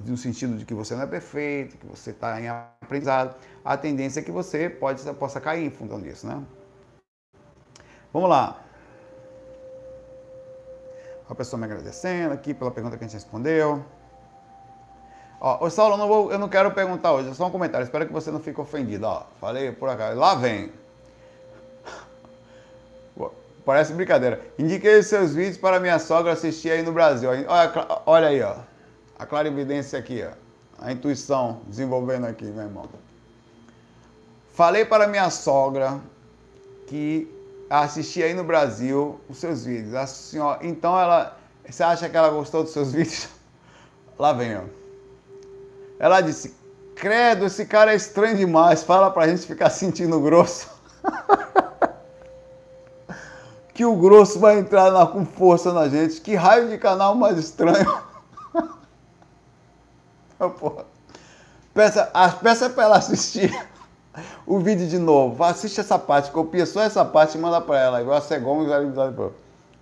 No 0.06 0.16
sentido 0.16 0.56
de 0.56 0.64
que 0.64 0.72
você 0.72 0.94
não 0.94 1.02
é 1.02 1.06
perfeito, 1.06 1.76
que 1.76 1.86
você 1.86 2.10
está 2.10 2.40
em 2.40 2.48
aprendizado, 2.48 3.34
a 3.64 3.76
tendência 3.76 4.20
é 4.20 4.22
que 4.22 4.30
você 4.30 4.70
pode, 4.70 5.02
possa 5.14 5.40
cair 5.40 5.66
em 5.66 5.70
função 5.70 6.00
disso, 6.00 6.26
né? 6.26 6.42
Vamos 8.12 8.30
lá. 8.30 8.62
A 11.30 11.34
pessoa 11.34 11.58
me 11.58 11.64
agradecendo 11.64 12.34
aqui 12.34 12.52
pela 12.52 12.72
pergunta 12.72 12.96
que 12.96 13.04
a 13.04 13.06
gente 13.06 13.14
respondeu. 13.14 13.84
Ó, 15.40 15.64
ô 15.64 15.70
Saulo, 15.70 15.96
não, 15.96 16.08
vou, 16.08 16.32
eu 16.32 16.38
não 16.38 16.48
quero 16.48 16.72
perguntar 16.72 17.12
hoje, 17.12 17.30
é 17.30 17.34
só 17.34 17.46
um 17.46 17.50
comentário. 17.50 17.84
Espero 17.84 18.04
que 18.04 18.12
você 18.12 18.32
não 18.32 18.40
fique 18.40 18.60
ofendido. 18.60 19.06
Ó, 19.06 19.22
falei 19.40 19.70
por 19.70 19.88
acaso. 19.88 20.18
Lá 20.18 20.34
vem. 20.34 20.72
Parece 23.64 23.92
brincadeira. 23.92 24.40
Indiquei 24.58 25.02
seus 25.04 25.34
vídeos 25.34 25.56
para 25.56 25.78
minha 25.78 26.00
sogra 26.00 26.32
assistir 26.32 26.72
aí 26.72 26.82
no 26.82 26.90
Brasil. 26.90 27.30
Olha, 27.30 27.72
olha 28.04 28.28
aí, 28.28 28.42
ó. 28.42 28.56
A 29.16 29.24
clarividência 29.24 29.98
aqui, 29.98 30.24
ó. 30.26 30.32
A 30.84 30.90
intuição 30.90 31.60
desenvolvendo 31.66 32.26
aqui, 32.26 32.46
meu 32.46 32.64
irmão. 32.64 32.88
Falei 34.52 34.84
para 34.84 35.06
minha 35.06 35.30
sogra 35.30 36.00
que 36.88 37.32
assistia 37.70 38.26
aí 38.26 38.34
no 38.34 38.42
Brasil 38.42 39.20
os 39.28 39.38
seus 39.38 39.64
vídeos. 39.64 39.94
A 39.94 40.06
senhora, 40.06 40.58
então 40.66 40.98
ela. 40.98 41.38
Você 41.68 41.84
acha 41.84 42.08
que 42.08 42.16
ela 42.16 42.30
gostou 42.30 42.64
dos 42.64 42.72
seus 42.72 42.90
vídeos? 42.92 43.28
Lá 44.18 44.32
vem, 44.32 44.56
ó. 44.56 44.62
Ela 46.00 46.20
disse: 46.20 46.56
Credo, 46.96 47.46
esse 47.46 47.64
cara 47.64 47.92
é 47.92 47.96
estranho 47.96 48.36
demais. 48.36 48.82
Fala 48.82 49.10
pra 49.10 49.28
gente 49.28 49.46
ficar 49.46 49.70
sentindo 49.70 50.20
grosso. 50.20 50.68
que 53.72 53.84
o 53.84 53.96
grosso 53.96 54.40
vai 54.40 54.58
entrar 54.58 54.90
na, 54.90 55.06
com 55.06 55.24
força 55.24 55.72
na 55.72 55.88
gente. 55.88 56.20
Que 56.20 56.34
raio 56.34 56.68
de 56.68 56.76
canal 56.76 57.14
mais 57.14 57.38
estranho. 57.38 57.86
Peça, 61.74 62.10
peça 62.42 62.70
pra 62.70 62.84
ela 62.84 62.96
assistir 62.96 63.54
o 64.46 64.58
vídeo 64.58 64.86
de 64.86 64.98
novo. 64.98 65.42
Assiste 65.44 65.80
essa 65.80 65.98
parte, 65.98 66.30
copia 66.30 66.66
só 66.66 66.82
essa 66.82 67.04
parte 67.04 67.36
e 67.36 67.40
manda 67.40 67.60
pra 67.60 67.78
ela. 67.78 68.00
Igual 68.00 68.18
a 68.18 68.20
Segon 68.20 68.66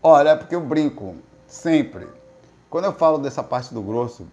Olha, 0.02 0.30
é 0.30 0.36
porque 0.36 0.54
eu 0.54 0.60
brinco. 0.60 1.16
Sempre. 1.46 2.06
Quando 2.68 2.84
eu 2.84 2.92
falo 2.92 3.18
dessa 3.18 3.42
parte 3.42 3.72
do 3.72 3.82
grosso. 3.82 4.26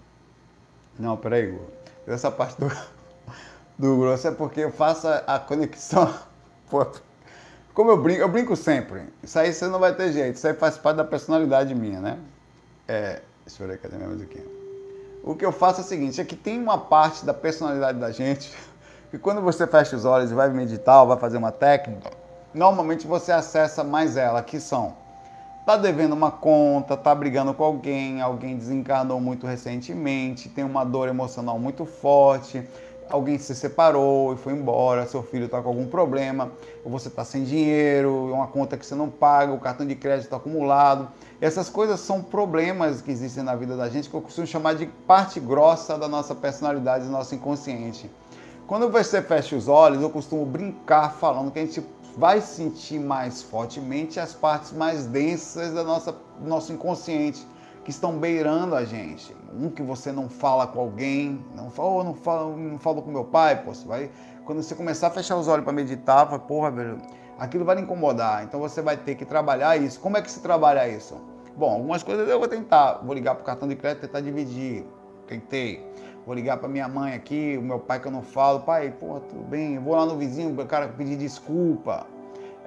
Não, 1.00 1.16
peraí, 1.16 1.50
Igor. 1.50 1.66
Essa 2.08 2.30
parte 2.30 2.60
do, 2.60 2.70
do 3.80 3.98
grosso 3.98 4.28
é 4.28 4.32
porque 4.32 4.62
eu 4.62 4.72
faço 4.72 5.08
a 5.08 5.40
conexão. 5.40 6.14
Pô, 6.70 6.86
como 7.74 7.92
eu 7.92 8.02
brinco, 8.02 8.22
eu 8.22 8.30
brinco 8.30 8.56
sempre. 8.56 9.04
Isso 9.22 9.38
aí 9.38 9.54
você 9.54 9.68
não 9.68 9.80
vai 9.80 9.94
ter 9.94 10.12
jeito. 10.12 10.36
Isso 10.36 10.48
aí 10.48 10.54
faz 10.54 10.78
parte 10.78 10.98
da 10.98 11.04
personalidade 11.04 11.76
minha, 11.76 12.00
né? 12.00 12.20
É, 12.88 13.22
deixa 13.46 13.64
eu 13.64 13.68
ver 13.68 13.78
cadê 13.80 13.98
minha 13.98 14.10
musiquinha. 14.10 14.46
O 15.24 15.36
que 15.36 15.46
eu 15.46 15.52
faço 15.52 15.82
é 15.82 15.84
o 15.84 15.88
seguinte, 15.88 16.22
é 16.22 16.24
que 16.24 16.36
tem 16.36 16.62
uma 16.62 16.78
parte 16.78 17.26
da 17.26 17.34
personalidade 17.34 18.00
da 18.00 18.12
gente 18.12 18.54
que 19.12 19.18
quando 19.18 19.42
você 19.42 19.66
fecha 19.68 19.96
os 19.96 20.06
olhos 20.06 20.32
e 20.32 20.34
vai 20.34 20.50
meditar 20.50 21.02
ou 21.02 21.08
vai 21.08 21.18
fazer 21.18 21.38
uma 21.38 21.52
técnica, 21.52 22.12
normalmente 22.54 23.08
você 23.08 23.32
acessa 23.32 23.84
mais 23.84 24.18
ela, 24.18 24.42
que 24.42 24.60
são 24.60 24.94
tá 25.66 25.76
devendo 25.76 26.14
uma 26.14 26.30
conta, 26.30 26.96
tá 26.96 27.14
brigando 27.16 27.52
com 27.54 27.64
alguém, 27.64 28.22
alguém 28.22 28.56
desencarnou 28.56 29.20
muito 29.20 29.48
recentemente, 29.48 30.48
tem 30.48 30.64
uma 30.64 30.84
dor 30.84 31.10
emocional 31.10 31.58
muito 31.58 31.86
forte, 31.86 32.64
alguém 33.10 33.40
se 33.40 33.56
separou 33.56 34.34
e 34.34 34.38
foi 34.38 34.54
embora, 34.54 35.08
seu 35.08 35.24
filho 35.24 35.46
está 35.46 35.60
com 35.62 35.70
algum 35.70 35.88
problema, 35.88 36.52
ou 36.84 36.92
você 36.92 37.08
está 37.08 37.26
sem 37.26 37.44
dinheiro, 37.44 38.32
uma 38.32 38.46
conta 38.46 38.78
que 38.78 38.86
você 38.86 38.94
não 38.94 39.10
paga, 39.10 39.54
o 39.54 39.60
cartão 39.60 39.88
de 39.88 39.96
crédito 39.96 40.26
está 40.26 40.38
acumulado. 40.38 41.08
Essas 41.42 41.68
coisas 41.68 42.00
são 42.00 42.22
problemas 42.22 43.02
que 43.02 43.10
existem 43.10 43.44
na 43.44 43.56
vida 43.56 43.76
da 43.76 43.90
gente 43.90 44.08
que 44.08 44.16
eu 44.16 44.22
costumo 44.22 44.46
chamar 44.46 44.76
de 44.76 44.86
parte 44.86 45.40
grossa 45.40 45.98
da 45.98 46.08
nossa 46.08 46.36
personalidade, 46.36 47.06
do 47.06 47.12
nosso 47.12 47.34
inconsciente. 47.34 48.10
Quando 48.68 48.90
você 48.90 49.22
fecha 49.22 49.56
os 49.56 49.68
olhos, 49.68 50.02
eu 50.02 50.10
costumo 50.10 50.44
brincar 50.44 51.12
falando 51.12 51.52
que 51.52 51.60
a 51.60 51.66
gente 51.66 51.86
vai 52.18 52.42
sentir 52.42 53.00
mais 53.00 53.44
fortemente 53.44 54.20
as 54.20 54.34
partes 54.34 54.72
mais 54.72 55.06
densas 55.06 55.72
da 55.72 55.84
nossa, 55.84 56.12
do 56.12 56.50
nosso 56.50 56.74
inconsciente, 56.74 57.46
que 57.84 57.92
estão 57.92 58.18
beirando 58.18 58.74
a 58.74 58.84
gente. 58.84 59.36
Um 59.54 59.70
que 59.70 59.84
você 59.84 60.12
não 60.12 60.28
fala 60.28 60.66
com 60.66 60.80
alguém, 60.80 61.46
não 61.56 61.70
fala, 61.70 62.04
não 62.04 62.16
falo, 62.16 62.58
não 62.58 62.80
falo 62.80 63.04
com 63.04 63.12
meu 63.12 63.26
pai, 63.26 63.62
pô, 63.64 63.72
você 63.72 63.88
vai, 63.88 64.10
quando 64.46 64.64
você 64.64 64.74
começar 64.74 65.08
a 65.08 65.12
fechar 65.12 65.38
os 65.38 65.48
olhos 65.48 65.64
para 65.64 65.72
meditar, 65.72 66.26
vai, 66.26 66.40
porra, 66.40 66.72
velho, 66.72 66.98
aquilo 67.38 67.66
vai 67.66 67.76
lhe 67.76 67.84
incomodar. 67.84 68.44
Então 68.46 68.60
você 68.60 68.82
vai 68.82 68.98
ter 68.98 69.14
que 69.14 69.26
trabalhar 69.26 69.78
isso. 69.78 70.00
Como 70.00 70.18
é 70.18 70.24
que 70.24 70.32
se 70.32 70.40
trabalha 70.40 70.90
isso? 70.90 71.16
Bom, 71.56 71.72
algumas 71.72 72.02
coisas 72.02 72.28
eu 72.28 72.40
vou 72.40 72.48
tentar, 72.48 73.02
vou 73.04 73.14
ligar 73.14 73.36
para 73.36 73.44
o 73.44 73.46
cartão 73.46 73.68
de 73.68 73.76
crédito, 73.76 74.02
tentar 74.02 74.22
dividir. 74.22 74.84
Tentei. 75.28 75.84
Vou 76.26 76.34
ligar 76.34 76.58
para 76.58 76.68
minha 76.68 76.88
mãe 76.88 77.14
aqui, 77.14 77.56
o 77.56 77.62
meu 77.62 77.80
pai 77.80 78.00
que 78.00 78.08
eu 78.08 78.12
não 78.12 78.24
falo, 78.24 78.62
pai, 78.62 78.92
pô, 79.00 79.20
tudo 79.20 79.44
bem, 79.44 79.78
vou 79.78 79.96
lá 79.96 80.08
no 80.08 80.18
vizinho, 80.18 80.56
cara 80.66 80.88
pedir 80.88 81.18
desculpa. 81.18 82.08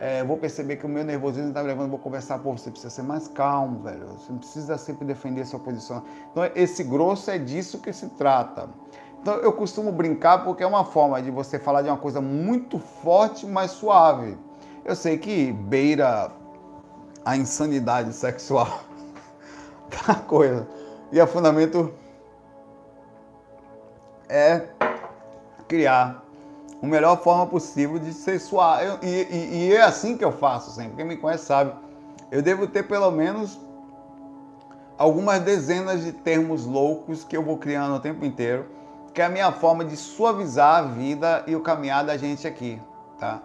É, 0.01 0.23
vou 0.23 0.37
perceber 0.37 0.77
que 0.77 0.87
o 0.87 0.89
meu 0.89 1.03
nervosismo 1.03 1.49
está 1.49 1.61
me 1.61 1.67
levando, 1.67 1.91
vou 1.91 1.99
conversar, 1.99 2.39
pô, 2.39 2.53
você 2.53 2.71
precisa 2.71 2.89
ser 2.89 3.03
mais 3.03 3.27
calmo, 3.27 3.83
velho. 3.83 4.07
Você 4.11 4.31
não 4.31 4.39
precisa 4.39 4.79
sempre 4.79 5.05
defender 5.05 5.45
sua 5.45 5.59
posição. 5.59 6.05
Então, 6.31 6.49
esse 6.55 6.85
grosso 6.85 7.33
é 7.33 7.37
disso 7.39 7.81
que 7.81 7.93
se 7.93 8.09
trata. 8.11 8.69
Então, 9.21 9.35
eu 9.35 9.53
costumo 9.53 9.91
brincar 9.91 10.45
porque 10.45 10.63
é 10.63 10.67
uma 10.67 10.85
forma 10.85 11.21
de 11.21 11.33
você 11.33 11.59
falar 11.59 11.83
de 11.83 11.89
uma 11.89 11.99
coisa 11.99 12.21
muito 12.21 12.79
forte, 12.79 13.45
mas 13.45 13.73
suave. 13.73 14.39
Eu 14.85 14.95
sei 14.95 15.19
que 15.19 15.51
beira 15.53 16.31
a 17.25 17.37
insanidade 17.37 18.13
sexual 18.13 18.83
da 20.07 20.15
coisa. 20.15 20.65
E 21.11 21.21
a 21.21 21.27
fundamento 21.27 21.93
é 24.29 24.68
criar 25.66 26.22
a 26.83 26.87
melhor 26.87 27.20
forma 27.22 27.47
possível 27.47 27.99
de 27.99 28.12
ser 28.12 28.39
suave. 28.39 28.99
E, 29.03 29.09
e, 29.09 29.68
e, 29.68 29.74
é 29.74 29.83
assim 29.83 30.16
que 30.16 30.24
eu 30.24 30.33
faço 30.33 30.70
sempre. 30.70 30.97
Quem 30.97 31.05
me 31.05 31.16
conhece 31.16 31.45
sabe. 31.45 31.72
Eu 32.31 32.43
devo 32.43 32.66
ter 32.66 32.85
pelo 32.85 33.11
menos 33.11 33.59
algumas 34.97 35.41
dezenas 35.41 36.05
de 36.05 36.12
termos 36.12 36.66
loucos 36.66 37.24
que 37.24 37.37
eu 37.37 37.43
vou 37.43 37.57
criando 37.57 37.97
o 37.97 38.01
tempo 38.01 38.24
inteiro, 38.24 38.66
que 39.14 39.22
é 39.22 39.24
a 39.24 39.29
minha 39.29 39.51
forma 39.51 39.85
de 39.85 39.97
suavizar 39.97 40.76
a 40.76 40.83
vida 40.83 41.45
e 41.47 41.57
o 41.57 41.61
caminhar 41.61 42.05
da 42.05 42.16
gente 42.16 42.47
aqui, 42.47 42.81
tá? 43.18 43.43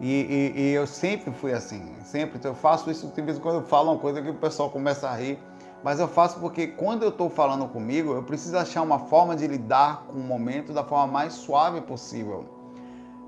E, 0.00 0.52
e 0.56 0.70
eu 0.70 0.86
sempre 0.86 1.30
fui 1.32 1.52
assim, 1.52 1.94
sempre. 2.04 2.38
Então 2.38 2.52
eu 2.52 2.54
faço 2.54 2.90
isso, 2.90 3.06
de 3.08 3.22
vez 3.22 3.36
em 3.36 3.40
quando 3.40 3.56
eu 3.56 3.66
falo 3.66 3.92
uma 3.92 3.98
coisa 3.98 4.22
que 4.22 4.30
o 4.30 4.34
pessoal 4.34 4.70
começa 4.70 5.08
a 5.08 5.14
rir 5.14 5.38
mas 5.82 5.98
eu 5.98 6.08
faço 6.08 6.38
porque 6.40 6.66
quando 6.66 7.02
eu 7.02 7.08
estou 7.08 7.30
falando 7.30 7.66
comigo, 7.68 8.12
eu 8.12 8.22
preciso 8.22 8.56
achar 8.56 8.82
uma 8.82 8.98
forma 8.98 9.34
de 9.34 9.46
lidar 9.46 10.04
com 10.06 10.18
o 10.18 10.22
momento 10.22 10.72
da 10.72 10.84
forma 10.84 11.06
mais 11.06 11.34
suave 11.34 11.80
possível. 11.80 12.44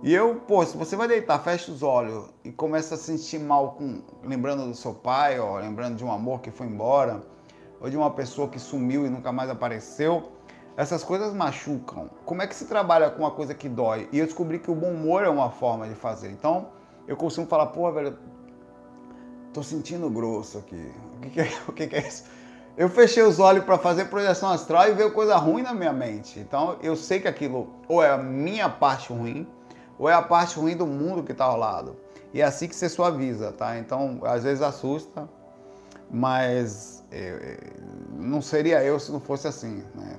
E 0.02 0.12
eu, 0.12 0.34
pô, 0.34 0.64
se 0.66 0.76
você 0.76 0.96
vai 0.96 1.06
deitar, 1.06 1.38
fecha 1.38 1.70
os 1.70 1.82
olhos 1.82 2.24
e 2.44 2.50
começa 2.50 2.96
a 2.96 2.98
sentir 2.98 3.38
mal 3.38 3.72
com 3.72 4.02
lembrando 4.24 4.66
do 4.66 4.74
seu 4.74 4.92
pai, 4.92 5.38
ó, 5.38 5.58
lembrando 5.58 5.96
de 5.96 6.04
um 6.04 6.10
amor 6.10 6.40
que 6.40 6.50
foi 6.50 6.66
embora, 6.66 7.22
ou 7.80 7.88
de 7.88 7.96
uma 7.96 8.10
pessoa 8.10 8.48
que 8.48 8.58
sumiu 8.58 9.06
e 9.06 9.08
nunca 9.08 9.30
mais 9.30 9.48
apareceu, 9.48 10.32
essas 10.76 11.04
coisas 11.04 11.32
machucam. 11.32 12.10
Como 12.24 12.42
é 12.42 12.46
que 12.46 12.54
se 12.54 12.66
trabalha 12.66 13.10
com 13.10 13.22
uma 13.22 13.30
coisa 13.30 13.54
que 13.54 13.68
dói? 13.68 14.08
E 14.10 14.18
eu 14.18 14.26
descobri 14.26 14.58
que 14.58 14.70
o 14.70 14.74
bom 14.74 14.90
humor 14.90 15.22
é 15.22 15.28
uma 15.28 15.50
forma 15.50 15.88
de 15.88 15.94
fazer. 15.94 16.30
Então, 16.30 16.68
eu 17.06 17.16
costumo 17.16 17.46
falar, 17.46 17.66
pô, 17.66 17.90
velho, 17.92 18.18
tô 19.52 19.62
sentindo 19.62 20.08
grosso 20.10 20.58
aqui. 20.58 20.92
O 21.16 21.20
que, 21.20 21.30
que 21.30 21.40
é, 21.40 21.48
o 21.68 21.72
que, 21.72 21.86
que 21.86 21.96
é 21.96 22.06
isso? 22.06 22.24
Eu 22.76 22.88
fechei 22.88 23.22
os 23.22 23.38
olhos 23.38 23.64
para 23.64 23.76
fazer 23.76 24.06
projeção 24.06 24.50
astral 24.50 24.88
e 24.88 24.92
veio 24.92 25.12
coisa 25.12 25.36
ruim 25.36 25.62
na 25.62 25.74
minha 25.74 25.92
mente. 25.92 26.40
Então 26.40 26.76
eu 26.82 26.96
sei 26.96 27.20
que 27.20 27.28
aquilo 27.28 27.68
ou 27.88 28.02
é 28.02 28.10
a 28.10 28.18
minha 28.18 28.68
parte 28.68 29.12
ruim, 29.12 29.46
ou 29.98 30.08
é 30.08 30.14
a 30.14 30.22
parte 30.22 30.58
ruim 30.58 30.76
do 30.76 30.86
mundo 30.86 31.22
que 31.22 31.32
está 31.32 31.44
ao 31.44 31.56
lado. 31.56 31.96
E 32.32 32.40
é 32.40 32.44
assim 32.44 32.66
que 32.66 32.74
você 32.74 32.88
suaviza, 32.88 33.52
tá? 33.52 33.78
Então 33.78 34.20
às 34.24 34.42
vezes 34.42 34.62
assusta, 34.62 35.28
Mas 36.10 37.04
é, 37.10 37.58
não 38.18 38.40
seria 38.40 38.82
eu 38.82 38.98
se 38.98 39.12
não 39.12 39.20
fosse 39.20 39.46
assim, 39.46 39.82
né? 39.94 40.18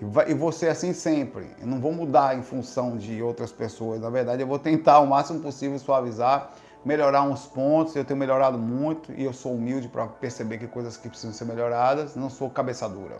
E, 0.00 0.52
ser 0.52 0.68
assim 0.68 0.92
sempre. 0.92 1.48
Eu 1.60 1.66
não 1.68 1.80
vou 1.80 1.92
mudar 1.92 2.36
em 2.36 2.42
função 2.42 2.96
de 2.96 3.22
outras 3.22 3.52
pessoas. 3.52 4.00
Na 4.00 4.10
verdade, 4.10 4.42
eu 4.42 4.48
vou 4.48 4.58
tentar 4.58 4.98
o 4.98 5.06
máximo 5.06 5.38
possível 5.38 5.78
suavizar, 5.78 6.50
melhorar 6.84 7.22
uns 7.22 7.46
pontos. 7.46 7.96
Eu 7.96 8.04
tenho 8.04 8.18
melhorado 8.18 8.58
muito 8.58 9.12
e 9.12 9.24
eu 9.24 9.32
sou 9.32 9.54
humilde 9.54 9.88
para 9.88 10.06
perceber 10.06 10.58
que 10.58 10.66
coisas 10.66 10.96
que 10.96 11.08
precisam 11.08 11.32
ser 11.32 11.44
melhoradas. 11.44 12.16
Não 12.16 12.28
sou 12.30 12.50
cabeça 12.50 12.88
dura. 12.88 13.18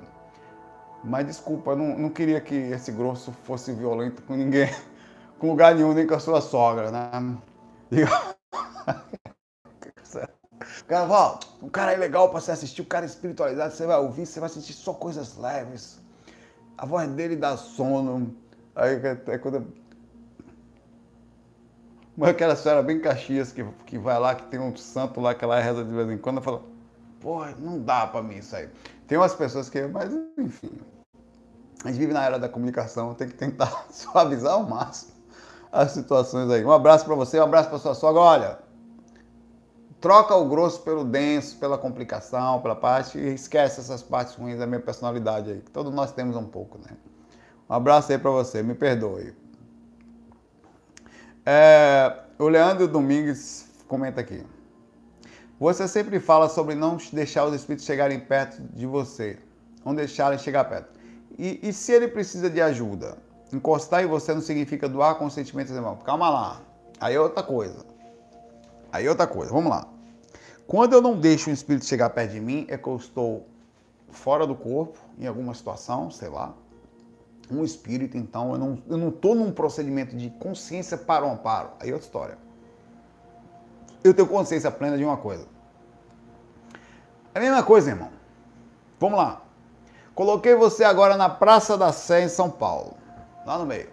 Mas 1.05 1.27
desculpa, 1.27 1.73
eu 1.73 1.77
não, 1.77 1.99
não 1.99 2.11
queria 2.11 2.41
que 2.41 2.55
esse 2.55 2.93
grosso 2.93 3.33
fosse 3.45 3.73
violento 3.73 4.23
com 4.23 4.35
ninguém, 4.35 4.71
com 5.39 5.51
lugar 5.51 5.75
nenhum, 5.75 5.93
nem 5.93 6.07
com 6.07 6.15
a 6.15 6.21
sua 6.21 6.41
sogra, 6.41 6.93
né? 6.93 7.11
O 7.91 7.91
cara 10.87 11.09
fala, 11.09 11.41
um 11.61 11.69
cara 11.69 11.93
é 11.93 11.97
legal 11.97 12.31
para 12.31 12.41
você 12.41 12.53
assistir, 12.53 12.83
o 12.83 12.87
cara 12.87 13.05
é 13.05 13.09
espiritualizado, 13.09 13.75
você 13.75 13.85
vai 13.85 13.99
ouvir, 13.99 14.27
você 14.27 14.39
vai 14.39 14.49
sentir 14.49 14.75
só 14.75 14.95
coisas 14.95 15.37
leves. 15.37 16.01
A 16.79 16.87
voz 16.87 17.11
dele 17.11 17.35
dá 17.37 17.57
sono. 17.57 18.33
Aí 18.75 19.01
é 19.27 19.39
quando. 19.39 19.82
Mas 22.17 22.31
aquela 22.31 22.55
senhora 22.55 22.83
bem 22.83 23.01
Caxias 23.01 23.53
que, 23.53 23.65
que 23.87 23.99
vai 23.99 24.19
lá, 24.19 24.35
que 24.35 24.45
tem 24.47 24.61
um 24.61 24.77
santo 24.77 25.21
lá 25.21 25.35
que 25.35 25.45
ela 25.45 25.59
reza 25.59 25.83
de 25.85 25.93
vez 25.93 26.11
em 26.11 26.19
quando, 26.19 26.43
fala, 26.43 26.63
pô, 27.21 27.45
não 27.59 27.81
dá 27.81 28.07
para 28.07 28.23
mim 28.23 28.37
isso 28.37 28.55
aí. 28.55 28.69
Tem 29.07 29.17
umas 29.17 29.35
pessoas 29.35 29.71
que, 29.71 29.87
mas 29.87 30.13
enfim. 30.39 30.71
A 31.85 31.89
gente 31.89 31.99
vive 31.99 32.13
na 32.13 32.25
era 32.25 32.39
da 32.39 32.49
comunicação, 32.49 33.15
tem 33.15 33.29
que 33.29 33.35
tentar 33.35 33.87
suavizar 33.91 34.53
ao 34.53 34.69
máximo 34.69 35.13
as 35.73 35.93
situações 35.93 36.51
aí. 36.51 36.65
Um 36.65 36.71
abraço 36.71 37.05
para 37.05 37.15
você, 37.15 37.41
um 37.41 37.45
abraço 37.45 37.71
para 37.71 37.79
sua 37.79 37.95
sogra. 37.95 38.21
Olha, 38.21 38.59
troca 40.01 40.35
o 40.35 40.47
grosso 40.47 40.83
pelo 40.83 41.03
denso, 41.03 41.57
pela 41.57 41.79
complicação, 41.79 42.61
pela 42.61 42.77
parte 42.77 43.19
e 43.19 43.35
esquece 43.35 43.81
essas 43.81 44.03
partes 44.03 44.35
ruins 44.35 44.59
da 44.59 44.67
minha 44.67 44.81
personalidade 44.81 45.51
aí. 45.51 45.61
Todos 45.73 45.93
nós 45.93 46.13
temos 46.13 46.37
um 46.37 46.45
pouco, 46.45 46.79
né? 46.79 46.95
Um 47.71 47.75
abraço 47.75 48.13
aí 48.13 48.19
para 48.19 48.31
você, 48.31 48.63
me 48.63 48.75
perdoe. 48.75 49.35
É, 51.45 52.21
o 52.39 52.49
Leandro 52.49 52.87
Domingues 52.87 53.69
comenta 53.89 54.21
aqui. 54.21 54.45
Você 55.59 55.87
sempre 55.89 56.21
fala 56.21 56.49
sobre 56.49 56.75
não 56.75 56.97
deixar 57.13 57.45
os 57.45 57.55
espíritos 57.55 57.85
chegarem 57.85 58.21
perto 58.21 58.63
de 58.73 58.87
você, 58.87 59.39
não 59.85 59.95
deixarem 59.95 60.39
chegar 60.39 60.65
perto. 60.65 60.99
E, 61.39 61.59
e 61.63 61.73
se 61.73 61.93
ele 61.93 62.09
precisa 62.09 62.49
de 62.49 62.61
ajuda? 62.61 63.17
Encostar 63.53 64.03
em 64.03 64.07
você 64.07 64.33
não 64.33 64.41
significa 64.41 64.89
doar 64.89 65.17
consentimento, 65.17 65.73
irmão. 65.73 65.97
Calma 65.97 66.31
lá. 66.31 66.61
Aí 67.01 67.15
é 67.15 67.21
outra 67.21 67.43
coisa. 67.43 67.85
Aí 68.93 69.07
é 69.07 69.11
outra 69.11 69.27
coisa. 69.27 69.53
Vamos 69.53 69.71
lá. 69.71 69.87
Quando 70.67 70.95
eu 70.95 71.03
não 71.03 71.19
deixo 71.19 71.51
o 71.51 71.53
espírito 71.53 71.85
chegar 71.85 72.11
perto 72.11 72.33
de 72.33 72.41
mim, 72.41 72.67
é 72.69 72.79
que 72.79 72.87
eu 72.87 72.97
estou 72.97 73.47
fora 74.11 74.47
do 74.47 74.55
corpo, 74.55 74.99
em 75.19 75.27
alguma 75.27 75.55
situação, 75.55 76.11
sei 76.11 76.29
lá. 76.29 76.55
Um 77.51 77.65
espírito, 77.65 78.17
então, 78.17 78.53
eu 78.53 78.59
não 78.59 78.83
eu 78.89 78.97
não 78.97 79.35
num 79.35 79.53
procedimento 79.53 80.17
de 80.17 80.31
consciência 80.31 80.97
para 80.97 81.25
o 81.27 81.31
amparo. 81.31 81.71
Aí 81.81 81.91
é 81.91 81.93
outra 81.93 82.07
história. 82.07 82.39
Eu 84.03 84.15
tenho 84.15 84.29
consciência 84.29 84.71
plena 84.71 84.97
de 84.97 85.05
uma 85.05 85.17
coisa. 85.17 85.47
É 87.35 87.39
a 87.39 87.43
mesma 87.43 87.63
coisa, 87.63 87.91
irmão. 87.91 88.11
Vamos 88.99 89.19
lá. 89.19 89.43
Coloquei 90.15 90.55
você 90.55 90.85
agora 90.85 91.17
na 91.17 91.29
Praça 91.29 91.77
da 91.77 91.93
Sé, 91.93 92.23
em 92.23 92.29
São 92.29 92.51
Paulo. 92.51 92.97
Lá 93.47 93.59
no 93.59 93.67
meio. 93.67 93.91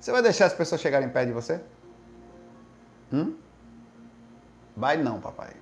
Você 0.00 0.12
vai 0.12 0.22
deixar 0.22 0.46
as 0.46 0.54
pessoas 0.54 0.80
chegarem 0.80 1.08
perto 1.08 1.28
de 1.28 1.32
você? 1.32 1.60
Hum? 3.12 3.36
Vai 4.76 4.96
não, 4.96 5.20
papai. 5.20 5.54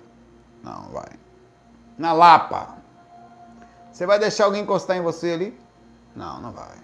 Não, 0.63 0.89
vai. 0.89 1.09
Na 1.97 2.11
Lapa. 2.11 2.75
Você 3.91 4.05
vai 4.05 4.19
deixar 4.19 4.45
alguém 4.45 4.63
encostar 4.63 4.97
em 4.97 5.01
você 5.01 5.31
ali? 5.31 5.64
Não, 6.15 6.41
não 6.41 6.51
vai. 6.51 6.77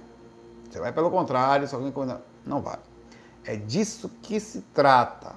Você 0.69 0.79
vai 0.79 0.91
pelo 0.91 1.09
contrário, 1.09 1.67
se 1.67 1.73
alguém 1.73 1.89
encostar... 1.89 2.21
Não 2.45 2.61
vai. 2.61 2.77
É 3.45 3.55
disso 3.55 4.09
que 4.21 4.39
se 4.39 4.61
trata. 4.73 5.33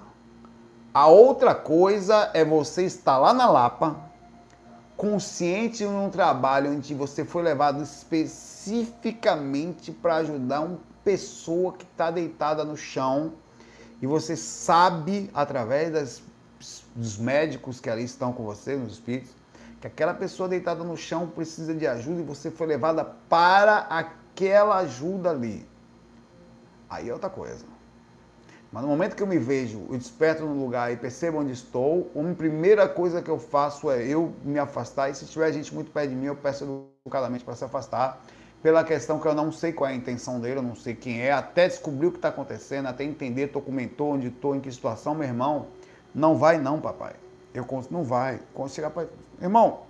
A 0.93 1.07
outra 1.07 1.55
coisa 1.55 2.31
é 2.35 2.45
você 2.45 2.85
estar 2.85 3.17
lá 3.19 3.33
na 3.33 3.51
Lapa, 3.51 3.97
consciente 4.97 5.83
em 5.83 5.89
um 5.89 6.09
trabalho 6.09 6.71
onde 6.73 6.95
você 6.95 7.25
foi 7.25 7.43
levado 7.43 7.83
especificamente 7.83 9.91
para 9.91 10.17
ajudar 10.17 10.61
uma 10.61 10.79
pessoa 11.03 11.73
que 11.73 11.85
está 11.85 12.11
deitada 12.11 12.65
no 12.65 12.77
chão 12.77 13.33
e 14.01 14.07
você 14.07 14.37
sabe, 14.37 15.31
através 15.35 15.93
das 15.93 16.23
dos 16.95 17.19
médicos 17.19 17.81
que 17.81 17.91
ali 17.91 18.05
estão 18.05 18.33
com 18.33 18.45
você, 18.45 18.77
nos 18.77 18.95
espíritos, 18.95 19.35
que 19.85 19.89
aquela 19.89 20.15
pessoa 20.15 20.49
deitada 20.49 20.83
no 20.83 20.97
chão 20.97 21.27
precisa 21.27 21.75
de 21.75 21.87
ajuda 21.87 22.23
e 22.23 22.25
você 22.25 22.51
foi 22.51 22.67
levada 22.67 23.05
para 23.05 23.81
aquela 23.81 24.79
ajuda 24.79 25.29
ali. 25.29 25.69
Aí 26.89 27.11
é 27.11 27.13
outra 27.13 27.29
coisa. 27.29 27.67
Mas 28.73 28.83
no 28.83 28.89
momento 28.89 29.15
que 29.15 29.23
eu 29.23 29.27
me 29.27 29.39
vejo, 29.39 29.85
eu 29.91 29.99
desperto 29.99 30.43
no 30.43 30.59
lugar 30.59 30.91
e 30.91 30.97
percebo 30.97 31.39
onde 31.39 31.53
estou, 31.53 32.11
a 32.17 32.35
primeira 32.35 32.89
coisa 32.89 33.21
que 33.21 33.29
eu 33.29 33.39
faço 33.39 33.91
é 33.91 34.03
eu 34.07 34.33
me 34.43 34.59
afastar. 34.59 35.11
E 35.11 35.15
se 35.15 35.27
tiver 35.27 35.53
gente 35.53 35.75
muito 35.75 35.91
perto 35.91 36.09
de 36.09 36.17
mim, 36.17 36.27
eu 36.27 36.37
peço 36.37 36.89
educadamente 37.05 37.45
para 37.45 37.55
se 37.55 37.65
afastar. 37.65 38.25
Pela 38.63 38.83
questão 38.85 39.21
que 39.21 39.29
eu 39.29 39.35
não 39.35 39.53
sei 39.53 39.71
qual 39.71 39.91
é 39.91 39.93
a 39.93 39.97
intenção 39.97 40.41
dele, 40.41 40.61
eu 40.61 40.63
não 40.63 40.75
sei 40.75 40.95
quem 40.95 41.21
é, 41.21 41.31
até 41.31 41.69
descobrir 41.69 42.07
o 42.07 42.11
que 42.11 42.17
está 42.17 42.29
acontecendo, 42.29 42.87
até 42.87 43.05
entender, 43.05 43.49
documentou 43.49 44.13
onde 44.15 44.29
estou, 44.29 44.57
em 44.57 44.61
que 44.61 44.73
situação, 44.73 45.15
meu 45.15 45.29
irmão. 45.29 45.67
Não 46.15 46.39
vai 46.39 46.57
não, 46.57 46.81
papai. 46.81 47.13
Eu 47.53 47.67
conto, 47.67 47.93
não 47.93 48.03
vai. 48.03 48.41
Quando 48.55 48.71
chegar 48.71 48.89
para 48.89 49.07
irmão, 49.41 49.81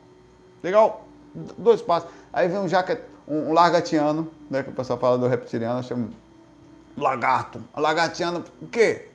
legal, 0.62 1.06
dois 1.58 1.82
passos. 1.82 2.10
Aí 2.32 2.48
vem 2.48 2.58
um 2.58 2.68
jaquet, 2.68 3.02
um, 3.26 3.50
um 3.50 4.26
né, 4.50 4.62
que 4.62 4.70
o 4.70 4.72
pessoal 4.72 4.98
fala 4.98 5.18
do 5.18 5.26
reptiliano, 5.26 5.82
chama 5.82 6.08
lagarto. 6.96 7.62
Lagartiano, 7.76 8.44
o 8.60 8.66
quê? 8.66 9.08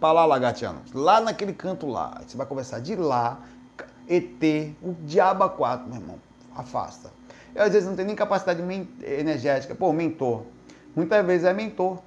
Para 0.00 0.12
lá, 0.12 0.26
lagartiano. 0.26 0.80
Lá 0.94 1.20
naquele 1.20 1.52
canto 1.52 1.86
lá. 1.86 2.20
Você 2.26 2.36
vai 2.36 2.46
conversar 2.46 2.80
de 2.80 2.96
lá, 2.96 3.40
ET, 4.08 4.74
o 4.82 4.94
diabo 5.04 5.48
quatro, 5.50 5.88
meu 5.88 6.00
irmão. 6.00 6.18
Afasta. 6.54 7.10
Eu 7.54 7.64
às 7.64 7.72
vezes 7.72 7.88
não 7.88 7.96
tenho 7.96 8.06
nem 8.06 8.16
capacidade 8.16 8.62
energética. 9.02 9.74
Pô, 9.74 9.92
mentor. 9.92 10.44
Muitas 10.96 11.24
vezes 11.26 11.44
é 11.44 11.52
mentor. 11.52 11.98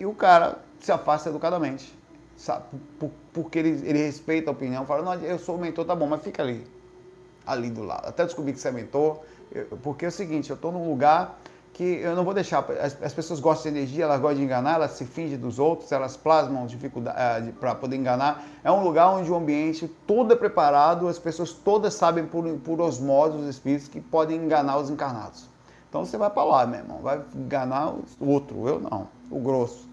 E 0.00 0.06
o 0.06 0.14
cara 0.14 0.58
se 0.80 0.90
afasta 0.90 1.28
educadamente 1.28 1.98
sabe? 2.38 2.64
porque 3.32 3.58
ele, 3.58 3.70
ele 3.86 3.98
respeita 3.98 4.50
a 4.50 4.52
opinião, 4.52 4.86
fala, 4.86 5.02
não, 5.02 5.14
eu 5.22 5.38
sou 5.38 5.56
o 5.56 5.58
mentor, 5.58 5.84
tá 5.84 5.94
bom, 5.94 6.06
mas 6.06 6.22
fica 6.22 6.42
ali, 6.42 6.64
ali 7.48 7.70
do 7.70 7.82
lado. 7.82 8.06
Até 8.06 8.24
descobrir 8.24 8.52
que 8.52 8.60
você 8.60 8.68
é 8.68 8.72
mentor, 8.72 9.20
porque 9.82 10.04
é 10.04 10.08
o 10.08 10.12
seguinte, 10.12 10.50
eu 10.50 10.56
estou 10.56 10.70
num 10.70 10.88
lugar 10.88 11.38
que 11.78 11.84
eu 11.84 12.16
não 12.16 12.24
vou 12.24 12.34
deixar, 12.34 12.68
as, 12.72 13.00
as, 13.00 13.12
pessoas 13.14 13.38
gostam 13.38 13.70
de 13.70 13.78
energia, 13.78 14.02
elas 14.02 14.20
gostam 14.20 14.38
de 14.38 14.44
enganar, 14.44 14.74
elas 14.74 14.90
se 14.92 15.04
fingem 15.04 15.38
dos 15.38 15.60
outros, 15.60 15.92
elas 15.92 16.16
plasmam 16.16 16.66
dificuldade 16.66 17.50
eh, 17.50 17.52
para 17.52 17.72
poder 17.72 17.94
enganar. 17.94 18.44
É 18.64 18.72
um 18.72 18.82
lugar 18.82 19.10
onde 19.10 19.30
o 19.30 19.36
ambiente 19.36 19.86
todo 20.04 20.32
é 20.32 20.36
preparado, 20.36 21.06
as 21.06 21.20
pessoas 21.20 21.52
todas 21.52 21.94
sabem 21.94 22.26
por, 22.26 22.44
por 22.64 22.80
osmose 22.80 23.36
os 23.36 23.46
espíritos 23.46 23.86
que 23.86 24.00
podem 24.00 24.44
enganar 24.44 24.76
os 24.78 24.90
encarnados. 24.90 25.48
Então 25.88 26.04
você 26.04 26.18
vai 26.18 26.28
para 26.30 26.42
lá, 26.42 26.66
meu 26.66 26.80
irmão, 26.80 26.98
vai 26.98 27.22
enganar 27.32 27.94
o 28.18 28.28
outro, 28.28 28.68
eu 28.68 28.80
não, 28.80 29.06
o 29.30 29.38
grosso. 29.38 29.88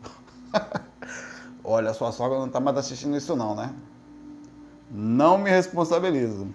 Olha, 1.63 1.93
sua 1.93 2.11
sogra 2.11 2.39
não 2.39 2.47
está 2.47 2.59
mais 2.59 2.77
assistindo 2.77 3.15
isso 3.15 3.35
não, 3.35 3.53
né? 3.53 3.71
Não 4.89 5.37
me 5.37 5.51
responsabilizo. 5.51 6.47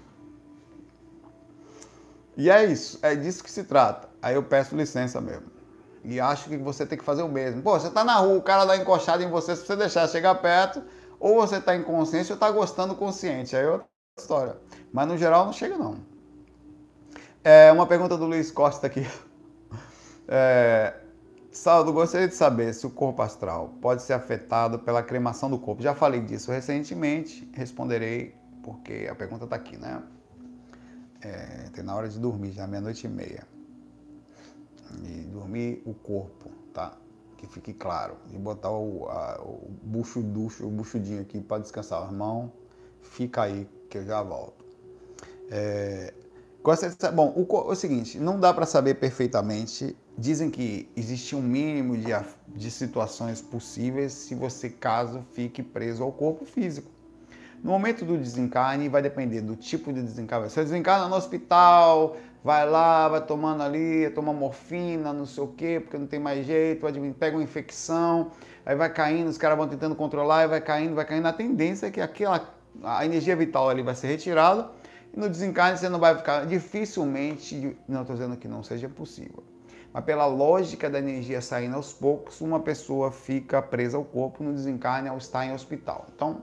E 2.40 2.48
é 2.48 2.64
isso, 2.64 2.98
é 3.02 3.14
disso 3.14 3.44
que 3.44 3.50
se 3.50 3.64
trata. 3.64 4.08
Aí 4.22 4.34
eu 4.34 4.42
peço 4.42 4.74
licença 4.74 5.20
mesmo. 5.20 5.44
E 6.02 6.18
acho 6.18 6.48
que 6.48 6.56
você 6.56 6.86
tem 6.86 6.96
que 6.96 7.04
fazer 7.04 7.22
o 7.22 7.28
mesmo. 7.28 7.60
Pô, 7.60 7.78
você 7.78 7.88
está 7.88 8.02
na 8.02 8.14
rua, 8.14 8.38
o 8.38 8.42
cara 8.42 8.64
dá 8.64 8.78
encoxado 8.78 9.22
em 9.22 9.28
você, 9.28 9.54
se 9.54 9.66
você 9.66 9.76
deixar 9.76 10.08
chegar 10.08 10.34
perto, 10.36 10.82
ou 11.18 11.34
você 11.34 11.56
está 11.56 11.76
inconsciente 11.76 12.32
ou 12.32 12.36
está 12.36 12.50
gostando 12.50 12.94
consciente. 12.94 13.54
Aí 13.54 13.62
é 13.62 13.70
outra 13.70 13.86
história. 14.18 14.56
Mas 14.90 15.06
no 15.06 15.18
geral 15.18 15.44
não 15.44 15.52
chega 15.52 15.76
não. 15.76 15.98
É 17.44 17.70
uma 17.70 17.86
pergunta 17.86 18.16
do 18.16 18.24
Luiz 18.24 18.50
Costa 18.50 18.86
aqui. 18.86 19.06
É, 20.32 20.94
Saldo, 21.50 21.92
gostaria 21.92 22.28
de 22.28 22.36
saber 22.36 22.72
se 22.72 22.86
o 22.86 22.90
corpo 22.90 23.20
astral 23.20 23.74
pode 23.82 24.00
ser 24.02 24.12
afetado 24.12 24.78
pela 24.78 25.02
cremação 25.02 25.50
do 25.50 25.58
corpo. 25.58 25.82
Já 25.82 25.92
falei 25.92 26.20
disso 26.20 26.52
recentemente, 26.52 27.50
responderei 27.52 28.32
porque 28.62 29.08
a 29.10 29.14
pergunta 29.16 29.42
está 29.42 29.56
aqui, 29.56 29.76
né? 29.76 30.00
É, 31.22 31.68
tem 31.72 31.84
na 31.84 31.94
hora 31.94 32.08
de 32.08 32.18
dormir, 32.18 32.52
já 32.52 32.66
meia-noite 32.66 33.06
e 33.06 33.10
meia. 33.10 33.46
E 35.04 35.22
dormir 35.32 35.82
o 35.84 35.94
corpo, 35.94 36.50
tá? 36.72 36.96
Que 37.36 37.46
fique 37.46 37.72
claro. 37.72 38.16
E 38.32 38.38
botar 38.38 38.70
o, 38.70 39.08
a, 39.08 39.40
o 39.42 39.70
bucho 39.82 40.22
ducho, 40.22 40.66
o 40.66 40.70
buchudinho 40.70 41.22
aqui 41.22 41.40
para 41.40 41.62
descansar. 41.62 42.04
Irmão, 42.06 42.52
fica 43.02 43.42
aí 43.42 43.68
que 43.88 43.98
eu 43.98 44.04
já 44.04 44.22
volto. 44.22 44.64
É, 45.50 46.14
bom, 47.14 47.32
o, 47.36 47.70
o 47.70 47.74
seguinte, 47.74 48.18
não 48.18 48.38
dá 48.38 48.52
para 48.52 48.66
saber 48.66 48.94
perfeitamente 48.94 49.96
Dizem 50.20 50.50
que 50.50 50.86
existe 50.94 51.34
um 51.34 51.40
mínimo 51.40 51.96
de, 51.96 52.10
de 52.48 52.70
situações 52.70 53.40
possíveis 53.40 54.12
se 54.12 54.34
você, 54.34 54.68
caso, 54.68 55.24
fique 55.32 55.62
preso 55.62 56.02
ao 56.02 56.12
corpo 56.12 56.44
físico. 56.44 56.90
No 57.62 57.72
momento 57.72 58.04
do 58.04 58.16
desencarne, 58.16 58.88
vai 58.88 59.02
depender 59.02 59.42
do 59.42 59.54
tipo 59.54 59.92
de 59.92 60.00
desencarne. 60.02 60.48
Você 60.48 60.62
desencarna 60.62 61.08
no 61.08 61.14
hospital, 61.14 62.16
vai 62.42 62.68
lá, 62.68 63.08
vai 63.08 63.20
tomando 63.24 63.62
ali, 63.62 64.08
toma 64.10 64.32
morfina, 64.32 65.12
não 65.12 65.26
sei 65.26 65.44
o 65.44 65.48
quê, 65.48 65.78
porque 65.80 65.98
não 65.98 66.06
tem 66.06 66.18
mais 66.18 66.46
jeito, 66.46 66.86
pega 67.18 67.36
uma 67.36 67.44
infecção, 67.44 68.30
aí 68.64 68.74
vai 68.74 68.90
caindo, 68.90 69.28
os 69.28 69.36
caras 69.36 69.58
vão 69.58 69.68
tentando 69.68 69.94
controlar, 69.94 70.44
e 70.44 70.48
vai 70.48 70.60
caindo, 70.60 70.94
vai 70.94 71.04
caindo. 71.04 71.26
A 71.26 71.32
tendência 71.32 71.86
é 71.86 71.90
que 71.90 72.00
aquela, 72.00 72.48
a 72.82 73.04
energia 73.04 73.36
vital 73.36 73.68
ali 73.68 73.82
vai 73.82 73.94
ser 73.94 74.06
retirada 74.06 74.70
e 75.12 75.18
no 75.18 75.28
desencarne 75.28 75.76
você 75.76 75.88
não 75.88 75.98
vai 75.98 76.16
ficar, 76.16 76.46
dificilmente, 76.46 77.76
não 77.88 78.02
estou 78.02 78.16
dizendo 78.16 78.36
que 78.36 78.46
não 78.46 78.62
seja 78.62 78.88
possível, 78.88 79.42
mas 79.92 80.04
pela 80.04 80.24
lógica 80.26 80.88
da 80.88 80.98
energia 80.98 81.40
saindo 81.40 81.74
aos 81.74 81.92
poucos, 81.92 82.40
uma 82.40 82.60
pessoa 82.60 83.10
fica 83.10 83.60
presa 83.60 83.96
ao 83.96 84.04
corpo 84.04 84.44
no 84.44 84.52
desencarne 84.52 85.08
ao 85.08 85.18
estar 85.18 85.44
em 85.44 85.52
hospital. 85.52 86.06
Então, 86.14 86.42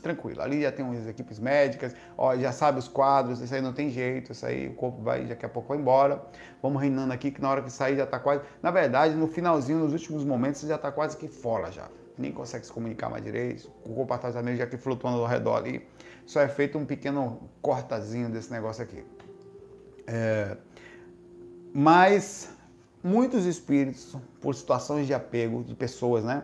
tranquilo. 0.00 0.40
Ali 0.40 0.62
já 0.62 0.72
tem 0.72 0.84
umas 0.84 1.06
equipes 1.06 1.38
médicas, 1.38 1.94
ó, 2.16 2.36
já 2.36 2.52
sabe 2.52 2.78
os 2.78 2.88
quadros, 2.88 3.40
isso 3.40 3.54
aí 3.54 3.60
não 3.60 3.72
tem 3.72 3.90
jeito, 3.90 4.32
isso 4.32 4.44
aí 4.44 4.68
o 4.68 4.74
corpo 4.74 5.02
vai, 5.02 5.24
daqui 5.24 5.44
a 5.44 5.48
pouco 5.48 5.68
vai 5.68 5.78
embora. 5.78 6.22
Vamos 6.62 6.80
reinando 6.80 7.12
aqui, 7.12 7.30
que 7.30 7.40
na 7.40 7.50
hora 7.50 7.62
que 7.62 7.70
sair 7.70 7.96
já 7.96 8.04
está 8.04 8.18
quase. 8.18 8.42
Na 8.62 8.70
verdade, 8.70 9.14
no 9.14 9.28
finalzinho, 9.28 9.78
nos 9.78 9.92
últimos 9.92 10.24
momentos, 10.24 10.60
você 10.60 10.66
já 10.66 10.76
está 10.76 10.90
quase 10.90 11.16
que 11.16 11.28
fora 11.28 11.70
já. 11.70 11.88
Nem 12.16 12.32
consegue 12.32 12.66
se 12.66 12.72
comunicar 12.72 13.08
mais 13.08 13.22
direito, 13.22 13.70
o 13.84 13.94
corpo 13.94 14.12
atrás 14.12 14.34
da 14.34 14.54
já 14.54 14.66
que 14.66 14.76
flutuando 14.76 15.20
ao 15.20 15.26
redor 15.26 15.56
ali. 15.56 15.86
Só 16.26 16.40
é 16.40 16.48
feito 16.48 16.76
um 16.76 16.84
pequeno 16.84 17.48
cortazinho 17.62 18.28
desse 18.28 18.50
negócio 18.50 18.82
aqui. 18.82 19.04
É... 20.06 20.56
Mas 21.72 22.50
muitos 23.02 23.46
espíritos, 23.46 24.16
por 24.40 24.54
situações 24.54 25.06
de 25.06 25.14
apego 25.14 25.62
de 25.62 25.74
pessoas, 25.74 26.24
né? 26.24 26.42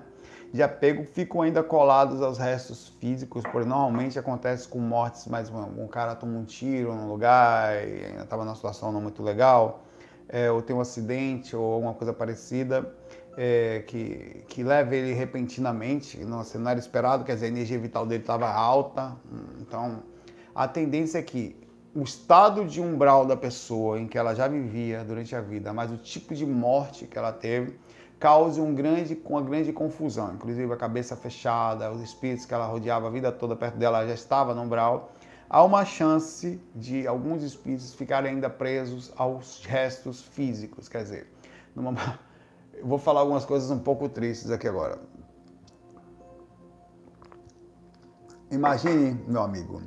De 0.54 0.62
apego 0.62 1.02
ficam 1.02 1.42
ainda 1.42 1.64
colados 1.64 2.22
aos 2.22 2.38
restos 2.38 2.86
físicos, 3.00 3.42
porque 3.42 3.66
normalmente 3.66 4.16
acontece 4.20 4.68
com 4.68 4.78
mortes, 4.78 5.26
mas 5.26 5.50
um 5.50 5.88
cara 5.88 6.14
toma 6.14 6.38
um 6.38 6.44
tiro 6.44 6.94
num 6.94 7.08
lugar 7.08 7.74
e 7.84 8.04
ainda 8.04 8.22
estava 8.22 8.44
numa 8.44 8.54
situação 8.54 8.92
não 8.92 9.00
muito 9.00 9.20
legal, 9.20 9.82
é, 10.28 10.48
ou 10.52 10.62
tem 10.62 10.76
um 10.76 10.80
acidente 10.80 11.56
ou 11.56 11.72
alguma 11.72 11.92
coisa 11.92 12.12
parecida 12.12 12.88
é, 13.36 13.82
que, 13.84 14.44
que 14.46 14.62
leva 14.62 14.94
ele 14.94 15.12
repentinamente, 15.12 16.18
no 16.18 16.44
cenário 16.44 16.78
esperado, 16.78 17.24
quer 17.24 17.34
dizer, 17.34 17.46
a 17.46 17.48
energia 17.48 17.80
vital 17.80 18.06
dele 18.06 18.22
estava 18.22 18.48
alta, 18.48 19.16
então 19.60 20.04
a 20.54 20.68
tendência 20.68 21.18
é 21.18 21.22
que 21.22 21.56
o 21.92 22.04
estado 22.04 22.64
de 22.64 22.80
umbral 22.80 23.26
da 23.26 23.36
pessoa 23.36 23.98
em 23.98 24.06
que 24.06 24.16
ela 24.16 24.36
já 24.36 24.46
vivia 24.46 25.02
durante 25.02 25.34
a 25.34 25.40
vida, 25.40 25.72
mas 25.72 25.90
o 25.90 25.96
tipo 25.96 26.32
de 26.32 26.46
morte 26.46 27.06
que 27.06 27.18
ela 27.18 27.32
teve, 27.32 27.76
cause 28.24 28.58
um 28.58 28.74
grande, 28.74 29.20
uma 29.26 29.42
grande 29.42 29.70
confusão. 29.70 30.32
Inclusive 30.32 30.72
a 30.72 30.76
cabeça 30.78 31.14
fechada, 31.14 31.92
os 31.92 32.00
espíritos 32.00 32.46
que 32.46 32.54
ela 32.54 32.64
rodeava 32.64 33.08
a 33.08 33.10
vida 33.10 33.30
toda 33.30 33.54
perto 33.54 33.76
dela 33.76 34.06
já 34.06 34.14
estava 34.14 34.54
no 34.54 34.62
umbral. 34.62 35.12
Há 35.46 35.62
uma 35.62 35.84
chance 35.84 36.58
de 36.74 37.06
alguns 37.06 37.42
espíritos 37.42 37.92
ficarem 37.92 38.30
ainda 38.30 38.48
presos 38.48 39.12
aos 39.14 39.62
restos 39.66 40.22
físicos. 40.22 40.88
Quer 40.88 41.02
dizer, 41.02 41.34
numa... 41.76 42.18
eu 42.72 42.86
vou 42.86 42.96
falar 42.96 43.20
algumas 43.20 43.44
coisas 43.44 43.70
um 43.70 43.78
pouco 43.78 44.08
tristes 44.08 44.50
aqui 44.50 44.66
agora. 44.66 44.98
Imagine, 48.50 49.22
meu 49.28 49.42
amigo, 49.42 49.82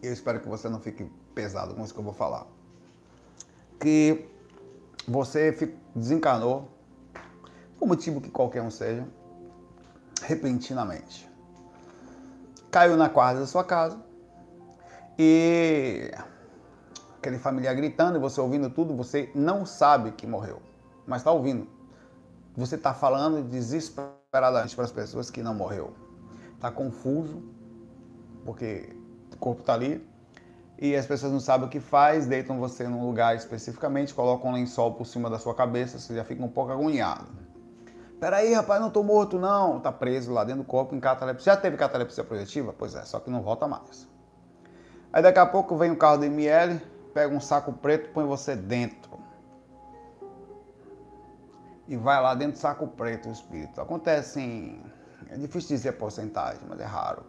eu 0.00 0.12
espero 0.12 0.38
que 0.38 0.48
você 0.48 0.68
não 0.68 0.78
fique 0.78 1.10
pesado 1.34 1.74
com 1.74 1.82
isso 1.82 1.92
que 1.92 1.98
eu 1.98 2.04
vou 2.04 2.14
falar, 2.14 2.46
que 3.80 4.28
você 5.08 5.74
desencanou 5.96 6.68
por 7.80 7.88
motivo 7.88 8.20
que 8.20 8.30
qualquer 8.30 8.60
um 8.60 8.70
seja, 8.70 9.08
repentinamente. 10.20 11.26
Caiu 12.70 12.94
na 12.94 13.08
quadra 13.08 13.40
da 13.40 13.46
sua 13.46 13.64
casa 13.64 13.98
e 15.18 16.12
aquele 17.16 17.38
familiar 17.38 17.74
gritando 17.74 18.18
e 18.18 18.20
você 18.20 18.38
ouvindo 18.38 18.68
tudo, 18.68 18.94
você 18.94 19.30
não 19.34 19.64
sabe 19.64 20.12
que 20.12 20.26
morreu, 20.26 20.60
mas 21.06 21.22
está 21.22 21.32
ouvindo. 21.32 21.66
Você 22.54 22.74
está 22.74 22.92
falando 22.92 23.42
desesperadamente 23.48 24.76
para 24.76 24.84
as 24.84 24.92
pessoas 24.92 25.30
que 25.30 25.42
não 25.42 25.54
morreu. 25.54 25.94
Está 26.56 26.70
confuso, 26.70 27.42
porque 28.44 28.94
o 29.32 29.38
corpo 29.38 29.62
está 29.62 29.72
ali, 29.72 30.06
e 30.78 30.94
as 30.94 31.06
pessoas 31.06 31.32
não 31.32 31.40
sabem 31.40 31.66
o 31.66 31.70
que 31.70 31.80
faz, 31.80 32.26
deitam 32.26 32.58
você 32.58 32.86
num 32.86 33.06
lugar 33.06 33.34
especificamente, 33.34 34.12
colocam 34.12 34.50
um 34.50 34.54
lençol 34.54 34.92
por 34.92 35.06
cima 35.06 35.30
da 35.30 35.38
sua 35.38 35.54
cabeça, 35.54 35.98
você 35.98 36.14
já 36.14 36.24
fica 36.24 36.44
um 36.44 36.48
pouco 36.48 36.70
agoniado. 36.70 37.39
Peraí, 38.20 38.52
rapaz, 38.52 38.78
não 38.78 38.90
tô 38.90 39.02
morto, 39.02 39.38
não. 39.38 39.80
Tá 39.80 39.90
preso 39.90 40.30
lá 40.30 40.44
dentro 40.44 40.62
do 40.62 40.66
corpo 40.66 40.94
em 40.94 41.00
catalepsia. 41.00 41.54
Já 41.54 41.58
teve 41.58 41.78
catalepsia 41.78 42.22
projetiva? 42.22 42.74
Pois 42.76 42.94
é, 42.94 43.02
só 43.06 43.18
que 43.18 43.30
não 43.30 43.40
volta 43.40 43.66
mais. 43.66 44.06
Aí 45.10 45.22
daqui 45.22 45.38
a 45.38 45.46
pouco 45.46 45.74
vem 45.74 45.90
o 45.90 45.96
carro 45.96 46.18
do 46.18 46.24
ML, 46.24 46.78
pega 47.14 47.34
um 47.34 47.40
saco 47.40 47.72
preto, 47.72 48.10
põe 48.12 48.26
você 48.26 48.54
dentro. 48.54 49.18
E 51.88 51.96
vai 51.96 52.22
lá 52.22 52.34
dentro 52.34 52.52
do 52.52 52.58
saco 52.58 52.86
preto 52.86 53.30
o 53.30 53.32
espírito. 53.32 53.80
Acontece 53.80 54.38
em. 54.38 54.82
É 55.30 55.36
difícil 55.36 55.76
dizer 55.76 55.88
a 55.88 55.92
porcentagem, 55.94 56.60
mas 56.68 56.78
é 56.78 56.84
raro. 56.84 57.24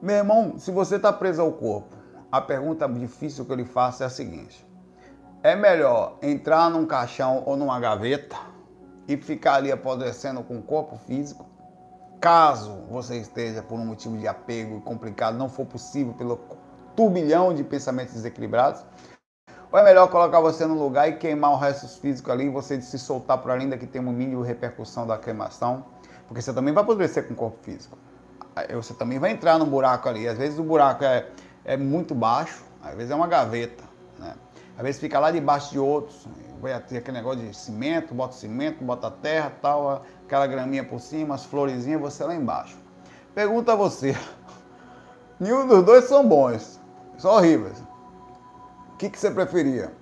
Meu 0.00 0.16
irmão, 0.16 0.58
se 0.58 0.70
você 0.70 0.96
está 0.96 1.12
preso 1.12 1.42
ao 1.42 1.52
corpo, 1.52 1.96
a 2.30 2.40
pergunta 2.40 2.88
difícil 2.88 3.44
que 3.44 3.50
eu 3.50 3.56
lhe 3.56 3.64
faço 3.64 4.02
é 4.02 4.06
a 4.06 4.10
seguinte: 4.10 4.64
é 5.42 5.56
melhor 5.56 6.18
entrar 6.22 6.70
num 6.70 6.86
caixão 6.86 7.42
ou 7.44 7.56
numa 7.56 7.80
gaveta? 7.80 8.53
E 9.06 9.16
ficar 9.16 9.54
ali 9.54 9.70
apodrecendo 9.70 10.42
com 10.42 10.58
o 10.58 10.62
corpo 10.62 10.96
físico, 10.96 11.46
caso 12.20 12.84
você 12.90 13.18
esteja 13.18 13.62
por 13.62 13.78
um 13.78 13.84
motivo 13.84 14.16
de 14.16 14.26
apego 14.26 14.80
complicado, 14.80 15.36
não 15.36 15.48
for 15.48 15.66
possível 15.66 16.14
pelo 16.14 16.40
turbilhão 16.96 17.52
de 17.52 17.62
pensamentos 17.62 18.14
desequilibrados, 18.14 18.84
ou 19.70 19.78
é 19.78 19.82
melhor 19.82 20.08
colocar 20.08 20.40
você 20.40 20.64
no 20.66 20.74
lugar 20.74 21.08
e 21.08 21.16
queimar 21.16 21.50
o 21.50 21.56
resto 21.56 21.88
físico 22.00 22.30
ali, 22.30 22.48
você 22.48 22.80
se 22.80 22.98
soltar 22.98 23.38
por 23.38 23.50
ali, 23.50 23.64
ainda 23.64 23.76
que 23.76 23.86
tenha 23.86 24.06
um 24.06 24.12
mínimo 24.12 24.40
repercussão 24.40 25.06
da 25.06 25.18
queimação, 25.18 25.84
porque 26.28 26.40
você 26.40 26.52
também 26.52 26.72
vai 26.72 26.84
apodrecer 26.84 27.26
com 27.26 27.34
o 27.34 27.36
corpo 27.36 27.58
físico. 27.62 27.98
Você 28.72 28.94
também 28.94 29.18
vai 29.18 29.32
entrar 29.32 29.58
no 29.58 29.66
buraco 29.66 30.08
ali. 30.08 30.28
Às 30.28 30.38
vezes 30.38 30.58
o 30.58 30.62
buraco 30.62 31.02
é, 31.02 31.26
é 31.64 31.76
muito 31.76 32.14
baixo, 32.14 32.64
às 32.82 32.94
vezes 32.94 33.10
é 33.10 33.14
uma 33.14 33.26
gaveta. 33.26 33.82
Né? 34.18 34.34
Às 34.76 34.82
vezes 34.82 35.00
fica 35.00 35.18
lá 35.18 35.30
debaixo 35.32 35.72
de 35.72 35.78
outros, 35.78 36.26
vai 36.64 36.80
ter 36.80 36.96
aquele 36.96 37.18
negócio 37.18 37.40
de 37.40 37.54
cimento, 37.54 38.14
bota 38.14 38.34
cimento, 38.34 38.82
bota 38.82 39.10
terra, 39.10 39.52
tal, 39.60 40.02
aquela 40.24 40.46
graminha 40.46 40.82
por 40.82 40.98
cima, 40.98 41.34
as 41.34 41.44
florezinhas, 41.44 42.00
você 42.00 42.24
lá 42.24 42.34
embaixo. 42.34 42.78
Pergunta 43.34 43.72
a 43.72 43.76
você, 43.76 44.16
nenhum 45.38 45.66
dos 45.66 45.84
dois 45.84 46.04
são 46.04 46.26
bons, 46.26 46.80
são 47.18 47.32
horríveis. 47.32 47.78
O 48.92 48.96
que, 48.96 49.10
que 49.10 49.18
você 49.18 49.30
preferia? 49.30 49.92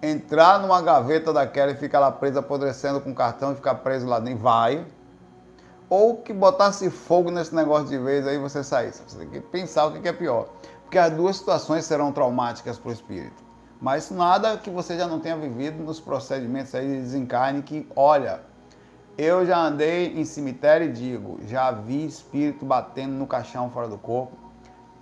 Entrar 0.00 0.60
numa 0.60 0.80
gaveta 0.80 1.32
daquela 1.32 1.72
e 1.72 1.74
ficar 1.74 1.98
lá 1.98 2.12
preso 2.12 2.38
apodrecendo 2.38 3.00
com 3.00 3.12
cartão 3.14 3.52
e 3.52 3.56
ficar 3.56 3.76
preso 3.76 4.06
lá 4.06 4.20
dentro? 4.20 4.42
Vai. 4.42 4.86
Ou 5.88 6.18
que 6.18 6.32
botasse 6.32 6.90
fogo 6.90 7.30
nesse 7.30 7.54
negócio 7.54 7.88
de 7.88 7.98
vez 7.98 8.26
aí 8.26 8.38
você 8.38 8.62
saísse. 8.62 9.02
Você 9.06 9.18
tem 9.18 9.30
que 9.30 9.40
pensar 9.40 9.86
o 9.86 9.92
que, 9.92 10.00
que 10.00 10.08
é 10.08 10.12
pior. 10.12 10.48
Porque 10.82 10.98
as 10.98 11.12
duas 11.12 11.36
situações 11.36 11.86
serão 11.86 12.12
traumáticas 12.12 12.78
para 12.78 12.90
o 12.90 12.92
espírito. 12.92 13.42
Mas 13.80 14.10
nada 14.10 14.56
que 14.56 14.70
você 14.70 14.96
já 14.96 15.06
não 15.06 15.20
tenha 15.20 15.36
vivido 15.36 15.82
nos 15.82 16.00
procedimentos 16.00 16.74
aí 16.74 16.86
de 16.86 17.00
desencarne 17.02 17.62
que, 17.62 17.86
olha, 17.94 18.40
eu 19.18 19.44
já 19.46 19.58
andei 19.58 20.18
em 20.18 20.24
cemitério 20.24 20.88
e 20.88 20.92
digo, 20.92 21.38
já 21.46 21.70
vi 21.70 22.06
espírito 22.06 22.64
batendo 22.64 23.12
no 23.12 23.26
caixão 23.26 23.70
fora 23.70 23.88
do 23.88 23.98
corpo, 23.98 24.36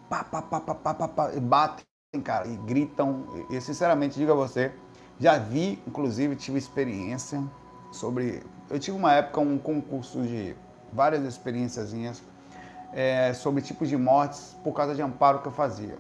pá, 0.09 0.25
pá, 0.25 0.43
pá, 0.43 0.61
pá, 0.61 0.75
pá, 0.75 0.95
pá, 0.95 1.09
pá 1.09 1.33
e 1.33 1.41
batem, 1.41 1.85
cara, 2.23 2.47
e 2.47 2.57
gritam. 2.57 3.27
E 3.51 3.61
sinceramente 3.61 4.19
digo 4.19 4.33
a 4.33 4.35
você, 4.35 4.73
já 5.19 5.39
vi, 5.39 5.83
inclusive 5.87 6.35
tive 6.37 6.59
experiência 6.59 7.43
sobre. 7.91 8.43
Eu 8.69 8.79
tive 8.79 8.97
uma 8.97 9.13
época 9.13 9.41
um 9.41 9.59
concurso 9.59 10.23
de 10.23 10.57
várias 10.93 11.25
experiênciazinhas 11.25 12.23
é, 12.93 13.33
sobre 13.35 13.63
tipos 13.63 13.89
de 13.89 13.97
mortes 13.97 14.57
por 14.65 14.73
causa 14.73 14.95
de 14.95 15.03
amparo 15.03 15.41
que 15.41 15.49
eu 15.49 15.53
fazia 15.53 15.97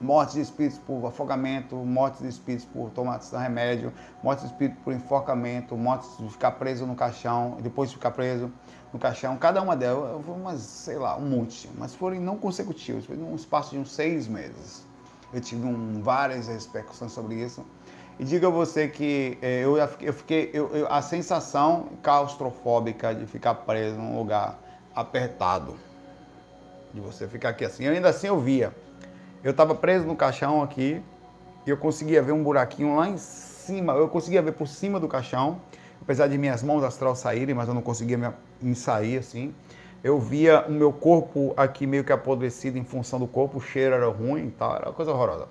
mortes 0.00 0.34
de 0.34 0.40
espíritos 0.40 0.78
por 0.78 1.06
afogamento, 1.06 1.76
mortes 1.76 2.22
de 2.22 2.28
espíritos 2.28 2.66
por 2.66 2.90
tomates 2.90 3.30
de 3.30 3.36
remédio, 3.36 3.92
mortes 4.22 4.44
de 4.44 4.52
espíritos 4.52 4.82
por 4.82 4.92
enforcamento, 4.92 5.76
mortes 5.76 6.10
de 6.18 6.28
ficar 6.28 6.52
preso 6.52 6.86
no 6.86 6.94
caixão, 6.94 7.56
depois 7.60 7.90
de 7.90 7.96
ficar 7.96 8.10
preso 8.10 8.50
no 8.92 8.98
caixão. 8.98 9.36
Cada 9.36 9.60
uma 9.60 9.76
delas, 9.76 10.24
umas, 10.26 10.60
sei 10.60 10.96
lá, 10.96 11.16
um 11.16 11.28
monte, 11.28 11.68
mas 11.76 11.94
foram 11.94 12.20
não 12.20 12.36
consecutivos, 12.36 13.06
foi 13.06 13.16
num 13.16 13.34
espaço 13.34 13.70
de 13.70 13.78
uns 13.78 13.92
seis 13.92 14.28
meses. 14.28 14.84
Eu 15.32 15.40
tive 15.40 15.66
um, 15.66 16.00
várias 16.00 16.46
repercussões 16.46 17.12
sobre 17.12 17.34
isso. 17.34 17.64
E 18.18 18.24
diga 18.24 18.46
a 18.46 18.50
você 18.50 18.86
que 18.86 19.36
é, 19.42 19.64
eu, 19.64 19.76
eu 19.76 20.12
fiquei, 20.12 20.50
eu, 20.54 20.68
eu, 20.68 20.86
a 20.92 21.02
sensação 21.02 21.88
claustrofóbica 22.00 23.12
de 23.12 23.26
ficar 23.26 23.54
preso 23.54 23.96
num 23.96 24.16
lugar 24.16 24.60
apertado, 24.94 25.76
de 26.92 27.00
você 27.00 27.26
ficar 27.26 27.48
aqui 27.48 27.64
assim, 27.64 27.88
ainda 27.88 28.10
assim 28.10 28.28
eu 28.28 28.38
via 28.38 28.72
eu 29.44 29.50
estava 29.50 29.74
preso 29.74 30.06
no 30.06 30.16
caixão 30.16 30.62
aqui 30.62 31.02
e 31.66 31.70
eu 31.70 31.76
conseguia 31.76 32.22
ver 32.22 32.32
um 32.32 32.42
buraquinho 32.42 32.96
lá 32.96 33.10
em 33.10 33.18
cima. 33.18 33.92
Eu 33.92 34.08
conseguia 34.08 34.40
ver 34.40 34.52
por 34.52 34.66
cima 34.66 34.98
do 34.98 35.06
caixão, 35.06 35.60
apesar 36.00 36.28
de 36.28 36.38
minhas 36.38 36.62
mãos 36.62 36.82
astral 36.82 37.14
saírem, 37.14 37.54
mas 37.54 37.68
eu 37.68 37.74
não 37.74 37.82
conseguia 37.82 38.16
me, 38.16 38.30
me 38.60 38.74
sair 38.74 39.18
assim. 39.18 39.54
eu 40.02 40.18
via 40.18 40.64
o 40.66 40.72
meu 40.72 40.90
corpo 40.90 41.52
aqui 41.58 41.86
meio 41.86 42.02
que 42.02 42.12
apodrecido 42.12 42.78
em 42.78 42.84
função 42.84 43.18
do 43.18 43.26
corpo, 43.26 43.58
o 43.58 43.60
cheiro 43.60 43.94
era 43.94 44.08
ruim 44.08 44.48
tal, 44.58 44.76
era 44.76 44.92
coisa 44.92 45.12
horrorosa. 45.12 45.46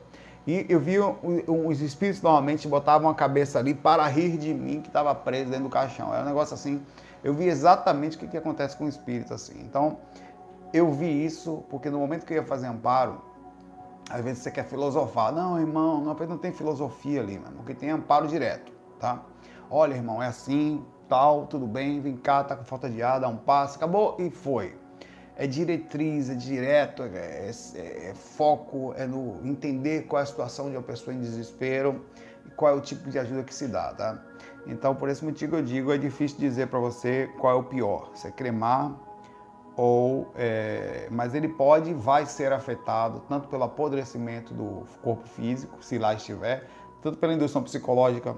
E 0.46 0.66
eu 0.68 0.80
via 0.80 1.06
os 1.48 1.80
espíritos 1.80 2.22
normalmente 2.22 2.68
botavam 2.68 3.10
a 3.10 3.16
cabeça 3.16 3.60
ali 3.60 3.76
para 3.76 4.06
rir 4.08 4.38
de 4.38 4.54
mim 4.54 4.82
que 4.82 4.88
estava 4.88 5.14
preso 5.14 5.52
dentro 5.52 5.66
do 5.66 5.70
caixão. 5.70 6.12
Era 6.12 6.24
um 6.24 6.26
negócio 6.26 6.56
assim. 6.56 6.82
Eu 7.24 7.34
vi 7.34 7.46
exatamente 7.46 8.18
o 8.18 8.20
que, 8.20 8.28
que 8.28 8.38
acontece 8.38 8.76
com 8.76 8.86
o 8.86 8.90
espírito 8.90 9.34
assim. 9.34 9.62
Então, 9.62 10.00
eu 10.74 10.92
vi 10.92 11.24
isso 11.24 11.64
porque 11.70 11.90
no 11.90 12.00
momento 12.00 12.26
que 12.26 12.34
eu 12.34 12.38
ia 12.38 12.44
fazer 12.44 12.68
amparo, 12.68 13.22
às 14.14 14.24
vezes 14.24 14.44
você 14.44 14.52
quer 14.52 14.66
filosofar. 14.66 15.34
Não, 15.34 15.60
irmão, 15.60 16.00
não, 16.00 16.14
não 16.14 16.38
tem 16.38 16.52
filosofia 16.52 17.20
ali, 17.20 17.40
mano, 17.40 17.58
porque 17.58 17.74
tem 17.74 17.90
amparo 17.90 18.28
direto, 18.28 18.72
tá? 19.00 19.26
Olha, 19.72 19.96
irmão, 19.96 20.22
é 20.22 20.28
assim, 20.28 20.86
tal, 21.10 21.48
tudo 21.48 21.66
bem, 21.66 22.00
vem 22.00 22.16
cá, 22.16 22.44
tá 22.44 22.56
com 22.56 22.64
falta 22.64 22.88
de 22.88 23.02
ar, 23.02 23.20
dá 23.20 23.28
um 23.28 23.38
passo, 23.38 23.78
acabou 23.78 24.16
e 24.20 24.30
foi. 24.30 24.76
É 25.36 25.48
diretriz, 25.48 26.30
é 26.30 26.36
direto, 26.36 27.02
é, 27.02 27.50
é, 27.50 28.10
é 28.10 28.14
foco, 28.14 28.94
é 28.96 29.08
no 29.08 29.40
entender 29.44 30.04
qual 30.04 30.20
é 30.20 30.24
a 30.24 30.28
situação 30.28 30.70
de 30.70 30.78
uma 30.78 30.84
pessoa 30.84 31.12
em 31.12 31.20
desespero 31.20 32.06
e 32.46 32.52
qual 32.52 32.72
é 32.72 32.76
o 32.78 32.82
tipo 32.82 33.10
de 33.10 33.18
ajuda 33.18 33.44
que 33.44 33.54
se 33.54 33.68
dá, 33.68 33.96
tá? 33.96 34.24
Então, 34.68 34.94
por 34.94 35.10
esse 35.10 35.26
motivo 35.26 35.56
eu 35.56 35.64
digo, 35.64 35.92
é 35.92 35.98
difícil 35.98 36.38
dizer 36.38 36.68
para 36.68 36.78
você 36.78 37.28
qual 37.40 37.52
é 37.52 37.56
o 37.60 37.64
pior, 37.64 38.12
se 38.14 38.28
é 38.28 38.32
cremar 38.32 38.96
ou, 39.76 40.32
é, 40.36 41.08
mas 41.12 41.34
ele 41.34 41.48
pode 41.48 41.92
e 41.92 41.94
vai 41.94 42.26
ser 42.26 42.54
afetado 42.54 43.22
tanto 43.28 43.48
pelo 43.48 43.64
apodrecimento 43.64 44.54
do 44.54 44.84
corpo 45.02 45.28
físico, 45.28 45.84
se 45.84 45.98
lá 45.98 46.14
estiver, 46.14 46.68
tanto 47.02 47.18
pela 47.18 47.34
indução 47.34 47.64
psicológica 47.64 48.36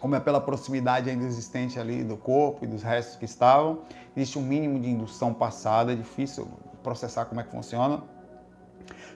como 0.00 0.14
é 0.14 0.20
pela 0.20 0.40
proximidade 0.40 1.10
ainda 1.10 1.24
existente 1.24 1.78
ali 1.78 2.04
do 2.04 2.16
corpo 2.16 2.64
e 2.64 2.68
dos 2.68 2.82
restos 2.82 3.16
que 3.16 3.24
estavam. 3.24 3.80
Existe 4.16 4.38
um 4.38 4.42
mínimo 4.42 4.78
de 4.78 4.88
indução 4.88 5.34
passada, 5.34 5.92
é 5.92 5.96
difícil 5.96 6.48
processar 6.82 7.24
como 7.26 7.40
é 7.40 7.44
que 7.44 7.50
funciona. 7.50 8.02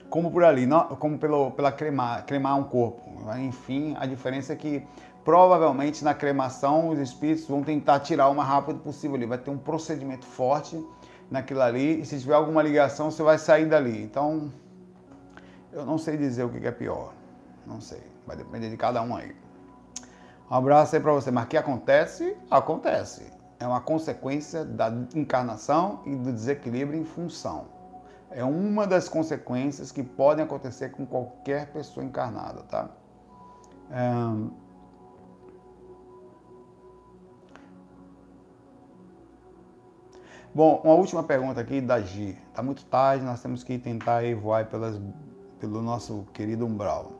Como 0.09 0.29
por 0.29 0.43
ali, 0.43 0.65
não, 0.65 0.87
como 0.95 1.17
pelo, 1.17 1.51
pela 1.51 1.71
cremar, 1.71 2.25
cremar 2.25 2.57
um 2.59 2.63
corpo. 2.63 3.01
Enfim, 3.39 3.95
a 3.97 4.05
diferença 4.05 4.53
é 4.53 4.55
que 4.55 4.85
provavelmente 5.23 6.03
na 6.03 6.13
cremação 6.13 6.89
os 6.89 6.99
espíritos 6.99 7.47
vão 7.47 7.63
tentar 7.63 7.99
tirar 8.01 8.27
o 8.27 8.35
mais 8.35 8.47
rápido 8.47 8.79
possível 8.79 9.15
ali. 9.15 9.25
Vai 9.25 9.37
ter 9.37 9.49
um 9.49 9.57
procedimento 9.57 10.25
forte 10.25 10.77
naquilo 11.29 11.61
ali 11.61 12.01
e 12.01 12.05
se 12.05 12.19
tiver 12.19 12.35
alguma 12.35 12.61
ligação 12.61 13.09
você 13.09 13.23
vai 13.23 13.37
sair 13.37 13.65
dali. 13.65 14.01
Então, 14.03 14.51
eu 15.71 15.85
não 15.85 15.97
sei 15.97 16.17
dizer 16.17 16.43
o 16.43 16.49
que 16.49 16.65
é 16.65 16.71
pior. 16.71 17.13
Não 17.65 17.81
sei. 17.81 18.01
Vai 18.25 18.37
depender 18.37 18.69
de 18.69 18.77
cada 18.77 19.01
um 19.01 19.15
aí. 19.15 19.35
Um 20.49 20.55
abraço 20.55 20.95
aí 20.95 21.01
para 21.01 21.11
você. 21.11 21.31
Mas 21.31 21.47
que 21.47 21.57
acontece? 21.57 22.37
Acontece. 22.49 23.31
É 23.59 23.65
uma 23.65 23.81
consequência 23.81 24.63
da 24.63 24.91
encarnação 25.15 26.01
e 26.05 26.15
do 26.15 26.31
desequilíbrio 26.31 26.99
em 26.99 27.05
função. 27.05 27.65
É 28.29 28.43
uma 28.43 28.85
das 28.85 29.07
consequências 29.07 29.91
que 29.91 30.03
podem 30.03 30.43
acontecer 30.43 30.89
com 30.89 31.05
qualquer 31.05 31.71
pessoa 31.71 32.05
encarnada, 32.05 32.63
tá? 32.63 32.89
Bom, 40.55 40.81
uma 40.83 40.93
última 40.93 41.23
pergunta 41.23 41.59
aqui 41.59 41.81
da 41.81 41.99
Gi. 41.99 42.37
Tá 42.53 42.61
muito 42.61 42.85
tarde, 42.85 43.25
nós 43.25 43.41
temos 43.41 43.63
que 43.63 43.75
tentar 43.79 44.21
voar 44.39 44.67
pelas, 44.67 45.01
pelo 45.59 45.81
nosso 45.81 46.27
querido 46.31 46.63
umbral. 46.63 47.11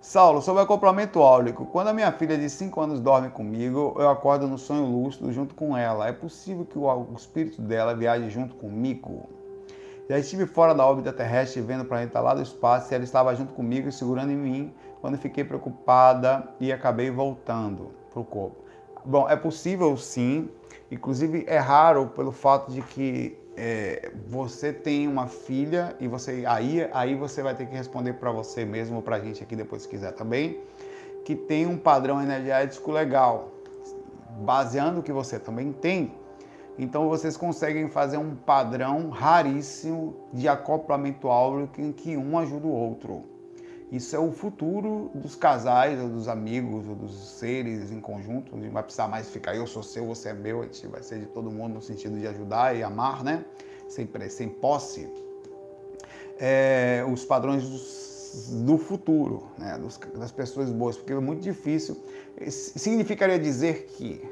Saulo, 0.00 0.40
sobre 0.40 0.62
acoplamento 0.62 1.18
áurico. 1.20 1.66
Quando 1.66 1.88
a 1.88 1.92
minha 1.92 2.12
filha 2.12 2.38
de 2.38 2.48
5 2.48 2.80
anos 2.80 3.00
dorme 3.00 3.28
comigo, 3.28 3.96
eu 3.98 4.08
acordo 4.08 4.46
no 4.46 4.56
sonho 4.56 4.84
lúcido 4.84 5.32
junto 5.32 5.52
com 5.52 5.76
ela. 5.76 6.06
É 6.06 6.12
possível 6.12 6.64
que 6.64 6.78
o 6.78 7.12
espírito 7.16 7.60
dela 7.60 7.92
viaje 7.92 8.30
junto 8.30 8.54
comigo? 8.54 9.28
Já 10.08 10.16
estive 10.16 10.46
fora 10.46 10.72
da 10.72 10.86
órbita 10.86 11.12
terrestre 11.12 11.60
vendo 11.60 11.80
o 11.80 11.86
planeta 11.86 12.20
lá 12.20 12.34
do 12.34 12.42
espaço 12.42 12.92
e 12.92 12.94
ela 12.94 13.02
estava 13.02 13.34
junto 13.34 13.52
comigo 13.52 13.90
segurando 13.90 14.30
em 14.30 14.36
mim 14.36 14.74
quando 15.00 15.18
fiquei 15.18 15.42
preocupada 15.42 16.48
e 16.60 16.72
acabei 16.72 17.10
voltando 17.10 17.90
para 18.12 18.20
o 18.20 18.24
corpo. 18.24 18.64
Bom, 19.04 19.28
é 19.28 19.34
possível 19.34 19.96
sim, 19.96 20.48
inclusive 20.90 21.44
é 21.46 21.58
raro 21.58 22.08
pelo 22.08 22.32
fato 22.32 22.70
de 22.70 22.82
que 22.82 23.38
é, 23.56 24.10
você 24.26 24.72
tem 24.72 25.06
uma 25.06 25.26
filha 25.26 25.94
e 26.00 26.08
você 26.08 26.44
aí, 26.46 26.88
aí 26.92 27.14
você 27.14 27.42
vai 27.42 27.54
ter 27.54 27.66
que 27.66 27.74
responder 27.74 28.14
para 28.14 28.32
você 28.32 28.64
mesmo 28.64 28.96
ou 28.96 29.02
para 29.02 29.16
a 29.16 29.20
gente 29.20 29.42
aqui 29.42 29.54
depois 29.54 29.82
se 29.82 29.88
quiser 29.88 30.12
também, 30.12 30.60
que 31.24 31.34
tem 31.34 31.66
um 31.66 31.76
padrão 31.76 32.22
energético 32.22 32.90
legal, 32.90 33.52
baseando 34.40 35.00
o 35.00 35.02
que 35.02 35.12
você 35.12 35.38
também 35.38 35.72
tem. 35.72 36.14
Então 36.78 37.08
vocês 37.08 37.36
conseguem 37.36 37.88
fazer 37.88 38.16
um 38.16 38.34
padrão 38.34 39.10
raríssimo 39.10 40.16
de 40.32 40.48
acoplamento 40.48 41.28
áurico 41.28 41.80
em 41.80 41.92
que 41.92 42.16
um 42.16 42.38
ajuda 42.38 42.66
o 42.66 42.72
outro. 42.72 43.24
Isso 43.90 44.14
é 44.14 44.18
o 44.18 44.30
futuro 44.30 45.10
dos 45.12 45.34
casais, 45.34 46.00
ou 46.00 46.08
dos 46.08 46.28
amigos, 46.28 46.86
ou 46.88 46.94
dos 46.94 47.12
seres 47.12 47.90
em 47.90 48.00
conjunto. 48.00 48.56
Não 48.56 48.70
vai 48.70 48.84
precisar 48.84 49.08
mais 49.08 49.28
ficar 49.28 49.56
eu 49.56 49.66
sou 49.66 49.82
seu, 49.82 50.06
você 50.06 50.28
é 50.28 50.32
meu. 50.32 50.60
A 50.60 50.64
gente 50.64 50.86
vai 50.86 51.02
ser 51.02 51.18
de 51.18 51.26
todo 51.26 51.50
mundo 51.50 51.74
no 51.74 51.82
sentido 51.82 52.16
de 52.16 52.26
ajudar 52.28 52.76
e 52.76 52.84
amar, 52.84 53.24
né? 53.24 53.44
Sem, 53.88 54.08
sem 54.28 54.48
posse. 54.48 55.12
É, 56.38 57.04
os 57.12 57.24
padrões 57.24 57.68
dos, 57.68 58.62
do 58.64 58.78
futuro, 58.78 59.48
né? 59.58 59.76
Dos, 59.76 59.98
das 60.16 60.30
pessoas 60.30 60.70
boas, 60.70 60.96
porque 60.96 61.12
é 61.12 61.18
muito 61.18 61.42
difícil. 61.42 62.00
Significaria 62.48 63.40
dizer 63.40 63.86
que, 63.96 64.22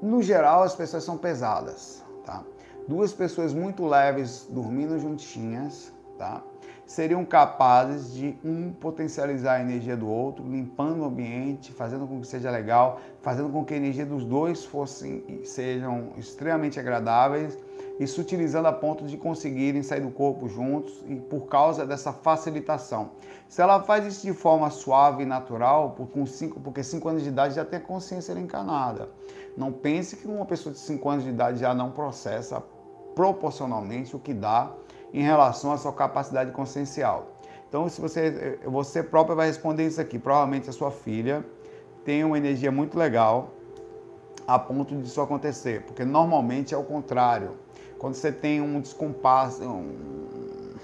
no 0.00 0.22
geral, 0.22 0.62
as 0.62 0.74
pessoas 0.74 1.04
são 1.04 1.18
pesadas, 1.18 2.02
tá? 2.24 2.42
Duas 2.88 3.12
pessoas 3.12 3.52
muito 3.52 3.84
leves 3.84 4.46
dormindo 4.48 4.98
juntinhas, 4.98 5.92
tá? 6.16 6.42
Seriam 6.86 7.24
capazes 7.24 8.14
de 8.14 8.38
um 8.44 8.72
potencializar 8.72 9.54
a 9.54 9.60
energia 9.60 9.96
do 9.96 10.08
outro, 10.08 10.44
limpando 10.48 11.00
o 11.00 11.04
ambiente, 11.04 11.72
fazendo 11.72 12.06
com 12.06 12.20
que 12.20 12.26
seja 12.26 12.50
legal, 12.50 13.00
fazendo 13.20 13.48
com 13.48 13.64
que 13.64 13.74
a 13.74 13.76
energia 13.76 14.06
dos 14.06 14.24
dois 14.24 14.64
fossem 14.64 15.42
sejam 15.44 16.12
extremamente 16.16 16.78
agradáveis 16.78 17.58
e 17.98 18.06
se 18.06 18.20
utilizando 18.20 18.66
a 18.66 18.72
ponto 18.72 19.04
de 19.04 19.16
conseguirem 19.16 19.82
sair 19.82 20.00
do 20.00 20.10
corpo 20.10 20.48
juntos 20.48 21.02
e 21.08 21.16
por 21.16 21.46
causa 21.46 21.84
dessa 21.84 22.12
facilitação. 22.12 23.10
Se 23.48 23.62
ela 23.62 23.82
faz 23.82 24.06
isso 24.06 24.26
de 24.26 24.32
forma 24.32 24.70
suave 24.70 25.22
e 25.22 25.26
natural, 25.26 25.96
com 26.12 26.26
cinco, 26.26 26.60
porque 26.60 26.82
5 26.82 27.08
anos 27.08 27.22
de 27.22 27.28
idade 27.28 27.54
já 27.54 27.64
tem 27.64 27.78
a 27.78 27.82
consciência 27.82 28.32
encanada. 28.32 29.08
Não 29.56 29.72
pense 29.72 30.16
que 30.16 30.26
uma 30.26 30.44
pessoa 30.44 30.72
de 30.72 30.78
5 30.78 31.08
anos 31.08 31.24
de 31.24 31.30
idade 31.30 31.58
já 31.58 31.72
não 31.72 31.90
processa 31.90 32.62
proporcionalmente 33.14 34.14
o 34.14 34.18
que 34.18 34.34
dá 34.34 34.70
em 35.12 35.22
relação 35.22 35.72
à 35.72 35.78
sua 35.78 35.92
capacidade 35.92 36.50
consciencial. 36.52 37.28
Então, 37.68 37.88
se 37.88 38.00
você, 38.00 38.58
você 38.64 39.02
própria 39.02 39.34
vai 39.34 39.46
responder 39.48 39.86
isso 39.86 40.00
aqui, 40.00 40.18
provavelmente 40.18 40.70
a 40.70 40.72
sua 40.72 40.90
filha 40.90 41.44
tem 42.04 42.24
uma 42.24 42.38
energia 42.38 42.70
muito 42.70 42.96
legal 42.96 43.50
a 44.46 44.58
ponto 44.58 44.94
disso 44.96 45.20
acontecer, 45.20 45.82
porque 45.82 46.04
normalmente 46.04 46.72
é 46.72 46.78
o 46.78 46.84
contrário. 46.84 47.56
Quando 47.98 48.14
você 48.14 48.30
tem 48.30 48.60
um 48.60 48.80
descompasso, 48.80 49.64
um... 49.64 50.74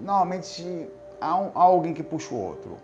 normalmente 0.00 0.88
há, 1.20 1.36
um, 1.36 1.50
há 1.54 1.62
alguém 1.62 1.92
que 1.92 2.02
puxa 2.02 2.34
o 2.34 2.38
outro. 2.38 2.76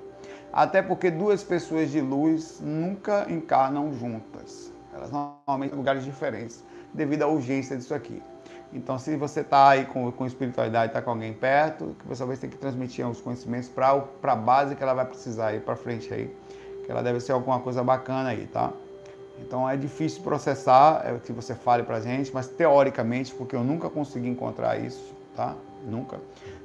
Até 0.53 0.83
porque 0.83 1.11
duas 1.11 1.45
pessoas 1.45 1.91
de 1.91 2.01
luz 2.01 2.61
nunca 2.61 3.27
encarnam 3.31 3.93
juntas. 3.93 4.73
Elas 4.93 5.11
normalmente 5.13 5.75
em 5.75 5.77
lugares 5.77 6.05
diferentes, 6.05 6.65
devido 6.93 7.23
à 7.23 7.29
urgência 7.29 7.77
disso 7.77 7.95
aqui. 7.95 8.21
Então, 8.73 8.99
se 8.99 9.17
você 9.17 9.41
está 9.41 9.71
aí 9.71 9.87
com, 9.87 10.11
com 10.13 10.27
espiritualidade, 10.27 10.89
está 10.89 11.01
com 11.01 11.11
alguém 11.11 11.33
perto, 11.33 11.97
que 11.99 12.07
você 12.07 12.25
vai 12.25 12.37
ter 12.37 12.49
que 12.49 12.57
transmitir 12.57 13.09
os 13.09 13.21
conhecimentos 13.21 13.69
para 13.69 14.05
a 14.23 14.37
base 14.37 14.77
que 14.77 14.83
ela 14.83 14.93
vai 14.95 15.07
precisar 15.07 15.49
aí 15.49 15.61
para 15.61 15.75
frente 15.75 16.13
aí, 16.13 16.37
que 16.85 16.91
ela 16.91 17.03
deve 17.03 17.21
ser 17.21 17.33
alguma 17.33 17.61
coisa 17.61 17.83
bacana 17.83 18.31
aí, 18.31 18.47
tá? 18.47 18.73
Então 19.41 19.69
é 19.69 19.77
difícil 19.77 20.23
processar 20.23 21.03
é, 21.05 21.19
que 21.19 21.33
você 21.33 21.55
fale 21.55 21.83
para 21.83 22.01
gente, 22.01 22.33
mas 22.35 22.49
teoricamente, 22.49 23.35
porque 23.35 23.57
eu 23.57 23.65
nunca 23.65 23.89
consegui 23.89 24.29
encontrar 24.29 24.79
isso, 24.79 25.15
tá? 25.35 25.55
Nunca. 25.85 26.21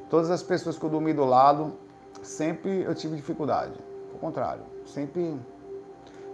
Todas 0.09 0.29
as 0.29 0.43
pessoas 0.43 0.77
que 0.77 0.83
eu 0.83 0.89
dormi 0.89 1.13
do 1.13 1.23
lado, 1.23 1.73
sempre 2.21 2.81
eu 2.81 2.93
tive 2.93 3.15
dificuldade. 3.15 3.73
Ao 4.11 4.19
contrário, 4.19 4.63
sempre 4.85 5.39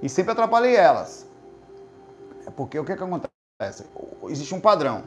e 0.01 0.09
sempre 0.09 0.31
atrapalhei 0.31 0.75
elas. 0.75 1.27
É 2.47 2.49
porque 2.49 2.79
o 2.79 2.85
que, 2.85 2.95
que 2.95 3.03
acontece? 3.03 3.85
Existe 4.27 4.55
um 4.55 4.61
padrão. 4.61 5.03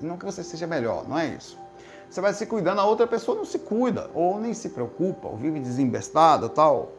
Não 0.00 0.16
que 0.16 0.24
você 0.24 0.42
seja 0.42 0.66
melhor, 0.66 1.08
não 1.08 1.18
é 1.18 1.28
isso. 1.28 1.58
Você 2.08 2.20
vai 2.20 2.32
se 2.32 2.46
cuidando, 2.46 2.80
a 2.80 2.84
outra 2.84 3.06
pessoa 3.06 3.36
não 3.36 3.44
se 3.44 3.58
cuida, 3.58 4.10
ou 4.14 4.40
nem 4.40 4.54
se 4.54 4.68
preocupa, 4.68 5.28
ou 5.28 5.36
vive 5.36 5.58
desembestada 5.58 6.48
tal. 6.48 6.92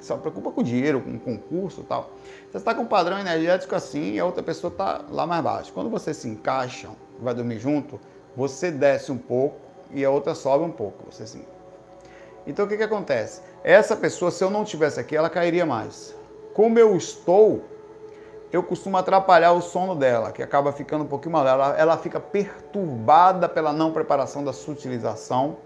Só 0.00 0.16
preocupa 0.16 0.50
com 0.50 0.62
dinheiro, 0.62 1.00
com 1.00 1.18
concurso 1.18 1.84
tal. 1.84 2.10
Você 2.50 2.58
está 2.58 2.74
com 2.74 2.82
um 2.82 2.86
padrão 2.86 3.18
energético 3.18 3.74
assim 3.74 4.14
e 4.14 4.20
a 4.20 4.24
outra 4.24 4.42
pessoa 4.42 4.70
está 4.70 5.04
lá 5.08 5.26
mais 5.26 5.42
baixo. 5.42 5.72
Quando 5.72 5.90
você 5.90 6.12
se 6.12 6.28
encaixa, 6.28 6.88
vai 7.20 7.34
dormir 7.34 7.58
junto, 7.58 8.00
você 8.36 8.70
desce 8.70 9.12
um 9.12 9.18
pouco 9.18 9.56
e 9.92 10.04
a 10.04 10.10
outra 10.10 10.34
sobe 10.34 10.64
um 10.64 10.72
pouco. 10.72 11.04
Você. 11.10 11.40
Então 12.46 12.64
o 12.64 12.68
que, 12.68 12.76
que 12.76 12.82
acontece? 12.82 13.40
Essa 13.62 13.94
pessoa, 13.94 14.30
se 14.30 14.42
eu 14.42 14.50
não 14.50 14.64
tivesse 14.64 14.98
aqui, 14.98 15.16
ela 15.16 15.30
cairia 15.30 15.64
mais. 15.64 16.14
Como 16.52 16.78
eu 16.78 16.96
estou, 16.96 17.62
eu 18.52 18.62
costumo 18.62 18.98
atrapalhar 18.98 19.52
o 19.52 19.62
sono 19.62 19.96
dela, 19.96 20.30
que 20.30 20.42
acaba 20.42 20.72
ficando 20.72 21.04
um 21.04 21.06
pouquinho 21.06 21.32
mal. 21.32 21.46
Ela, 21.46 21.74
ela 21.78 21.96
fica 21.96 22.20
perturbada 22.20 23.48
pela 23.48 23.72
não 23.72 23.92
preparação 23.92 24.44
da 24.44 24.52
sutilização 24.52 25.56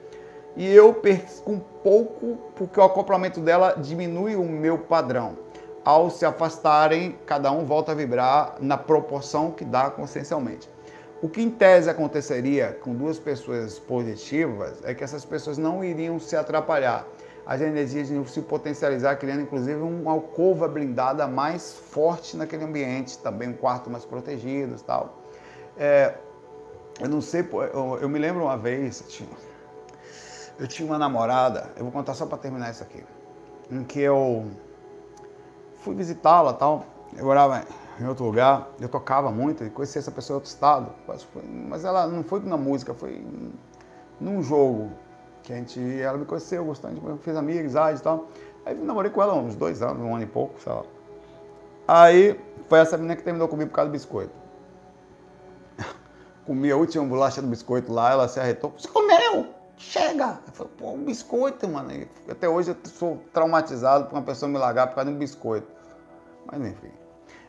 e 0.57 0.73
eu 0.73 0.95
perco 0.95 1.51
um 1.51 1.59
pouco 1.59 2.39
porque 2.55 2.79
o 2.79 2.83
acoplamento 2.83 3.41
dela 3.41 3.75
diminui 3.77 4.37
o 4.37 4.45
meu 4.45 4.79
padrão. 4.79 5.37
Ao 5.85 6.09
se 6.11 6.25
afastarem, 6.25 7.19
cada 7.27 7.53
um 7.53 7.65
volta 7.65 7.93
a 7.93 7.95
vibrar 7.95 8.57
na 8.61 8.79
proporção 8.79 9.51
que 9.51 9.65
dá 9.65 9.91
consciencialmente. 9.91 10.69
O 11.23 11.29
que 11.29 11.43
em 11.43 11.51
tese 11.51 11.91
aconteceria 11.91 12.79
com 12.83 12.95
duas 12.95 13.19
pessoas 13.19 13.79
positivas 13.79 14.83
é 14.85 14.95
que 14.95 15.05
essas 15.05 15.25
pessoas 15.25 15.59
não 15.59 15.85
iriam 15.85 16.19
se 16.19 16.37
atrapalhar. 16.37 17.07
As 17.47 17.61
energias 17.61 18.09
se 18.29 18.43
potencializar, 18.43 19.15
criando 19.17 19.43
inclusive 19.43 19.81
uma 19.81 20.11
alcova 20.11 20.67
blindada 20.67 21.29
mais 21.29 21.75
forte 21.75 22.37
naquele 22.37 22.65
ambiente, 22.65 23.19
também 23.19 23.51
um 23.51 23.53
quarto 23.53 23.89
mais 23.89 24.05
protegido 24.05 24.75
tal. 24.83 25.23
É, 25.77 26.15
eu 26.99 27.09
não 27.09 27.21
sei, 27.21 27.49
eu, 27.73 27.99
eu, 28.03 28.09
me 28.09 28.19
lembro 28.19 28.43
uma 28.43 28.57
vez, 28.57 29.01
eu 29.01 29.07
tinha, 29.07 29.29
eu 30.59 30.67
tinha 30.67 30.89
uma 30.89 30.99
namorada, 30.99 31.71
eu 31.77 31.85
vou 31.85 31.93
contar 31.93 32.15
só 32.15 32.27
para 32.27 32.39
terminar 32.39 32.71
isso 32.71 32.83
aqui, 32.83 33.05
em 33.71 33.85
que 33.85 34.01
eu 34.01 34.47
fui 35.83 35.95
visitá-la 35.95 36.53
tal, 36.53 36.85
eu 37.17 37.27
morava 37.27 37.65
em 38.01 38.07
outro 38.07 38.25
lugar, 38.25 38.71
eu 38.81 38.89
tocava 38.89 39.31
muito, 39.31 39.63
e 39.63 39.71
conheci 39.71 39.99
essa 39.99 40.11
pessoa 40.11 40.35
em 40.35 40.39
outro 40.39 40.51
estado, 40.51 40.91
mas 41.69 41.85
ela 41.85 42.09
não 42.09 42.25
foi 42.25 42.41
na 42.41 42.57
música, 42.57 42.93
foi 42.93 43.25
num 44.21 44.43
jogo 44.43 44.91
que 45.47 45.53
a 45.53 45.57
gente, 45.57 46.01
ela 46.01 46.19
me 46.19 46.25
conheceu, 46.25 46.67
gente 46.75 47.01
fez 47.23 47.37
amizade 47.37 48.01
e 48.01 48.03
tal. 48.03 48.27
Aí 48.65 48.75
namorei 48.75 49.13
com 49.13 49.23
ela 49.23 49.33
uns 49.35 49.55
dois 49.55 49.81
anos, 49.81 50.03
um 50.03 50.13
ano 50.13 50.25
e 50.25 50.27
pouco, 50.27 50.61
sei 50.61 50.73
lá. 50.73 50.83
Aí 51.87 52.41
foi 52.69 52.81
essa 52.81 52.97
menina 52.97 53.15
que 53.15 53.23
terminou 53.23 53.47
comigo 53.47 53.71
por 53.71 53.77
causa 53.77 53.89
do 53.89 53.93
biscoito. 53.93 54.33
Comi 56.45 56.69
a 56.69 56.77
última 56.77 57.05
bolacha 57.05 57.41
do 57.41 57.47
biscoito 57.47 57.93
lá, 57.93 58.11
ela 58.11 58.27
se 58.27 58.41
arretou. 58.41 58.75
Você 58.77 58.89
comeu? 58.89 59.47
Chega! 59.77 60.41
Eu 60.49 60.53
falei, 60.53 60.73
pô, 60.77 60.91
um 60.91 61.05
biscoito, 61.05 61.69
mano. 61.69 61.93
E 61.93 62.09
até 62.29 62.49
hoje 62.49 62.71
eu 62.71 62.91
sou 62.91 63.23
traumatizado 63.33 64.07
por 64.07 64.17
uma 64.17 64.23
pessoa 64.23 64.51
me 64.51 64.59
largar 64.59 64.89
por 64.89 64.97
causa 64.97 65.11
de 65.11 65.17
um 65.17 65.19
biscoito. 65.19 65.69
Mas 66.45 66.61
enfim. 66.61 66.91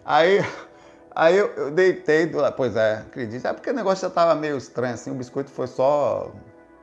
Aí, 0.06 0.45
aí 1.16 1.36
eu, 1.36 1.48
eu 1.54 1.72
deitei, 1.72 2.32
pois 2.56 2.76
é, 2.76 2.98
acredito. 2.98 3.48
É 3.48 3.54
porque 3.54 3.72
o 3.72 3.74
negócio 3.74 4.04
já 4.04 4.08
estava 4.08 4.36
meio 4.36 4.56
estranho, 4.56 4.93
assim, 4.93 5.10
o 5.10 5.16
biscoito 5.16 5.50
foi 5.50 5.66
só 5.66 6.32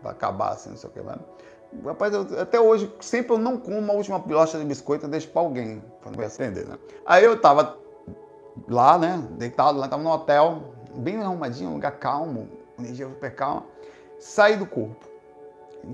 para 0.04 0.12
acabar, 0.12 0.50
assim, 0.50 0.70
não 0.70 0.76
sei 0.76 0.90
o 0.90 0.92
que 0.92 1.00
lá. 1.00 1.18
Rapaz, 1.84 2.12
eu, 2.12 2.26
até 2.38 2.60
hoje, 2.60 2.92
sempre 3.00 3.32
eu 3.32 3.38
não 3.38 3.56
como 3.56 3.90
a 3.90 3.94
última 3.94 4.18
bolacha 4.18 4.58
de 4.58 4.64
biscoito, 4.64 5.06
eu 5.06 5.10
deixo 5.10 5.28
para 5.30 5.40
alguém, 5.40 5.82
para 6.02 6.12
não 6.12 6.24
acender, 6.24 6.68
né? 6.68 6.78
Aí 7.06 7.24
eu 7.24 7.40
tava 7.40 7.78
lá, 8.68 8.98
né, 8.98 9.26
deitado 9.30 9.78
lá, 9.78 9.88
tava 9.88 10.02
no 10.02 10.10
hotel, 10.10 10.62
bem 10.94 11.20
arrumadinho, 11.20 11.70
um 11.70 11.74
lugar 11.74 11.92
calmo, 11.92 12.48
energia 12.78 13.08
super 13.08 13.34
calma. 13.34 13.64
Saí 14.20 14.56
do 14.56 14.66
corpo, 14.66 14.94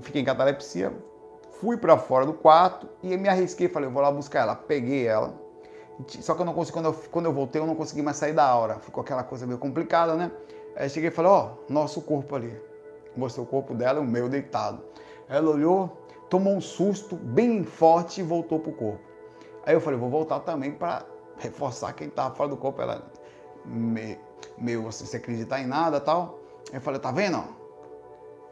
fiquei 0.01 0.21
em 0.21 0.25
catalepsia, 0.25 0.93
fui 1.59 1.77
para 1.77 1.97
fora 1.97 2.25
do 2.25 2.33
quarto 2.33 2.87
e 3.01 3.17
me 3.17 3.29
arrisquei, 3.29 3.67
falei, 3.67 3.89
vou 3.89 4.01
lá 4.01 4.11
buscar 4.11 4.41
ela. 4.41 4.55
Peguei 4.55 5.07
ela, 5.07 5.33
só 6.07 6.35
que 6.35 6.41
eu 6.41 6.45
não 6.45 6.53
consegui, 6.53 6.73
quando 6.73 6.85
eu, 6.85 6.93
quando 7.11 7.25
eu 7.25 7.33
voltei, 7.33 7.61
eu 7.61 7.65
não 7.65 7.75
consegui 7.75 8.01
mais 8.01 8.17
sair 8.17 8.33
da 8.33 8.45
aura. 8.45 8.75
Ficou 8.79 9.01
aquela 9.01 9.23
coisa 9.23 9.47
meio 9.47 9.57
complicada, 9.57 10.13
né? 10.13 10.31
Aí 10.75 10.89
cheguei 10.89 11.09
e 11.09 11.11
falei, 11.11 11.31
ó, 11.31 11.51
oh, 11.67 11.73
nosso 11.73 12.01
corpo 12.01 12.35
ali. 12.35 12.70
Mostrei 13.15 13.43
o 13.43 13.47
corpo 13.47 13.73
dela 13.73 13.99
e 13.99 14.01
o 14.01 14.05
meu 14.05 14.29
deitado. 14.29 14.81
Ela 15.27 15.49
olhou, 15.49 16.05
tomou 16.29 16.53
um 16.53 16.61
susto 16.61 17.15
bem 17.15 17.63
forte 17.63 18.21
e 18.21 18.23
voltou 18.23 18.59
pro 18.59 18.71
corpo. 18.71 19.01
Aí 19.65 19.73
eu 19.73 19.81
falei, 19.81 19.99
vou 19.99 20.09
voltar 20.09 20.39
também 20.41 20.71
para 20.71 21.05
reforçar 21.37 21.93
quem 21.93 22.07
estava 22.07 22.33
fora 22.35 22.49
do 22.49 22.57
corpo. 22.57 22.81
Ela 22.81 23.05
meio, 23.65 24.17
meio 24.57 24.87
assim, 24.87 25.05
sem 25.05 25.19
acreditar 25.19 25.61
em 25.61 25.67
nada 25.67 25.99
tal. 25.99 26.39
Aí 26.69 26.77
eu 26.77 26.81
falei, 26.81 26.99
tá 26.99 27.11
vendo? 27.11 27.43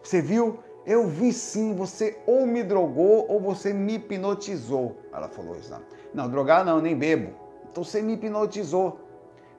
Você 0.04 0.22
viu? 0.22 0.60
Eu 0.86 1.08
vi 1.08 1.32
sim, 1.34 1.76
você 1.76 2.18
ou 2.26 2.48
me 2.48 2.64
drogou 2.64 3.26
ou 3.30 3.40
você 3.40 3.74
me 3.74 3.96
hipnotizou. 3.96 4.98
Ela 5.14 5.28
falou 5.28 5.56
isso. 5.56 5.72
Não, 5.72 5.82
não 6.14 6.30
drogar 6.30 6.66
não, 6.66 6.82
nem 6.82 6.98
bebo. 6.98 7.34
Então 7.70 7.84
você 7.84 8.02
me 8.02 8.14
hipnotizou. 8.14 9.00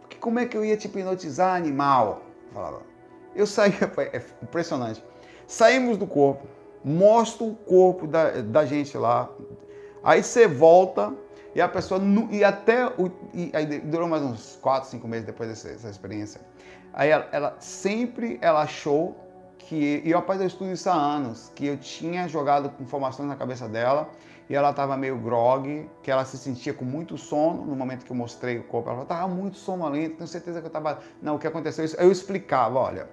Porque 0.01 0.17
como 0.19 0.39
é 0.39 0.47
que 0.47 0.57
eu 0.57 0.65
ia 0.65 0.77
te 0.77 0.87
hipnotizar, 0.89 1.55
animal? 1.55 2.23
Falava. 2.53 2.90
Eu 3.35 3.47
saí, 3.47 3.73
é 4.13 4.23
impressionante. 4.43 5.03
Saímos 5.47 5.97
do 5.97 6.07
corpo, 6.07 6.47
mostro 6.85 7.47
o 7.47 7.55
corpo 7.55 8.07
da, 8.07 8.43
da 8.43 8.65
gente 8.65 8.97
lá. 8.97 9.29
Aí 10.03 10.23
você 10.23 10.47
volta 10.47 11.15
e 11.55 11.61
a 11.61 11.69
pessoa. 11.69 12.01
E 12.31 12.45
até. 12.45 12.87
O, 12.87 13.11
e 13.35 13.51
aí 13.53 13.81
durou 13.81 14.09
mais 14.09 14.23
uns 14.23 14.59
4, 14.63 14.89
5 14.91 15.09
meses 15.09 15.27
depois 15.27 15.49
dessa, 15.49 15.69
dessa 15.69 15.91
experiência. 15.91 16.41
Aí 16.93 17.11
ela, 17.11 17.29
ela 17.33 17.57
sempre 17.59 18.39
ela 18.41 18.63
achou 18.63 19.17
que, 19.59 20.03
e 20.05 20.13
rapaz, 20.13 20.41
eu 20.41 20.47
estudo 20.47 20.73
isso 20.73 20.89
há 20.91 20.95
anos, 20.95 21.53
que 21.55 21.67
eu 21.67 21.77
tinha 21.77 22.27
jogado 22.27 22.73
informações 22.81 23.29
na 23.29 23.37
cabeça 23.37 23.69
dela 23.69 24.09
e 24.51 24.55
ela 24.55 24.71
estava 24.71 24.97
meio 24.97 25.17
grog, 25.17 25.89
que 26.03 26.11
ela 26.11 26.25
se 26.27 26.37
sentia 26.37 26.75
com 26.75 26.85
muito 26.85 27.17
sono 27.17 27.65
no 27.65 27.75
momento 27.75 28.05
que 28.05 28.11
eu 28.11 28.17
mostrei 28.17 28.59
o 28.59 28.65
corpo. 28.65 28.91
Ela 28.91 28.99
falou, 28.99 29.03
estava 29.05 29.29
muito 29.29 29.57
sonolento, 29.57 30.17
tenho 30.17 30.29
certeza 30.29 30.61
que 30.61 30.67
eu 30.67 30.69
estava... 30.69 30.99
Não, 31.23 31.37
o 31.37 31.39
que 31.39 31.47
aconteceu? 31.47 31.87
Eu 31.97 32.11
explicava, 32.13 32.79
olha, 32.79 33.09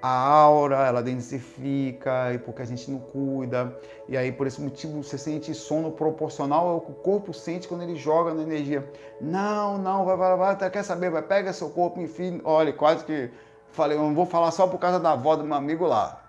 a 0.00 0.08
aura, 0.08 0.86
ela 0.86 1.02
densifica, 1.02 2.32
e 2.32 2.38
porque 2.38 2.62
a 2.62 2.64
gente 2.64 2.90
não 2.90 3.00
cuida, 3.00 3.76
e 4.08 4.16
aí 4.16 4.30
por 4.30 4.46
esse 4.46 4.60
motivo 4.60 5.02
você 5.02 5.18
sente 5.18 5.52
sono 5.52 5.90
proporcional 5.90 6.68
ao 6.68 6.80
que 6.80 6.92
o 6.92 6.94
corpo 6.94 7.34
sente 7.34 7.66
quando 7.66 7.82
ele 7.82 7.96
joga 7.96 8.32
na 8.32 8.42
energia. 8.42 8.88
Não, 9.20 9.76
não, 9.76 10.04
vai, 10.04 10.16
vai, 10.16 10.36
vai, 10.36 10.70
quer 10.70 10.84
saber, 10.84 11.10
vai, 11.10 11.20
pega 11.20 11.52
seu 11.52 11.68
corpo, 11.68 12.00
enfim, 12.00 12.40
olha, 12.44 12.72
quase 12.72 13.04
que 13.04 13.30
Falei, 13.76 13.98
eu 13.98 14.02
não 14.02 14.14
vou 14.14 14.24
falar 14.24 14.50
só 14.52 14.66
por 14.66 14.78
causa 14.78 14.98
da 14.98 15.12
avó 15.12 15.36
do 15.36 15.44
meu 15.44 15.54
amigo 15.54 15.86
lá. 15.86 16.22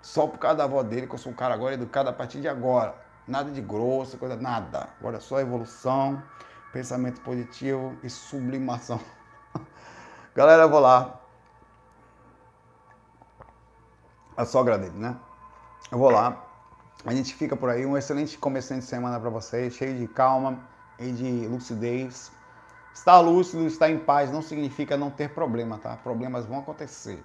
Só 0.00 0.26
por 0.26 0.38
causa 0.38 0.56
da 0.56 0.64
avó 0.64 0.82
dele, 0.82 1.06
que 1.06 1.14
eu 1.14 1.18
sou 1.18 1.30
um 1.30 1.34
cara 1.34 1.52
agora 1.52 1.74
educado 1.74 2.08
a 2.08 2.12
partir 2.12 2.40
de 2.40 2.48
agora. 2.48 3.03
Nada 3.26 3.50
de 3.50 3.60
grosso, 3.60 4.18
coisa, 4.18 4.36
nada. 4.36 4.88
Agora 5.00 5.18
só 5.18 5.40
evolução, 5.40 6.22
pensamento 6.72 7.20
positivo 7.22 7.96
e 8.02 8.10
sublimação. 8.10 9.00
Galera, 10.34 10.64
eu 10.64 10.70
vou 10.70 10.80
lá. 10.80 11.20
A 14.36 14.44
sogra 14.44 14.76
dele, 14.76 14.98
né? 14.98 15.16
Eu 15.90 15.98
vou 15.98 16.10
lá. 16.10 16.44
A 17.06 17.14
gente 17.14 17.34
fica 17.34 17.56
por 17.56 17.70
aí. 17.70 17.86
Um 17.86 17.96
excelente 17.96 18.36
começo 18.36 18.74
de 18.74 18.82
semana 18.82 19.18
para 19.18 19.30
vocês, 19.30 19.74
cheio 19.74 19.98
de 19.98 20.08
calma 20.08 20.58
e 20.98 21.10
de 21.12 21.46
lucidez. 21.46 22.30
Estar 22.92 23.20
lúcido, 23.20 23.66
estar 23.66 23.90
em 23.90 23.98
paz 23.98 24.30
não 24.30 24.42
significa 24.42 24.96
não 24.96 25.10
ter 25.10 25.30
problema, 25.30 25.78
tá? 25.78 25.96
Problemas 25.96 26.46
vão 26.46 26.58
acontecer. 26.58 27.22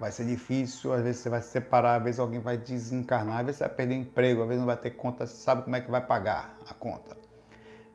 Vai 0.00 0.10
ser 0.10 0.24
difícil, 0.24 0.94
às 0.94 1.02
vezes 1.02 1.20
você 1.20 1.28
vai 1.28 1.42
se 1.42 1.50
separar, 1.50 1.96
às 1.96 2.02
vezes 2.02 2.18
alguém 2.18 2.40
vai 2.40 2.56
desencarnar, 2.56 3.40
às 3.40 3.44
vezes 3.44 3.58
você 3.58 3.64
vai 3.64 3.74
perder 3.74 3.96
emprego, 3.96 4.40
às 4.40 4.48
vezes 4.48 4.60
não 4.60 4.66
vai 4.66 4.78
ter 4.78 4.92
conta, 4.92 5.26
você 5.26 5.36
sabe 5.36 5.62
como 5.62 5.76
é 5.76 5.80
que 5.82 5.90
vai 5.90 6.00
pagar 6.00 6.56
a 6.66 6.72
conta. 6.72 7.18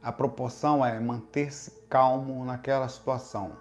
A 0.03 0.11
proporção 0.11 0.85
é 0.85 0.99
manter-se 0.99 1.71
calmo 1.89 2.45
naquela 2.45 2.87
situação. 2.87 3.53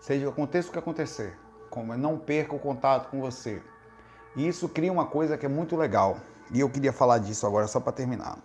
Seja 0.00 0.30
aconteça 0.30 0.70
o 0.70 0.72
que 0.72 0.78
acontecer, 0.78 1.38
como 1.68 1.94
não 1.94 2.18
perca 2.18 2.56
o 2.56 2.58
contato 2.58 3.10
com 3.10 3.20
você. 3.20 3.62
E 4.34 4.48
isso 4.48 4.66
cria 4.66 4.90
uma 4.90 5.04
coisa 5.04 5.36
que 5.36 5.44
é 5.44 5.48
muito 5.48 5.76
legal. 5.76 6.16
E 6.50 6.60
eu 6.60 6.70
queria 6.70 6.92
falar 6.92 7.18
disso 7.18 7.46
agora 7.46 7.66
só 7.66 7.80
para 7.80 7.92
terminar. 7.92 8.38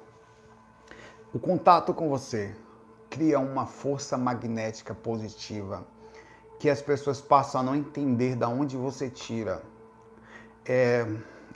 O 1.34 1.40
contato 1.40 1.94
com 1.94 2.10
você, 2.10 2.54
cria 3.10 3.40
uma 3.40 3.66
força 3.66 4.18
magnética 4.18 4.94
positiva 4.94 5.88
que 6.60 6.70
as 6.70 6.82
pessoas 6.82 7.22
passam 7.22 7.62
a 7.62 7.64
não 7.64 7.76
entender 7.76 8.36
de 8.36 8.45
onde 8.45 8.76
você 8.76 9.10
tira. 9.10 9.64
É, 10.66 11.05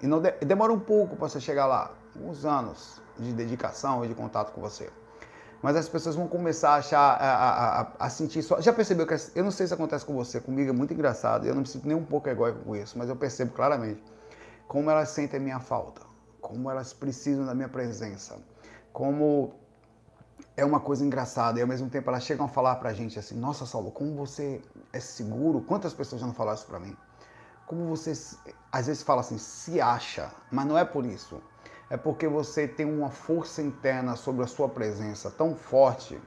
e 0.01 0.07
não 0.07 0.21
de, 0.21 0.31
demora 0.45 0.71
um 0.71 0.79
pouco 0.79 1.15
para 1.17 1.27
você 1.27 1.39
chegar 1.39 1.65
lá, 1.65 1.93
uns 2.15 2.45
anos 2.45 3.01
de 3.19 3.33
dedicação 3.33 4.03
e 4.03 4.07
de 4.07 4.15
contato 4.15 4.53
com 4.53 4.61
você. 4.61 4.89
Mas 5.61 5.75
as 5.75 5.87
pessoas 5.87 6.15
vão 6.15 6.27
começar 6.27 6.71
a 6.71 6.75
achar, 6.75 6.99
a, 6.99 7.81
a, 7.81 7.91
a 7.99 8.09
sentir 8.09 8.41
só. 8.41 8.59
Já 8.59 8.73
percebeu 8.73 9.05
que 9.05 9.13
eu 9.35 9.43
não 9.43 9.51
sei 9.51 9.67
se 9.67 9.73
acontece 9.73 10.05
com 10.05 10.13
você, 10.13 10.39
comigo 10.39 10.69
é 10.69 10.73
muito 10.73 10.93
engraçado. 10.93 11.45
Eu 11.45 11.53
não 11.53 11.61
me 11.61 11.67
sinto 11.67 11.87
nem 11.87 11.95
um 11.95 12.03
pouco 12.03 12.27
egóico 12.29 12.59
com 12.59 12.75
isso, 12.75 12.97
mas 12.97 13.09
eu 13.09 13.15
percebo 13.15 13.53
claramente 13.53 14.01
como 14.67 14.89
elas 14.89 15.09
sentem 15.09 15.39
a 15.39 15.43
minha 15.43 15.59
falta, 15.59 16.01
como 16.41 16.69
elas 16.69 16.93
precisam 16.93 17.45
da 17.45 17.53
minha 17.53 17.69
presença, 17.69 18.37
como 18.91 19.53
é 20.55 20.63
uma 20.63 20.79
coisa 20.79 21.03
engraçada 21.03 21.59
e 21.59 21.61
ao 21.61 21.67
mesmo 21.67 21.89
tempo 21.89 22.09
elas 22.09 22.23
chegam 22.23 22.45
a 22.45 22.49
falar 22.49 22.75
pra 22.75 22.93
gente 22.93 23.17
assim: 23.17 23.35
Nossa, 23.37 23.65
Saulo, 23.65 23.91
como 23.91 24.15
você 24.15 24.61
é 24.91 24.99
seguro? 24.99 25.61
Quantas 25.61 25.93
pessoas 25.93 26.21
já 26.21 26.27
não 26.27 26.33
falaram 26.33 26.57
isso 26.57 26.67
pra 26.67 26.79
mim? 26.79 26.95
Como 27.65 27.85
você 27.87 28.13
às 28.71 28.87
vezes 28.87 29.03
fala 29.03 29.21
assim, 29.21 29.37
se 29.37 29.79
acha, 29.79 30.31
mas 30.51 30.65
não 30.65 30.77
é 30.77 30.83
por 30.83 31.05
isso. 31.05 31.41
É 31.89 31.97
porque 31.97 32.27
você 32.27 32.67
tem 32.67 32.85
uma 32.85 33.09
força 33.09 33.61
interna 33.61 34.15
sobre 34.15 34.43
a 34.43 34.47
sua 34.47 34.67
presença 34.67 35.29
tão 35.29 35.55
forte 35.55 36.19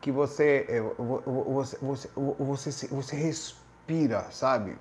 que 0.00 0.10
você, 0.10 0.66
é, 0.68 0.80
você, 0.80 1.78
você, 1.78 2.10
você, 2.38 2.86
você 2.88 3.16
respira, 3.16 4.26
sabe? 4.30 4.78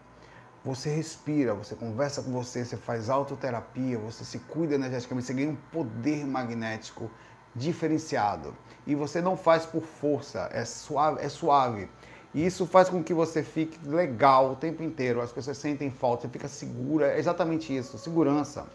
Você 0.63 0.89
respira, 0.89 1.53
você 1.53 1.75
conversa 1.75 2.23
com 2.23 2.31
você, 2.31 2.63
você 2.63 2.77
faz 2.77 3.09
autoterapia, 3.09 3.97
você 3.97 4.23
se 4.23 4.39
cuida 4.39 4.75
energeticamente, 4.75 5.27
você 5.27 5.34
ganha 5.34 5.49
um 5.49 5.57
poder 5.71 6.25
magnético 6.25 7.11
diferenciado. 7.56 8.56
E 8.86 8.95
você 8.95 9.22
não 9.22 9.38
faz 9.38 9.66
por 9.66 9.84
força, 9.84 10.49
é 10.51 10.66
suave, 10.66 11.22
é 11.22 11.30
suave. 11.30 11.89
E 12.34 12.45
isso 12.45 12.66
faz 12.66 12.89
com 12.89 13.04
que 13.04 13.14
você 13.14 13.43
fique 13.43 13.78
legal 13.88 14.51
o 14.51 14.56
tempo 14.56 14.82
inteiro. 14.82 15.22
As 15.22 15.32
pessoas 15.32 15.58
sentem 15.58 15.91
falta, 15.91 16.24
você 16.24 16.30
fica 16.30 16.47
segura. 16.47 17.14
É 17.14 17.20
exatamente 17.20 17.76
isso, 17.76 17.97
segurança, 17.97 18.66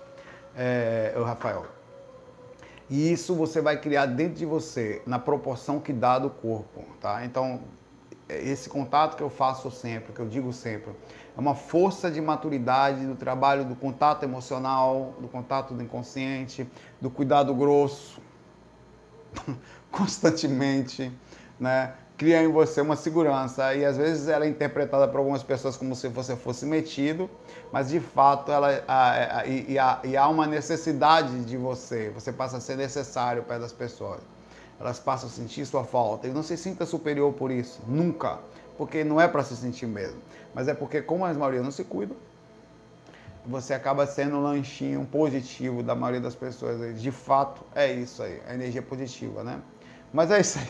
é, 0.56 1.12
Rafael. 1.16 1.66
E 2.88 3.12
isso 3.12 3.34
você 3.34 3.60
vai 3.60 3.78
criar 3.78 4.06
dentro 4.06 4.34
de 4.34 4.46
você, 4.46 5.02
na 5.06 5.18
proporção 5.18 5.78
que 5.78 5.92
dá 5.92 6.18
do 6.18 6.30
corpo, 6.30 6.84
tá? 7.00 7.22
Então, 7.24 7.60
esse 8.28 8.68
contato 8.70 9.16
que 9.16 9.22
eu 9.22 9.28
faço 9.28 9.70
sempre, 9.70 10.12
que 10.12 10.20
eu 10.20 10.28
digo 10.28 10.52
sempre, 10.52 10.92
é 11.36 11.40
uma 11.40 11.54
força 11.54 12.10
de 12.10 12.20
maturidade 12.20 13.04
do 13.06 13.14
trabalho 13.14 13.64
do 13.64 13.74
contato 13.74 14.22
emocional, 14.22 15.14
do 15.20 15.28
contato 15.28 15.74
do 15.74 15.82
inconsciente, 15.82 16.66
do 17.00 17.10
cuidado 17.10 17.54
grosso, 17.54 18.20
constantemente, 19.90 21.12
né? 21.58 21.92
Cria 22.16 22.42
em 22.42 22.48
você 22.48 22.80
uma 22.80 22.96
segurança 22.96 23.72
e 23.76 23.84
às 23.84 23.96
vezes 23.96 24.26
ela 24.26 24.44
é 24.44 24.48
interpretada 24.48 25.06
por 25.06 25.18
algumas 25.18 25.44
pessoas 25.44 25.76
como 25.76 25.94
se 25.94 26.08
você 26.08 26.34
fosse 26.34 26.66
metido, 26.66 27.30
mas 27.72 27.90
de 27.90 28.00
fato 28.00 28.50
ela 28.50 28.82
a, 28.88 29.38
a, 29.38 29.46
e, 29.46 29.78
a, 29.78 30.00
e 30.02 30.16
há 30.16 30.26
uma 30.26 30.44
necessidade 30.44 31.44
de 31.44 31.56
você, 31.56 32.10
você 32.10 32.32
passa 32.32 32.56
a 32.56 32.60
ser 32.60 32.76
necessário 32.76 33.44
para 33.44 33.64
as 33.64 33.72
pessoas. 33.72 34.20
Elas 34.80 34.98
passam 34.98 35.28
a 35.28 35.32
sentir 35.32 35.64
sua 35.64 35.84
falta 35.84 36.26
e 36.26 36.30
não 36.30 36.42
se 36.42 36.56
sinta 36.56 36.84
superior 36.84 37.32
por 37.34 37.52
isso, 37.52 37.80
nunca, 37.86 38.40
porque 38.76 39.04
não 39.04 39.20
é 39.20 39.28
para 39.28 39.44
se 39.44 39.54
sentir 39.56 39.86
mesmo, 39.86 40.20
mas 40.52 40.66
é 40.66 40.74
porque 40.74 41.00
como 41.00 41.24
a 41.24 41.32
maioria 41.32 41.62
não 41.62 41.70
se 41.70 41.84
cuida, 41.84 42.16
você 43.48 43.72
acaba 43.72 44.06
sendo 44.06 44.36
um 44.36 44.42
lanchinho 44.42 45.06
positivo 45.10 45.82
da 45.82 45.94
maioria 45.94 46.20
das 46.20 46.34
pessoas. 46.34 47.00
De 47.00 47.10
fato, 47.10 47.62
é 47.74 47.90
isso 47.90 48.22
aí, 48.22 48.40
a 48.46 48.54
energia 48.54 48.82
positiva, 48.82 49.42
né? 49.42 49.60
Mas 50.12 50.30
é 50.30 50.40
isso 50.40 50.58
aí. 50.58 50.68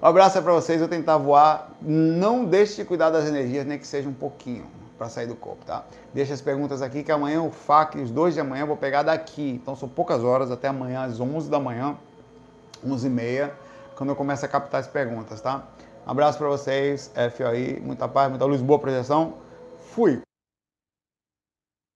Um 0.00 0.06
abraço 0.06 0.40
para 0.40 0.52
vocês, 0.52 0.80
eu 0.80 0.86
tentar 0.86 1.16
voar. 1.16 1.72
Não 1.82 2.44
deixe 2.44 2.76
de 2.76 2.84
cuidar 2.84 3.10
das 3.10 3.26
energias, 3.26 3.66
nem 3.66 3.78
que 3.78 3.86
seja 3.86 4.08
um 4.08 4.14
pouquinho, 4.14 4.64
para 4.96 5.08
sair 5.08 5.26
do 5.26 5.34
corpo, 5.34 5.64
tá? 5.64 5.84
Deixa 6.14 6.32
as 6.32 6.40
perguntas 6.40 6.82
aqui, 6.82 7.02
que 7.02 7.10
amanhã 7.10 7.42
o 7.42 7.50
FAC, 7.50 7.98
os 7.98 8.10
dois 8.10 8.34
de 8.34 8.40
amanhã, 8.40 8.62
eu 8.62 8.68
vou 8.68 8.76
pegar 8.76 9.02
daqui. 9.02 9.60
Então 9.60 9.74
são 9.74 9.88
poucas 9.88 10.22
horas, 10.22 10.52
até 10.52 10.68
amanhã 10.68 11.02
às 11.02 11.18
11 11.18 11.50
da 11.50 11.58
manhã, 11.58 11.96
11 12.86 13.06
e 13.06 13.10
meia, 13.10 13.52
quando 13.96 14.10
eu 14.10 14.16
começo 14.16 14.44
a 14.44 14.48
captar 14.48 14.80
as 14.80 14.86
perguntas, 14.86 15.40
tá? 15.40 15.64
Um 16.06 16.10
abraço 16.12 16.38
para 16.38 16.46
vocês, 16.46 17.10
FOI, 17.36 17.82
muita 17.84 18.06
paz, 18.06 18.30
muita 18.30 18.44
luz, 18.44 18.62
boa 18.62 18.78
projeção. 18.78 19.34
Fui! 19.80 20.27